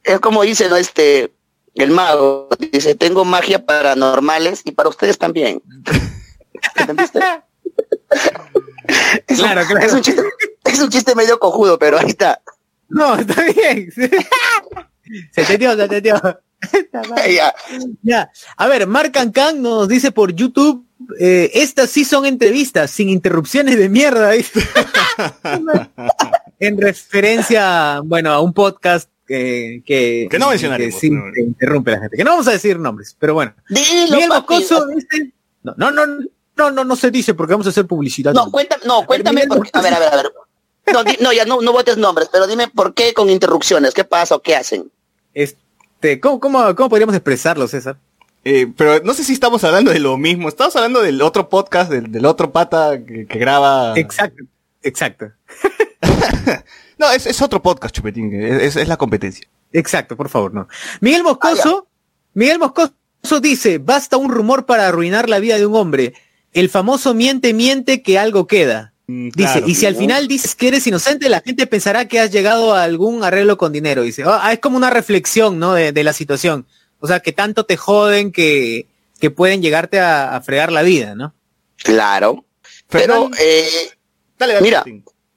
es 0.04 0.20
como 0.20 0.42
dice, 0.42 0.68
¿no? 0.68 0.76
Este, 0.76 1.32
el 1.74 1.90
mago 1.90 2.48
dice, 2.70 2.94
tengo 2.94 3.24
magia 3.24 3.66
paranormales 3.66 4.62
y 4.64 4.72
para 4.72 4.88
ustedes 4.88 5.18
también. 5.18 5.60
¿Entendiste? 6.76 7.18
es, 9.26 9.38
claro, 9.38 9.62
un, 9.62 9.66
claro. 9.66 9.86
Es 9.86 9.92
un, 9.92 10.02
chiste, 10.02 10.22
es 10.64 10.80
un 10.80 10.90
chiste 10.90 11.16
medio 11.16 11.40
cojudo, 11.40 11.78
pero 11.80 11.98
ahí 11.98 12.08
está. 12.08 12.40
No, 12.88 13.16
está 13.16 13.42
bien. 13.42 13.90
se 15.32 15.44
te 15.44 15.58
dio, 15.58 15.76
se 15.76 15.88
te 15.88 16.00
dio. 16.00 16.14
ya. 17.28 17.54
ya. 18.02 18.30
A 18.56 18.66
ver, 18.68 18.86
Mark 18.86 19.12
Kang 19.32 19.56
nos 19.56 19.88
dice 19.88 20.12
por 20.12 20.32
YouTube, 20.32 20.86
eh, 21.18 21.50
estas 21.54 21.90
sí 21.90 22.04
son 22.04 22.26
entrevistas, 22.26 22.90
sin 22.90 23.08
interrupciones 23.08 23.78
de 23.78 23.88
mierda. 23.88 24.32
en 26.58 26.80
referencia, 26.80 28.00
bueno, 28.04 28.30
a 28.30 28.40
un 28.40 28.52
podcast 28.52 29.08
que, 29.26 29.82
que, 29.86 30.28
no 30.38 30.50
mencionaremos. 30.50 31.00
Que, 31.00 31.08
interrumpe 31.38 31.92
la 31.92 32.00
gente. 32.00 32.16
Que 32.16 32.24
no 32.24 32.32
vamos 32.32 32.48
a 32.48 32.52
decir 32.52 32.78
nombres, 32.78 33.16
pero 33.18 33.34
bueno. 33.34 33.54
Miguel 33.68 34.28
Moscoso 34.28 34.86
dice, 34.88 35.32
no, 35.62 35.74
no, 35.76 35.90
no, 35.90 36.06
no, 36.56 36.70
no, 36.70 36.84
no 36.84 36.96
se 36.96 37.10
dice 37.10 37.34
porque 37.34 37.54
vamos 37.54 37.66
a 37.66 37.70
hacer 37.70 37.86
publicidad. 37.86 38.34
No, 38.34 38.50
cuéntame, 38.50 38.82
no, 38.86 39.06
cuéntame, 39.06 39.46
por, 39.46 39.66
a 39.72 39.80
ver, 39.80 39.94
a 39.94 39.98
ver, 39.98 40.12
a 40.12 40.16
ver. 40.16 40.32
No, 40.92 41.02
no 41.20 41.32
ya 41.32 41.44
no, 41.44 41.60
no 41.60 41.72
votes 41.72 41.96
nombres, 41.96 42.28
pero 42.30 42.46
dime 42.46 42.68
por 42.68 42.92
qué 42.92 43.14
con 43.14 43.30
interrupciones, 43.30 43.94
qué 43.94 44.04
pasa 44.04 44.34
o 44.34 44.42
qué 44.42 44.56
hacen. 44.56 44.90
Este, 45.32 46.20
¿cómo, 46.20 46.40
cómo, 46.40 46.74
cómo 46.74 46.88
podríamos 46.88 47.14
expresarlo, 47.14 47.68
César? 47.68 47.96
Eh, 48.44 48.72
pero 48.76 49.00
no 49.04 49.14
sé 49.14 49.24
si 49.24 49.32
estamos 49.32 49.62
hablando 49.64 49.90
de 49.90 50.00
lo 50.00 50.16
mismo. 50.16 50.48
Estamos 50.48 50.74
hablando 50.76 51.00
del 51.00 51.22
otro 51.22 51.48
podcast, 51.48 51.90
del, 51.90 52.10
del 52.10 52.26
otro 52.26 52.52
pata 52.52 52.98
que, 53.04 53.26
que 53.26 53.38
graba. 53.38 53.94
Exacto, 53.96 54.44
exacto. 54.82 55.32
No, 57.02 57.10
es, 57.10 57.42
otro 57.42 57.60
podcast, 57.60 57.92
Chupetín, 57.92 58.32
es, 58.32 58.76
es, 58.76 58.86
la 58.86 58.96
competencia. 58.96 59.48
Exacto, 59.72 60.16
por 60.16 60.28
favor, 60.28 60.54
no. 60.54 60.68
Miguel 61.00 61.24
Moscoso, 61.24 61.88
Miguel 62.32 62.60
Moscoso 62.60 62.94
dice, 63.40 63.78
basta 63.78 64.16
un 64.16 64.30
rumor 64.30 64.66
para 64.66 64.86
arruinar 64.86 65.28
la 65.28 65.40
vida 65.40 65.58
de 65.58 65.66
un 65.66 65.74
hombre. 65.74 66.14
El 66.52 66.68
famoso 66.68 67.12
miente, 67.12 67.54
miente 67.54 68.02
que 68.02 68.20
algo 68.20 68.46
queda. 68.46 68.92
Mm, 69.08 69.30
dice, 69.34 69.64
y 69.66 69.74
si 69.74 69.86
al 69.86 69.96
final 69.96 70.28
dices 70.28 70.54
que 70.54 70.68
eres 70.68 70.86
inocente, 70.86 71.28
la 71.28 71.40
gente 71.40 71.66
pensará 71.66 72.06
que 72.06 72.20
has 72.20 72.30
llegado 72.30 72.72
a 72.72 72.84
algún 72.84 73.24
arreglo 73.24 73.56
con 73.56 73.72
dinero. 73.72 74.02
Dice, 74.02 74.22
ah, 74.24 74.52
es 74.52 74.60
como 74.60 74.76
una 74.76 74.90
reflexión, 74.90 75.58
¿no? 75.58 75.74
De, 75.74 76.04
la 76.04 76.12
situación. 76.12 76.66
O 77.02 77.08
sea, 77.08 77.18
que 77.18 77.32
tanto 77.32 77.66
te 77.66 77.76
joden 77.76 78.30
que, 78.30 78.86
que 79.18 79.30
pueden 79.32 79.60
llegarte 79.60 79.98
a, 79.98 80.40
fregar 80.40 80.70
la 80.70 80.82
vida, 80.82 81.16
¿no? 81.16 81.34
Claro. 81.78 82.44
Pero, 82.88 83.28
eh, 83.40 83.90
dale, 84.38 84.54
dale, 84.54 84.64
mira, 84.64 84.84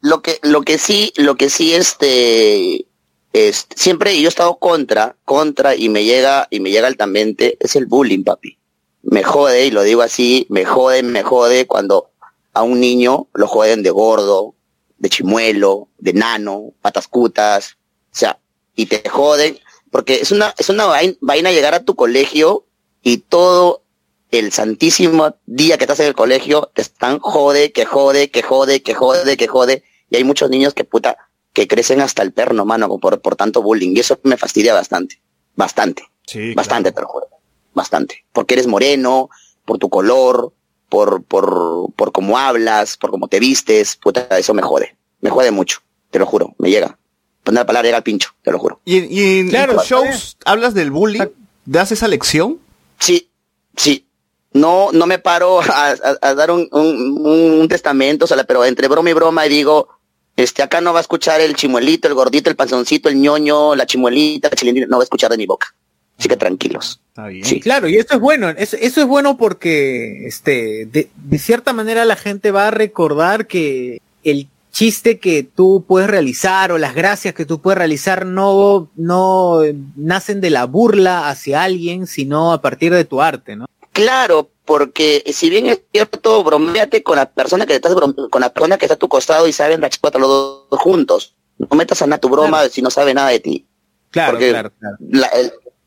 lo 0.01 0.21
que, 0.21 0.37
lo 0.43 0.61
que 0.61 0.77
sí, 0.77 1.11
lo 1.15 1.37
que 1.37 1.49
sí, 1.49 1.73
este, 1.73 2.85
es, 3.33 3.65
siempre 3.75 4.15
yo 4.21 4.27
he 4.27 4.29
estado 4.29 4.59
contra, 4.59 5.15
contra, 5.25 5.75
y 5.75 5.89
me 5.89 6.03
llega, 6.03 6.47
y 6.51 6.59
me 6.59 6.69
llega 6.69 6.85
altamente, 6.85 7.57
es 7.59 7.75
el 7.75 7.87
bullying, 7.87 8.23
papi. 8.23 8.59
Me 9.01 9.23
jode, 9.23 9.65
y 9.65 9.71
lo 9.71 9.81
digo 9.81 10.03
así, 10.03 10.45
me 10.49 10.65
jode, 10.65 11.01
me 11.01 11.23
jode 11.23 11.65
cuando 11.65 12.11
a 12.53 12.61
un 12.61 12.79
niño 12.79 13.27
lo 13.33 13.47
joden 13.47 13.81
de 13.81 13.89
gordo, 13.89 14.53
de 14.99 15.09
chimuelo, 15.09 15.87
de 15.97 16.13
nano, 16.13 16.73
patas 16.83 17.07
cutas, 17.07 17.77
o 18.11 18.17
sea, 18.17 18.37
y 18.75 18.85
te 18.85 19.09
joden, 19.09 19.57
porque 19.95 20.15
es 20.15 20.33
una, 20.33 20.53
es 20.57 20.67
una 20.67 20.87
vaina 21.21 21.53
llegar 21.53 21.73
a 21.73 21.85
tu 21.85 21.95
colegio 21.95 22.65
y 23.01 23.19
todo 23.19 23.81
el 24.29 24.51
santísimo 24.51 25.37
día 25.45 25.77
que 25.77 25.85
estás 25.85 26.01
en 26.01 26.07
el 26.07 26.13
colegio 26.13 26.69
te 26.73 26.81
están 26.81 27.19
jode, 27.19 27.71
que 27.71 27.85
jode, 27.85 28.29
que 28.29 28.41
jode, 28.41 28.83
que 28.83 28.93
jode, 28.93 29.37
que 29.37 29.47
jode, 29.47 29.83
y 30.09 30.17
hay 30.17 30.25
muchos 30.25 30.49
niños 30.49 30.73
que 30.73 30.83
puta, 30.83 31.15
que 31.53 31.69
crecen 31.69 32.01
hasta 32.01 32.23
el 32.23 32.33
perno, 32.33 32.65
mano, 32.65 32.89
por, 32.97 33.21
por 33.21 33.37
tanto 33.37 33.61
bullying. 33.61 33.95
Y 33.95 34.01
eso 34.01 34.19
me 34.23 34.35
fastidia 34.35 34.73
bastante. 34.73 35.21
Bastante. 35.55 36.03
Sí, 36.27 36.53
bastante, 36.53 36.91
te 36.91 36.99
lo 36.99 37.07
juro. 37.07 37.27
Bastante. 37.73 38.25
Porque 38.33 38.55
eres 38.55 38.67
moreno, 38.67 39.29
por 39.63 39.77
tu 39.77 39.87
color, 39.87 40.51
por, 40.89 41.23
por, 41.23 41.93
por 41.95 42.11
cómo 42.11 42.37
hablas, 42.37 42.97
por 42.97 43.11
cómo 43.11 43.29
te 43.29 43.39
vistes, 43.39 43.95
puta, 43.95 44.27
eso 44.37 44.53
me 44.53 44.61
jode. 44.61 44.97
Me 45.21 45.29
jode 45.29 45.51
mucho. 45.51 45.79
Te 46.11 46.19
lo 46.19 46.25
juro. 46.25 46.53
Me 46.57 46.69
llega. 46.69 46.99
Poner 47.45 47.61
la 47.61 47.65
palabra 47.65 47.87
llega 47.87 47.97
al 47.97 48.03
pincho, 48.03 48.31
te 48.41 48.51
lo 48.51 48.57
juro. 48.57 48.81
¿Y, 48.83 49.05
y 49.05 49.39
en 49.39 49.49
claro, 49.49 49.79
shows 49.83 50.35
hablas 50.45 50.73
del 50.73 50.89
bullying? 50.89 51.27
¿Das 51.63 51.91
esa 51.91 52.07
lección? 52.07 52.57
Sí, 52.99 53.29
sí. 53.77 54.07
No, 54.51 54.89
no 54.91 55.05
me 55.05 55.19
paro 55.19 55.61
a, 55.61 56.33
dar 56.33 56.49
un, 56.49 56.67
un, 56.71 57.61
un, 57.61 57.67
testamento, 57.67 58.25
o 58.25 58.27
sea, 58.27 58.43
pero 58.45 58.65
entre 58.65 58.87
broma 58.87 59.11
y 59.11 59.13
broma 59.13 59.43
digo, 59.43 59.89
este, 60.35 60.63
acá 60.63 60.81
no 60.81 60.91
va 60.91 60.99
a 60.99 61.01
escuchar 61.01 61.39
el 61.39 61.55
chimuelito, 61.55 62.07
el 62.07 62.15
gordito, 62.15 62.49
el 62.49 62.55
panzoncito, 62.55 63.09
el 63.09 63.21
ñoño, 63.21 63.75
la 63.75 63.85
chimuelita, 63.85 64.49
la 64.49 64.55
chilindrina, 64.55 64.87
no 64.87 64.97
va 64.97 65.03
a 65.03 65.05
escuchar 65.05 65.29
de 65.29 65.37
mi 65.37 65.45
boca. 65.45 65.75
Así 66.17 66.27
que 66.27 66.37
tranquilos. 66.37 66.99
Sí, 67.43 67.59
claro, 67.59 67.87
y 67.87 67.97
eso 67.97 68.15
es 68.15 68.19
bueno, 68.19 68.49
eso, 68.49 68.75
eso 68.79 69.01
es 69.01 69.07
bueno 69.07 69.37
porque, 69.37 70.25
este, 70.25 70.85
de, 70.85 71.09
de, 71.13 71.39
cierta 71.39 71.73
manera 71.73 72.05
la 72.05 72.15
gente 72.15 72.51
va 72.51 72.69
a 72.69 72.71
recordar 72.71 73.47
que 73.47 74.01
el 74.23 74.47
chiste 74.75 75.19
que 75.19 75.43
tú 75.43 75.85
puedes 75.87 76.09
realizar 76.09 76.73
o 76.73 76.77
las 76.77 76.93
gracias 76.93 77.33
que 77.33 77.45
tú 77.45 77.61
puedes 77.61 77.77
realizar 77.77 78.25
no, 78.25 78.91
no 78.97 79.61
nacen 79.95 80.41
de 80.41 80.49
la 80.49 80.65
burla 80.65 81.29
hacia 81.29 81.63
alguien, 81.63 82.07
sino 82.07 82.51
a 82.51 82.61
partir 82.61 82.93
de 82.93 83.05
tu 83.05 83.21
arte, 83.21 83.55
¿no? 83.55 83.67
Claro, 83.93 84.49
porque 84.65 85.23
si 85.33 85.49
bien 85.49 85.67
es 85.67 85.79
cierto, 85.93 86.43
bromeate 86.43 87.03
con 87.03 87.15
la 87.15 87.25
persona 87.31 87.65
que 87.65 87.75
estás 87.75 87.93
con 87.93 88.41
la 88.41 88.49
persona 88.51 88.77
que 88.77 88.83
está 88.83 88.95
a 88.95 88.99
tu 88.99 89.07
costado 89.07 89.47
y 89.47 89.53
saben 89.53 89.79
la 89.79 89.89
chicuata 89.89 90.19
los 90.19 90.67
dos 90.69 90.79
juntos. 90.81 91.35
No 91.57 91.69
metas 91.77 92.01
a 92.01 92.07
nada 92.07 92.19
tu 92.19 92.27
broma 92.27 92.67
si 92.67 92.81
no 92.81 92.89
sabe 92.89 93.13
nada 93.13 93.29
de 93.29 93.39
ti. 93.39 93.65
Claro, 94.11 94.37
claro, 94.37 94.71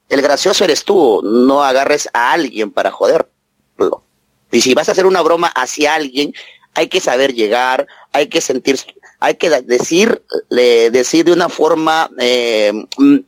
el, 0.09 0.23
gracioso 0.23 0.65
eres 0.65 0.85
tú, 0.85 1.21
no 1.23 1.63
agarres 1.63 2.09
a 2.15 2.33
alguien 2.33 2.71
para 2.71 2.91
joderlo. 2.91 4.03
Y 4.51 4.63
si 4.63 4.73
vas 4.73 4.89
a 4.89 4.93
hacer 4.93 5.05
una 5.05 5.21
broma 5.21 5.49
hacia 5.49 5.95
alguien, 5.95 6.33
hay 6.75 6.89
que 6.89 7.01
saber 7.01 7.35
llegar, 7.35 7.87
hay 8.13 8.29
que 8.29 8.41
sentir 8.41 8.79
hay 9.21 9.35
que 9.35 9.51
decir, 9.63 10.23
decir 10.49 11.25
de 11.25 11.33
una 11.33 11.49
forma 11.49 12.11
eh, 12.19 12.73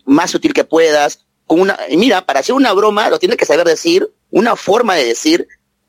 más 0.05 0.31
sutil 0.31 0.53
que 0.53 0.65
puedas. 0.65 1.27
Con 1.47 1.61
una, 1.63 1.77
y 1.89 1.97
mira, 1.97 2.25
para 2.25 2.41
hacer 2.41 2.55
una 2.55 2.73
broma 2.73 3.11
lo 3.11 3.19
tienes 3.19 3.37
que 3.37 3.45
saber 3.45 3.67
decir, 3.67 4.09
una 4.31 4.55
forma 4.55 4.95
de 4.95 5.05
decir, 5.05 5.49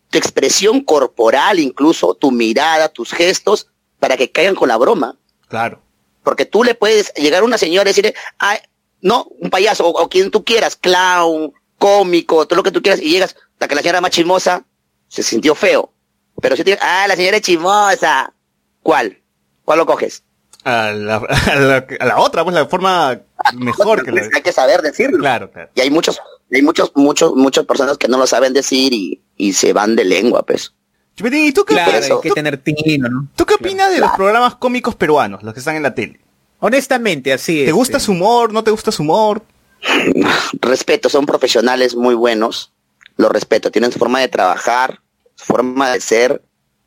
tu 0.10 0.18
expresión 0.18 0.82
corporal 0.82 1.60
incluso, 1.60 2.16
tu 2.16 2.32
mirada, 2.32 2.89
tus 2.89 3.12
gestos, 3.12 3.68
para 3.99 4.18
que 4.18 4.32
caigan 4.32 4.56
con 4.56 4.70
la 4.70 4.78
broma. 4.78 5.18
Claro. 5.47 5.82
Porque 6.24 6.45
tú 6.45 6.64
le 6.64 6.74
puedes 6.74 7.14
llegar 7.14 7.43
a 7.43 7.45
una 7.45 7.60
señora 7.60 7.89
y 7.89 7.91
decirle, 7.91 8.16
ay, 8.39 8.58
no, 9.02 9.28
un 9.39 9.52
payaso, 9.52 9.88
o, 9.88 10.10
quien 10.10 10.32
tú 10.32 10.43
quieras, 10.43 10.76
clown, 10.76 11.54
cómico, 11.78 12.47
todo 12.47 12.58
lo 12.58 12.64
que 12.64 12.72
tú 12.72 12.82
quieras, 12.82 13.02
y 13.02 13.10
llegas, 13.10 13.36
hasta 13.54 13.68
que 13.68 13.76
la 13.76 13.82
señora 13.82 14.02
más 14.02 14.12
chismosa 14.12 14.66
se 15.08 15.22
sintió 15.22 15.54
feo. 15.54 15.93
Pero 16.41 16.55
si 16.55 16.63
te 16.63 16.77
ah, 16.81 17.05
la 17.07 17.15
señora 17.15 17.37
es 17.37 17.43
chismosa. 17.43 18.33
¿Cuál? 18.81 19.17
¿Cuál 19.63 19.79
lo 19.79 19.85
coges? 19.85 20.23
A 20.63 20.91
la, 20.91 21.15
a 21.15 22.05
la, 22.05 22.19
otra, 22.19 22.43
pues 22.43 22.53
la 22.53 22.67
forma 22.67 23.19
mejor 23.53 24.03
que 24.03 24.11
la... 24.11 24.21
Hay 24.35 24.41
que 24.41 24.51
saber 24.51 24.81
decirlo. 24.81 25.19
Claro, 25.19 25.49
claro. 25.51 25.69
Y 25.73 25.81
hay 25.81 25.89
muchos, 25.89 26.21
hay 26.51 26.61
muchos, 26.61 26.91
muchos, 26.95 27.33
muchas 27.35 27.65
personas 27.65 27.97
que 27.97 28.07
no 28.07 28.19
lo 28.19 28.27
saben 28.27 28.53
decir 28.53 28.93
y, 28.93 29.21
y 29.37 29.53
se 29.53 29.73
van 29.73 29.95
de 29.95 30.05
lengua, 30.05 30.43
pues. 30.43 30.73
¿Y 31.17 31.51
tú 31.51 31.65
qué 31.65 31.75
claro, 31.75 31.91
hay 31.91 32.21
que 32.21 32.31
tener 32.31 32.57
tino, 32.57 33.09
¿no? 33.09 33.27
¿Tú 33.35 33.45
qué 33.45 33.55
opinas 33.55 33.91
de 33.91 33.99
los 33.99 34.11
programas 34.11 34.55
cómicos 34.55 34.95
peruanos, 34.95 35.43
los 35.43 35.53
que 35.53 35.59
están 35.59 35.75
en 35.75 35.83
la 35.83 35.93
tele? 35.93 36.19
Honestamente, 36.59 37.33
así 37.33 37.61
es. 37.61 37.65
¿Te 37.65 37.71
gusta 37.71 37.99
su 37.99 38.11
humor? 38.11 38.53
¿No 38.53 38.63
te 38.63 38.71
gusta 38.71 38.91
su 38.91 39.03
humor? 39.03 39.43
Respeto, 40.61 41.09
son 41.09 41.25
profesionales 41.25 41.95
muy 41.95 42.15
buenos. 42.15 42.71
Los 43.17 43.31
respeto. 43.31 43.71
Tienen 43.71 43.91
su 43.91 43.99
forma 43.99 44.19
de 44.19 44.29
trabajar, 44.29 45.01
forma 45.45 45.91
de 45.91 46.01
ser, 46.01 46.41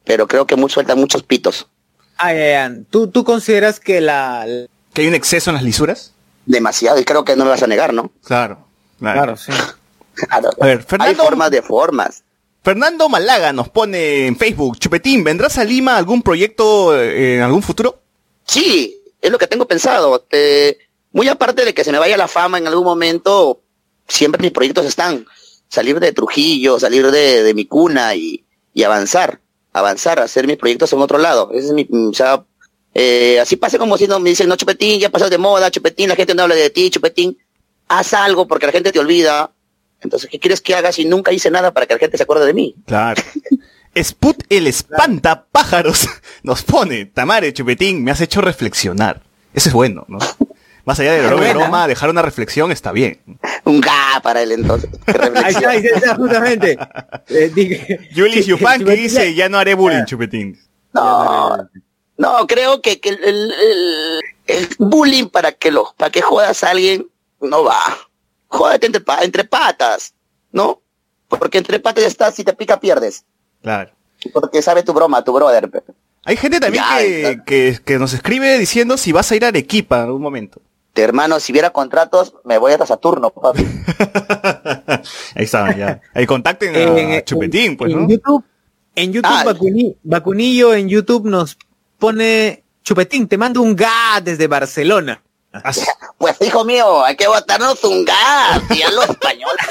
pero 0.05 0.27
creo 0.27 0.47
que 0.47 0.57
muchos 0.57 0.75
sueltan 0.75 0.99
muchos 0.99 1.23
pitos. 1.23 1.69
Ay, 2.17 2.39
ay, 2.39 2.87
¿Tú, 2.91 3.09
¿Tú 3.09 3.25
consideras 3.25 3.81
que 3.81 4.01
la... 4.01 4.47
¿Que 4.93 5.03
hay 5.03 5.09
un 5.09 5.15
exceso 5.15 5.51
en 5.51 5.55
las 5.57 5.65
lisuras? 5.65 6.13
Demasiado, 6.47 7.01
y 7.01 7.05
creo 7.05 7.25
que 7.25 7.37
no 7.37 7.45
me 7.45 7.51
vas 7.51 7.63
a 7.63 7.67
negar, 7.67 7.93
¿no? 7.93 8.11
Claro, 8.25 8.67
claro. 8.99 9.37
sí. 9.37 9.53
A 10.31 10.41
ver, 10.65 10.85
Fernando... 10.85 11.23
Hay 11.23 11.27
formas 11.27 11.51
de 11.51 11.63
formas. 11.63 12.23
Fernando 12.65 13.11
Malaga 13.11 13.53
nos 13.53 13.69
pone 13.69 14.27
en 14.27 14.37
Facebook, 14.37 14.79
Chupetín, 14.79 15.23
¿vendrás 15.23 15.59
a 15.59 15.65
Lima 15.65 15.99
algún 15.99 16.23
proyecto 16.23 16.99
eh, 16.99 17.37
en 17.37 17.43
algún 17.43 17.63
futuro? 17.63 18.01
Sí, 18.47 19.03
es 19.21 19.31
lo 19.31 19.39
que 19.39 19.47
tengo 19.47 19.67
pensado. 19.67 20.27
muy 21.13 21.29
aparte 21.29 21.65
de 21.65 21.75
que 21.75 21.85
se 21.85 21.93
me 21.93 21.99
vaya 21.99 22.17
la 22.17 22.29
fama 22.29 22.57
en 22.57 22.67
algún 22.67 22.85
momento, 22.85 23.61
siempre 24.09 24.41
mis 24.41 24.53
proyectos 24.53 24.87
están. 24.87 25.27
Salir 25.69 26.01
de 26.01 26.13
Trujillo, 26.13 26.79
salir 26.79 27.11
de, 27.11 27.53
mi 27.55 27.67
cuna 27.67 28.15
y, 28.15 28.44
avanzar, 28.83 29.41
avanzar, 29.73 30.21
hacer 30.21 30.47
mis 30.47 30.57
proyectos 30.57 30.93
en 30.93 31.01
otro 31.01 31.19
lado. 31.19 31.51
Ese 31.53 31.69
es 31.69 31.73
mi, 31.73 31.87
o 31.91 32.13
sea, 32.13 32.45
eh, 32.95 33.39
así 33.41 33.57
pasa 33.57 33.79
como 33.79 33.97
si 33.97 34.07
no 34.07 34.21
me 34.21 34.31
dicen, 34.31 34.49
no, 34.49 34.57
Chupetín, 34.57 35.01
ya 35.01 35.11
pasó 35.11 35.31
de 35.31 35.39
moda, 35.39 35.71
Chupetín, 35.71 36.09
la 36.09 36.17
gente 36.17 36.35
no 36.35 36.43
habla 36.43 36.55
de 36.55 36.71
ti, 36.71 36.91
Chupetín, 36.91 37.39
haz 37.89 38.15
algo 38.15 38.47
porque 38.47 38.67
la 38.67 38.73
gente 38.73 38.93
te 38.93 38.99
olvida. 38.99 39.53
Entonces, 40.01 40.29
¿qué 40.31 40.39
quieres 40.39 40.61
que 40.61 40.75
haga 40.75 40.93
si 40.93 41.05
nunca 41.05 41.33
hice 41.33 41.51
nada 41.51 41.73
para 41.73 41.87
que 41.87 41.95
la 41.95 42.01
gente 42.01 42.17
se 42.17 42.23
acuerde 42.23 42.47
de 42.47 42.55
mí? 42.55 42.75
Claro. 42.87 43.23
Sput 43.97 44.43
el 44.49 44.67
espanta 44.67 45.47
pájaros 45.51 46.09
nos 46.43 46.63
pone, 46.63 47.07
Tamare 47.07 47.53
Chupetín, 47.53 48.03
me 48.03 48.11
has 48.11 48.21
hecho 48.21 48.41
reflexionar. 48.41 49.23
Eso 49.55 49.69
es 49.69 49.73
bueno, 49.75 50.05
¿no? 50.09 50.19
Más 50.85 51.01
allá 51.01 51.15
de 51.15 51.23
la 51.23 51.53
broma, 51.53 51.89
dejar 51.89 52.11
una 52.11 52.21
reflexión 52.21 52.71
está 52.71 52.93
bien. 52.93 53.19
Un 53.65 53.81
ga 53.81 54.21
para 54.23 54.43
él 54.43 54.53
entonces. 54.53 54.91
ahí 55.07 55.55
está, 55.55 55.71
ahí 55.71 55.87
está, 55.87 56.15
justamente. 56.15 56.79
Eh, 57.29 58.11
Julius 58.15 58.47
Yupan 58.47 58.85
que 58.85 58.93
dice, 58.93 59.35
ya 59.35 59.49
no 59.49 59.59
haré 59.59 59.75
bullying, 59.75 60.03
ah. 60.03 60.05
Chupetín. 60.05 60.59
No, 60.93 61.69
no, 62.19 62.47
creo 62.47 62.83
que, 62.83 63.01
que 63.01 63.09
el, 63.09 63.53
el, 64.47 64.69
bullying 64.79 65.29
para 65.29 65.53
que 65.53 65.71
lo, 65.71 65.95
para 65.97 66.11
que 66.11 66.21
jodas 66.21 66.63
a 66.63 66.71
alguien 66.71 67.09
no 67.41 67.65
va. 67.65 67.81
Jódete 68.49 68.87
entre, 68.87 69.03
entre 69.23 69.45
patas, 69.45 70.15
¿no? 70.53 70.83
Porque 71.29 71.59
entre 71.59 71.81
patas 71.81 72.05
estás, 72.05 72.35
si 72.35 72.45
te 72.45 72.53
pica 72.53 72.79
pierdes. 72.79 73.25
Claro. 73.63 73.91
Porque 74.33 74.61
sabe 74.61 74.83
tu 74.83 74.93
broma, 74.93 75.25
tu 75.25 75.33
brother. 75.33 75.71
Hay 76.25 76.37
gente 76.37 76.61
también 76.61 76.85
que, 77.47 77.81
que, 77.85 77.99
nos 77.99 78.13
escribe 78.13 78.59
diciendo 78.59 78.97
si 78.97 79.13
vas 79.13 79.31
a 79.33 79.37
ir 79.37 79.45
a 79.45 79.49
Arequipa 79.49 79.97
en 79.97 80.05
algún 80.05 80.23
momento. 80.23 80.61
Hermano, 81.03 81.41
si 81.41 81.53
hubiera 81.53 81.71
contratos, 81.71 82.35
me 82.45 82.59
voy 82.59 82.73
a 82.73 82.87
Saturno, 82.87 83.31
papi. 83.31 83.65
Ahí 85.35 85.45
está, 85.45 85.77
ya. 85.77 86.01
Ahí 86.15 86.27
contacten 86.27 86.75
a 87.13 87.25
Chupetín, 87.25 87.77
pues, 87.77 87.93
¿no? 87.93 88.03
En 88.03 88.09
YouTube, 88.09 88.45
en 88.95 89.13
YouTube 89.13 89.33
ah, 89.33 89.45
Bacunillo 90.03 90.75
en 90.75 90.89
YouTube 90.89 91.27
nos 91.27 91.59
pone 91.99 92.65
Chupetín, 92.83 93.27
te 93.27 93.39
mando 93.39 93.63
un 93.63 93.75
ga 93.75 94.21
desde 94.23 94.47
Barcelona. 94.47 95.21
Pues 96.17 96.41
hijo 96.41 96.65
mío, 96.65 97.05
hay 97.05 97.17
que 97.17 97.27
botarnos 97.27 97.85
un 97.85 98.05
gas, 98.05 98.63
y 98.71 98.81
a 98.81 98.91
los 98.91 99.11
españoles. 99.11 99.67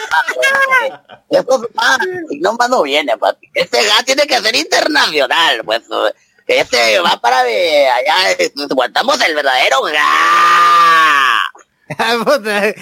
Eso 1.29 1.63
es 1.63 2.41
no 2.41 2.53
más 2.53 2.69
no 2.69 2.83
viene, 2.83 3.17
papi. 3.17 3.49
Este 3.55 3.83
gas 3.83 4.05
tiene 4.05 4.27
que 4.27 4.39
ser 4.39 4.55
internacional, 4.55 5.63
pues. 5.65 5.81
Este 6.47 6.99
va 6.99 7.19
para 7.21 7.39
allá, 7.39 8.37
aguantamos 8.69 9.19
el 9.21 9.35
verdadero 9.35 9.81
gas. 12.47 12.73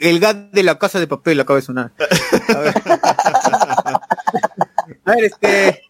el 0.00 0.20
gas 0.20 0.36
de 0.52 0.62
la 0.62 0.78
casa 0.78 0.98
de 1.00 1.06
papel 1.06 1.40
acaba 1.40 1.58
de 1.58 1.66
sonar. 1.66 1.92
A 2.48 2.58
ver, 2.58 2.74
a 5.04 5.10
ver 5.12 5.24
este. 5.24 5.82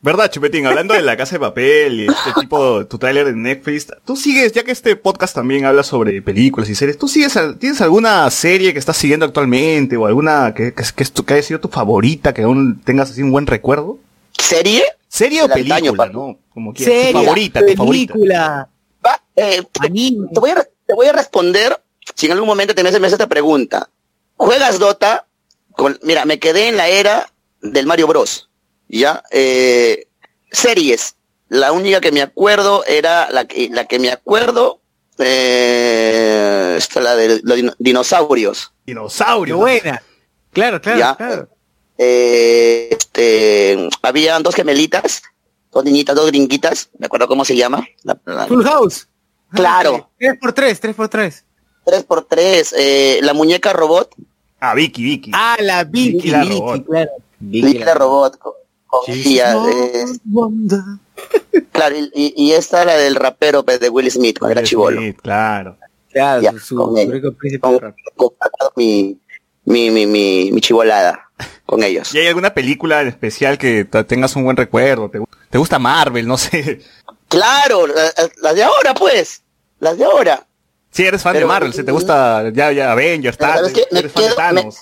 ¿Verdad, 0.00 0.30
Chupetín? 0.30 0.64
Hablando 0.64 0.94
de 0.94 1.02
la 1.02 1.16
casa 1.16 1.34
de 1.34 1.40
papel 1.40 2.00
y 2.00 2.06
este 2.06 2.32
tipo, 2.40 2.86
tu 2.86 2.98
trailer 2.98 3.26
de 3.26 3.32
Netflix, 3.32 3.88
tú 4.04 4.14
sigues, 4.14 4.52
ya 4.52 4.62
que 4.62 4.70
este 4.70 4.94
podcast 4.94 5.34
también 5.34 5.64
habla 5.64 5.82
sobre 5.82 6.22
películas 6.22 6.68
y 6.68 6.76
series, 6.76 6.98
¿tú 6.98 7.08
sigues, 7.08 7.36
tienes 7.58 7.80
alguna 7.80 8.30
serie 8.30 8.72
que 8.72 8.78
estás 8.78 8.96
siguiendo 8.96 9.26
actualmente 9.26 9.96
o 9.96 10.06
alguna 10.06 10.54
que, 10.54 10.72
que, 10.72 10.84
que, 11.04 11.34
haya 11.34 11.42
sido 11.42 11.58
tu 11.58 11.68
favorita, 11.68 12.32
que 12.32 12.42
aún 12.42 12.80
tengas 12.84 13.10
así 13.10 13.22
un 13.22 13.32
buen 13.32 13.48
recuerdo? 13.48 13.98
¿Serie? 14.38 14.84
¿Serie 15.08 15.42
o 15.42 15.48
película, 15.48 16.06
no? 16.06 16.38
Como 16.50 16.72
quieras. 16.72 17.12
tu 17.12 17.18
favorita, 17.18 17.66
tu 17.66 17.74
favorita. 17.74 18.68
Eh, 19.34 19.62
te, 19.72 20.40
voy 20.40 20.50
a, 20.50 20.68
te 20.86 20.94
voy 20.94 21.06
a 21.06 21.12
responder 21.12 21.80
si 22.14 22.26
en 22.26 22.32
algún 22.32 22.48
momento 22.48 22.74
te 22.74 22.82
me 22.82 22.88
haces 22.90 23.12
esta 23.12 23.28
pregunta. 23.28 23.88
¿Juegas 24.36 24.78
Dota? 24.78 25.26
Con, 25.72 25.98
mira, 26.02 26.24
me 26.24 26.38
quedé 26.38 26.68
en 26.68 26.76
la 26.76 26.88
era 26.88 27.30
del 27.62 27.86
Mario 27.86 28.08
Bros 28.08 28.48
¿ya? 28.88 29.22
Eh, 29.30 30.06
series. 30.50 31.16
La 31.48 31.72
única 31.72 32.00
que 32.00 32.12
me 32.12 32.20
acuerdo 32.20 32.84
era 32.84 33.30
la 33.30 33.46
que, 33.46 33.70
la 33.70 33.86
que 33.86 33.98
me 33.98 34.10
acuerdo, 34.10 34.80
eh, 35.18 36.74
esta 36.76 37.00
la 37.00 37.16
de 37.16 37.40
los 37.42 37.74
dinosaurios. 37.78 38.72
Dinosaurios. 38.84 39.58
buena. 39.58 40.02
Claro, 40.52 40.80
claro, 40.80 41.16
claro. 41.16 41.48
Eh, 41.98 42.88
este, 42.90 43.88
había 44.02 44.38
dos 44.38 44.54
gemelitas, 44.54 45.22
dos 45.72 45.84
niñitas, 45.84 46.14
dos 46.16 46.28
gringuitas, 46.28 46.90
me 46.98 47.06
acuerdo 47.06 47.28
cómo 47.28 47.44
se 47.44 47.56
llama. 47.56 47.86
Full 48.48 48.64
House. 48.64 49.08
Claro. 49.50 50.10
Tres 50.18 50.38
por 50.40 50.52
tres, 50.52 50.80
tres 50.80 50.94
por 50.94 51.08
tres. 51.08 51.44
Tres 51.84 52.04
por 52.04 52.24
tres. 52.24 52.74
Eh, 52.76 53.18
la 53.22 53.34
muñeca 53.34 53.72
robot. 53.72 54.14
Ah, 54.60 54.74
Vicky, 54.74 55.02
Vicky. 55.02 55.30
Ah, 55.34 55.56
la 55.60 55.84
Vicky, 55.84 56.30
Vicky, 56.30 56.48
Vicky, 56.48 56.84
claro. 56.84 57.10
Vicky, 57.40 57.78
la 57.78 57.94
robot 57.94 58.38
claro, 61.72 61.96
y, 61.96 62.34
y, 62.36 62.52
esta 62.52 62.84
la 62.84 62.96
del 62.96 63.14
rapero 63.14 63.64
pues, 63.64 63.80
de 63.80 63.88
Will 63.88 64.10
Smith, 64.10 64.38
cuando 64.38 64.58
era 64.58 64.66
chivolo. 64.66 65.00
claro. 65.22 65.76
Claro, 66.10 66.58
su, 66.58 66.74
con, 66.74 66.94
mi, 68.76 69.18
mi, 69.68 69.90
mi, 69.90 70.06
mi, 70.06 70.50
mi 70.52 70.60
chivolada 70.60 71.30
con 71.66 71.82
ellos. 71.82 72.12
¿Y 72.14 72.18
hay 72.18 72.26
alguna 72.26 72.54
película 72.54 73.02
en 73.02 73.08
especial 73.08 73.58
que 73.58 73.84
tengas 73.84 74.36
un 74.36 74.44
buen 74.44 74.56
recuerdo? 74.56 75.10
¿Te, 75.50 75.58
gusta 75.58 75.78
Marvel? 75.78 76.26
No 76.26 76.38
sé. 76.38 76.80
Claro, 77.28 77.86
las 77.86 78.54
de 78.54 78.62
ahora, 78.62 78.94
pues. 78.94 79.42
Las 79.80 79.98
de 79.98 80.04
ahora. 80.04 80.46
Sí, 80.90 81.04
eres 81.04 81.22
fan 81.22 81.34
de 81.34 81.44
Marvel, 81.44 81.72
si 81.72 81.84
te 81.84 81.92
gusta 81.92 82.50
ya, 82.50 82.72
ya 82.72 82.90
Avengers, 82.92 83.36
tal, 83.36 83.70
eres 83.90 84.10
fan 84.10 84.24
de 84.24 84.34
Thanos 84.34 84.76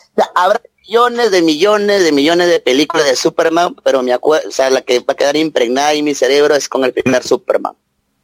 millones 0.87 1.30
de 1.30 1.43
millones 1.43 2.05
de 2.05 2.12
millones 2.12 2.49
de 2.49 2.61
películas 2.61 3.07
de 3.07 3.16
Superman, 3.16 3.74
pero 3.82 4.03
me 4.03 4.12
acuerdo, 4.12 4.49
o 4.49 4.53
sea, 4.53 4.70
la 4.70 4.82
que 4.82 5.01
va 5.01 5.12
a 5.12 5.14
quedar 5.14 5.37
impregnada 5.37 5.93
en 5.93 6.05
mi 6.05 6.14
cerebro 6.14 6.55
es 6.55 6.68
con 6.68 6.84
el 6.84 6.93
primer 6.93 7.22
Superman. 7.22 7.74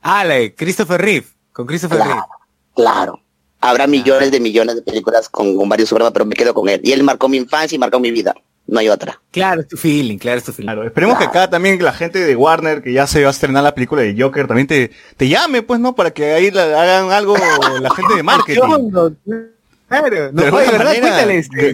Ah, 0.00 0.24
la 0.24 0.34
de 0.34 0.54
Christopher 0.54 1.00
Reeve, 1.00 1.26
con 1.52 1.66
Christopher 1.66 1.98
claro, 1.98 2.12
Reeve. 2.12 2.26
Claro. 2.74 3.22
Habrá 3.62 3.86
millones 3.86 4.32
de 4.32 4.40
millones 4.40 4.74
de 4.74 4.82
películas 4.82 5.28
con, 5.28 5.56
varios 5.68 5.88
Superman, 5.88 6.12
pero 6.12 6.26
me 6.26 6.34
quedo 6.34 6.52
con 6.52 6.68
él. 6.68 6.80
Y 6.82 6.92
él 6.92 7.04
marcó 7.04 7.28
mi 7.28 7.36
infancia 7.36 7.76
y 7.76 7.78
marcó 7.78 8.00
mi 8.00 8.10
vida. 8.10 8.34
No 8.66 8.80
hay 8.80 8.88
otra. 8.88 9.20
Claro, 9.30 9.60
es 9.60 9.68
tu 9.68 9.76
feeling, 9.76 10.18
claro, 10.18 10.38
es 10.38 10.44
tu 10.44 10.52
feeling. 10.52 10.66
Claro, 10.66 10.84
esperemos 10.84 11.16
que 11.16 11.24
acá 11.24 11.48
también 11.48 11.82
la 11.82 11.92
gente 11.92 12.18
de 12.18 12.36
Warner, 12.36 12.82
que 12.82 12.92
ya 12.92 13.06
se 13.06 13.22
va 13.22 13.28
a 13.28 13.30
estrenar 13.30 13.62
la 13.62 13.74
película 13.74 14.02
de 14.02 14.20
Joker, 14.20 14.46
también 14.48 14.66
te, 14.66 14.90
te 15.16 15.28
llame, 15.28 15.62
pues, 15.62 15.80
¿no? 15.80 15.94
Para 15.94 16.10
que 16.10 16.32
ahí 16.32 16.48
hagan 16.48 17.12
algo 17.12 17.36
la 17.80 17.90
gente 17.90 18.14
de 18.16 18.22
marketing. 18.22 18.60
Claro, 19.92 20.32
no, 20.32 20.42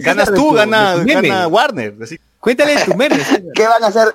ganas 0.01 0.33
tú, 0.33 0.51
gana, 0.51 0.97
gana 1.05 1.47
Warner. 1.47 1.95
Cuéntale 2.39 2.75
tu 2.83 2.93
meme. 2.93 3.17
¿Qué 3.55 3.65
van 3.65 3.83
a 3.83 3.87
hacer? 3.87 4.13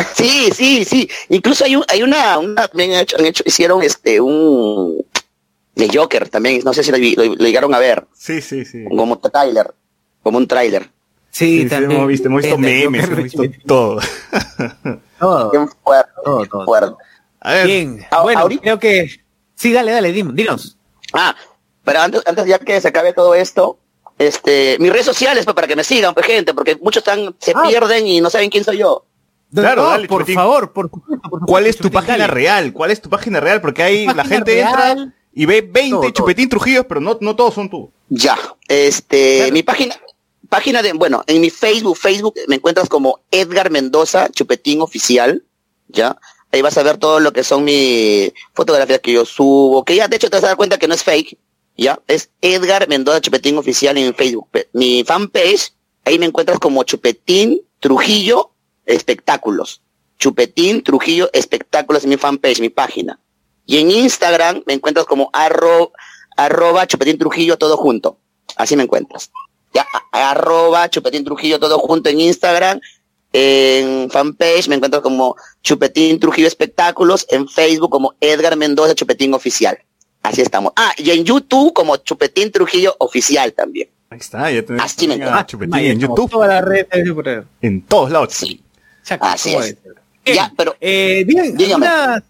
Sí, 0.14 0.50
sí, 0.54 0.84
sí. 0.84 1.10
Incluso 1.28 1.64
hay, 1.64 1.76
un, 1.76 1.84
hay 1.88 2.02
una, 2.02 2.38
una 2.38 2.68
también 2.68 2.92
han 2.92 3.00
hecho, 3.00 3.16
han 3.18 3.26
hecho, 3.26 3.42
hicieron 3.44 3.82
este 3.82 4.20
un 4.20 5.04
de 5.74 5.88
Joker 5.92 6.28
también, 6.28 6.60
no 6.64 6.72
sé 6.72 6.82
si 6.82 6.90
lo, 6.90 6.98
lo, 7.24 7.34
llegaron 7.34 7.74
a 7.74 7.78
ver. 7.78 8.06
Sí, 8.14 8.40
sí, 8.40 8.64
sí. 8.64 8.84
Como 8.88 9.18
trailer, 9.18 9.74
como 10.22 10.38
un 10.38 10.46
trailer. 10.46 10.90
Sí, 11.30 11.66
también. 11.68 11.92
hemos 11.92 12.08
visto, 12.08 12.28
hemos 12.28 12.42
visto 12.42 12.58
memes, 12.58 13.04
hemos 13.04 13.22
visto 13.22 13.42
todo. 13.66 14.00
todo. 15.18 15.50
Bien 15.50 15.68
fuerte, 15.82 16.12
todo, 16.24 16.46
todo. 16.46 16.64
Fuerte. 16.64 16.96
A 17.40 17.52
ver. 17.54 17.66
Bien, 17.66 18.06
bueno, 18.22 18.48
creo 18.60 18.78
que... 18.78 19.08
Sí, 19.54 19.72
dale, 19.72 19.92
dale, 19.92 20.12
dinos. 20.12 20.76
Ah, 21.12 21.34
pero 21.84 22.00
antes, 22.00 22.22
antes 22.26 22.46
ya 22.46 22.58
que 22.58 22.80
se 22.80 22.88
acabe 22.88 23.12
todo 23.12 23.34
esto, 23.34 23.78
este, 24.18 24.76
mis 24.80 24.92
redes 24.92 25.06
sociales 25.06 25.44
pues, 25.44 25.54
para 25.54 25.66
que 25.66 25.76
me 25.76 25.84
sigan, 25.84 26.14
pues 26.14 26.26
gente, 26.26 26.52
porque 26.52 26.76
muchos 26.76 27.02
están, 27.02 27.34
se 27.38 27.52
ah. 27.54 27.62
pierden 27.66 28.06
y 28.06 28.20
no 28.20 28.28
saben 28.28 28.50
quién 28.50 28.64
soy 28.64 28.78
yo. 28.78 29.06
Claro, 29.52 29.88
dale, 29.88 30.06
por 30.06 30.30
favor, 30.30 30.72
por, 30.72 30.90
¿Cuál 31.46 31.66
es 31.66 31.76
tu 31.76 31.90
página 31.90 32.26
real? 32.26 32.72
¿Cuál 32.72 32.90
es 32.92 33.00
tu 33.00 33.08
página 33.08 33.40
real? 33.40 33.60
Porque 33.60 33.82
ahí 33.82 34.06
la 34.06 34.24
gente 34.24 34.60
entra 34.60 35.12
y 35.40 35.46
ve 35.46 35.62
20 35.62 36.12
chupetín 36.12 36.50
Trujillos, 36.50 36.84
pero 36.86 37.00
no, 37.00 37.16
no 37.22 37.34
todos 37.34 37.54
son 37.54 37.70
tú. 37.70 37.90
Ya, 38.10 38.36
este, 38.68 39.50
mi 39.52 39.62
página, 39.62 39.98
página 40.50 40.82
de, 40.82 40.92
bueno, 40.92 41.24
en 41.26 41.40
mi 41.40 41.48
Facebook, 41.48 41.96
Facebook 41.96 42.34
me 42.46 42.56
encuentras 42.56 42.90
como 42.90 43.20
Edgar 43.30 43.70
Mendoza, 43.70 44.28
chupetín 44.28 44.82
oficial, 44.82 45.42
ya. 45.88 46.18
Ahí 46.52 46.60
vas 46.60 46.76
a 46.76 46.82
ver 46.82 46.98
todo 46.98 47.20
lo 47.20 47.32
que 47.32 47.42
son 47.42 47.64
mis 47.64 48.30
fotografías 48.52 49.00
que 49.00 49.14
yo 49.14 49.24
subo, 49.24 49.82
que 49.82 49.96
ya 49.96 50.08
de 50.08 50.16
hecho 50.16 50.28
te 50.28 50.36
vas 50.36 50.44
a 50.44 50.48
dar 50.48 50.56
cuenta 50.58 50.76
que 50.76 50.86
no 50.86 50.92
es 50.92 51.02
fake, 51.02 51.38
ya. 51.74 51.98
Es 52.06 52.28
Edgar 52.42 52.86
Mendoza 52.86 53.22
Chupetín 53.22 53.56
oficial 53.56 53.96
en 53.96 54.14
Facebook. 54.14 54.46
Mi 54.74 55.04
fanpage, 55.04 55.72
ahí 56.04 56.18
me 56.18 56.26
encuentras 56.26 56.58
como 56.58 56.82
Chupetín 56.82 57.62
Trujillo 57.78 58.50
Espectáculos. 58.84 59.80
Chupetín 60.18 60.82
Trujillo 60.82 61.30
Espectáculos 61.32 62.04
en 62.04 62.10
mi 62.10 62.18
fanpage, 62.18 62.60
mi 62.60 62.68
página. 62.68 63.18
Y 63.70 63.78
en 63.78 63.88
Instagram 63.92 64.64
me 64.66 64.74
encuentras 64.74 65.06
como 65.06 65.30
arroba 65.32 66.86
Chupetín 66.88 67.18
Trujillo 67.18 67.56
todo 67.56 67.76
junto. 67.76 68.18
Así 68.56 68.74
me 68.74 68.82
encuentras. 68.82 69.30
Ya, 69.72 69.86
arroba 70.10 70.90
Chupetín 70.90 71.24
Trujillo 71.24 71.60
todo 71.60 71.78
junto 71.78 72.10
en 72.10 72.20
Instagram. 72.20 72.80
En 73.32 74.10
fanpage 74.10 74.66
me 74.66 74.74
encuentro 74.74 75.00
como 75.02 75.36
Chupetín 75.62 76.18
Trujillo 76.18 76.48
Espectáculos. 76.48 77.24
En 77.30 77.46
Facebook 77.48 77.90
como 77.90 78.14
Edgar 78.20 78.56
Mendoza 78.56 78.96
Chupetín 78.96 79.34
Oficial. 79.34 79.78
Así 80.24 80.42
estamos. 80.42 80.72
Ah, 80.74 80.92
y 80.96 81.12
en 81.12 81.24
YouTube 81.24 81.72
como 81.72 81.96
Chupetín 81.98 82.50
Trujillo 82.50 82.96
Oficial 82.98 83.52
también. 83.52 83.88
Ahí 84.10 84.18
está, 84.18 84.50
ya 84.50 84.62
tenemos. 84.64 84.84
Así 84.84 85.06
me 85.06 85.14
encuentro. 85.14 85.42
Chupetín 85.44 85.74
en 85.76 86.00
YouTube. 86.00 87.46
En 87.60 87.82
todos 87.82 88.10
lados. 88.10 88.34
Sí. 88.34 88.64
Así 89.20 89.54
es. 89.54 89.76
Ya, 90.24 90.52
pero. 90.56 90.76
Eh, 90.80 91.24
bien, 91.24 91.56
algunas, 91.56 92.22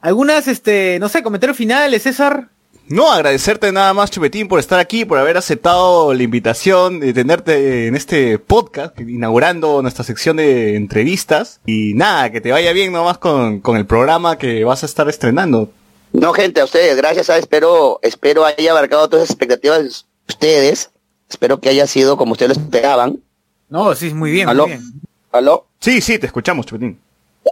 algunas, 0.00 0.48
este, 0.48 0.98
no 1.00 1.08
sé, 1.08 1.22
comentarios 1.22 1.56
finales, 1.56 2.02
César. 2.02 2.48
No, 2.88 3.12
agradecerte 3.12 3.70
nada 3.70 3.92
más, 3.92 4.10
Chupetín, 4.10 4.48
por 4.48 4.58
estar 4.58 4.78
aquí, 4.78 5.04
por 5.04 5.18
haber 5.18 5.36
aceptado 5.36 6.14
la 6.14 6.22
invitación 6.22 7.00
de 7.00 7.12
tenerte 7.12 7.86
en 7.86 7.94
este 7.94 8.38
podcast, 8.38 8.98
inaugurando 8.98 9.82
nuestra 9.82 10.04
sección 10.04 10.38
de 10.38 10.74
entrevistas. 10.74 11.60
Y 11.66 11.92
nada, 11.94 12.32
que 12.32 12.40
te 12.40 12.50
vaya 12.50 12.72
bien 12.72 12.92
nomás 12.92 13.18
con, 13.18 13.60
con 13.60 13.76
el 13.76 13.84
programa 13.84 14.38
que 14.38 14.64
vas 14.64 14.82
a 14.84 14.86
estar 14.86 15.06
estrenando. 15.08 15.70
No, 16.14 16.32
gente, 16.32 16.62
a 16.62 16.64
ustedes, 16.64 16.96
gracias, 16.96 17.28
espero, 17.28 17.98
espero 18.02 18.46
haya 18.46 18.70
abarcado 18.70 19.06
todas 19.08 19.24
las 19.24 19.30
expectativas 19.30 19.82
de 19.82 19.90
ustedes. 20.26 20.90
Espero 21.28 21.60
que 21.60 21.68
haya 21.68 21.86
sido 21.86 22.16
como 22.16 22.32
ustedes 22.32 22.56
lo 22.56 22.62
esperaban. 22.62 23.20
No, 23.68 23.94
sí, 23.94 24.14
muy 24.14 24.30
bien, 24.30 24.48
¿Aló? 24.48 24.66
muy 24.66 24.78
bien. 24.78 24.92
¿Aló? 25.30 25.66
Sí, 25.78 26.00
sí, 26.00 26.18
te 26.18 26.24
escuchamos, 26.24 26.64
Chupetín. 26.64 26.98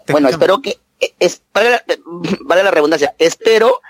bueno, 0.09 0.30
espero 0.30 0.62
que, 0.62 0.78
es, 1.18 1.42
vale, 1.53 1.82
la 2.64 2.70
redundancia, 2.70 3.14
espero 3.18 3.80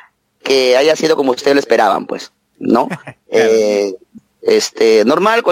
que 0.43 0.77
haya 0.77 0.97
sido 0.97 1.17
como 1.17 1.33
ustedes 1.33 1.55
lo 1.55 1.61
esperaban, 1.61 2.07
pues, 2.07 2.33
¿no? 2.59 2.89
eh, 3.29 3.95
este, 4.43 5.05
normal, 5.05 5.43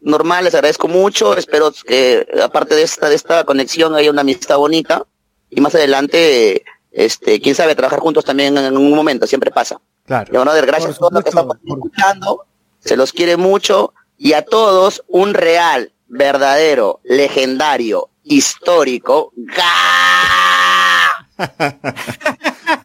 normal, 0.00 0.44
les 0.44 0.54
agradezco 0.54 0.88
mucho, 0.88 1.36
espero 1.36 1.72
que 1.86 2.26
aparte 2.42 2.74
de 2.74 2.82
esta, 2.82 3.08
de 3.08 3.14
esta 3.14 3.44
conexión 3.44 3.94
haya 3.94 4.10
una 4.10 4.22
amistad 4.22 4.56
bonita 4.56 5.06
y 5.50 5.60
más 5.60 5.74
adelante, 5.74 6.64
este, 6.90 7.40
quién 7.40 7.54
sabe, 7.54 7.74
trabajar 7.74 8.00
juntos 8.00 8.24
también 8.24 8.56
en 8.56 8.76
un 8.76 8.94
momento, 8.94 9.26
siempre 9.26 9.50
pasa. 9.50 9.80
Claro. 10.06 10.44
gracias 10.62 10.96
a 10.96 10.98
todos 10.98 11.12
los 11.12 11.22
que 11.22 11.28
están 11.28 11.48
escuchando, 11.64 12.44
se 12.80 12.96
los 12.96 13.12
quiere 13.12 13.36
mucho 13.36 13.94
y 14.18 14.32
a 14.32 14.42
todos 14.42 15.04
un 15.06 15.34
real, 15.34 15.92
verdadero, 16.08 17.00
legendario, 17.04 18.10
histórico, 18.24 19.32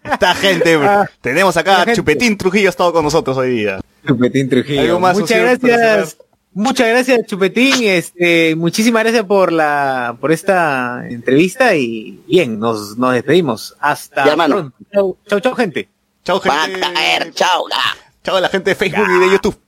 Esta 0.03 0.35
gente, 0.35 0.75
ah, 0.75 1.09
tenemos 1.21 1.57
acá 1.57 1.85
Chupetín 1.93 2.37
Trujillo 2.37 2.67
ha 2.67 2.69
estado 2.69 2.93
con 2.93 3.03
nosotros 3.03 3.35
hoy 3.37 3.49
día. 3.49 3.81
Chupetín 4.07 4.49
Trujillo. 4.49 4.99
Muchas 4.99 5.39
gracias. 5.39 6.17
Muchas 6.53 6.87
gracias, 6.87 7.25
Chupetín. 7.25 7.83
Este, 7.83 8.55
muchísimas 8.55 9.03
gracias 9.03 9.25
por 9.25 9.51
la, 9.51 10.15
por 10.21 10.31
esta 10.31 11.05
entrevista 11.09 11.75
y 11.75 12.23
bien, 12.27 12.59
nos, 12.59 12.97
nos 12.97 13.13
despedimos. 13.13 13.75
Hasta 13.79 14.23
pronto. 14.23 14.71
Chau, 15.27 15.39
chau, 15.41 15.53
gente. 15.53 15.89
Chau, 16.23 16.39
gente. 16.39 16.79
Chau. 17.33 17.65
Chao 18.23 18.39
la 18.39 18.47
gente 18.47 18.69
de 18.69 18.75
Facebook 18.75 19.07
y 19.17 19.19
de 19.19 19.31
YouTube. 19.31 19.64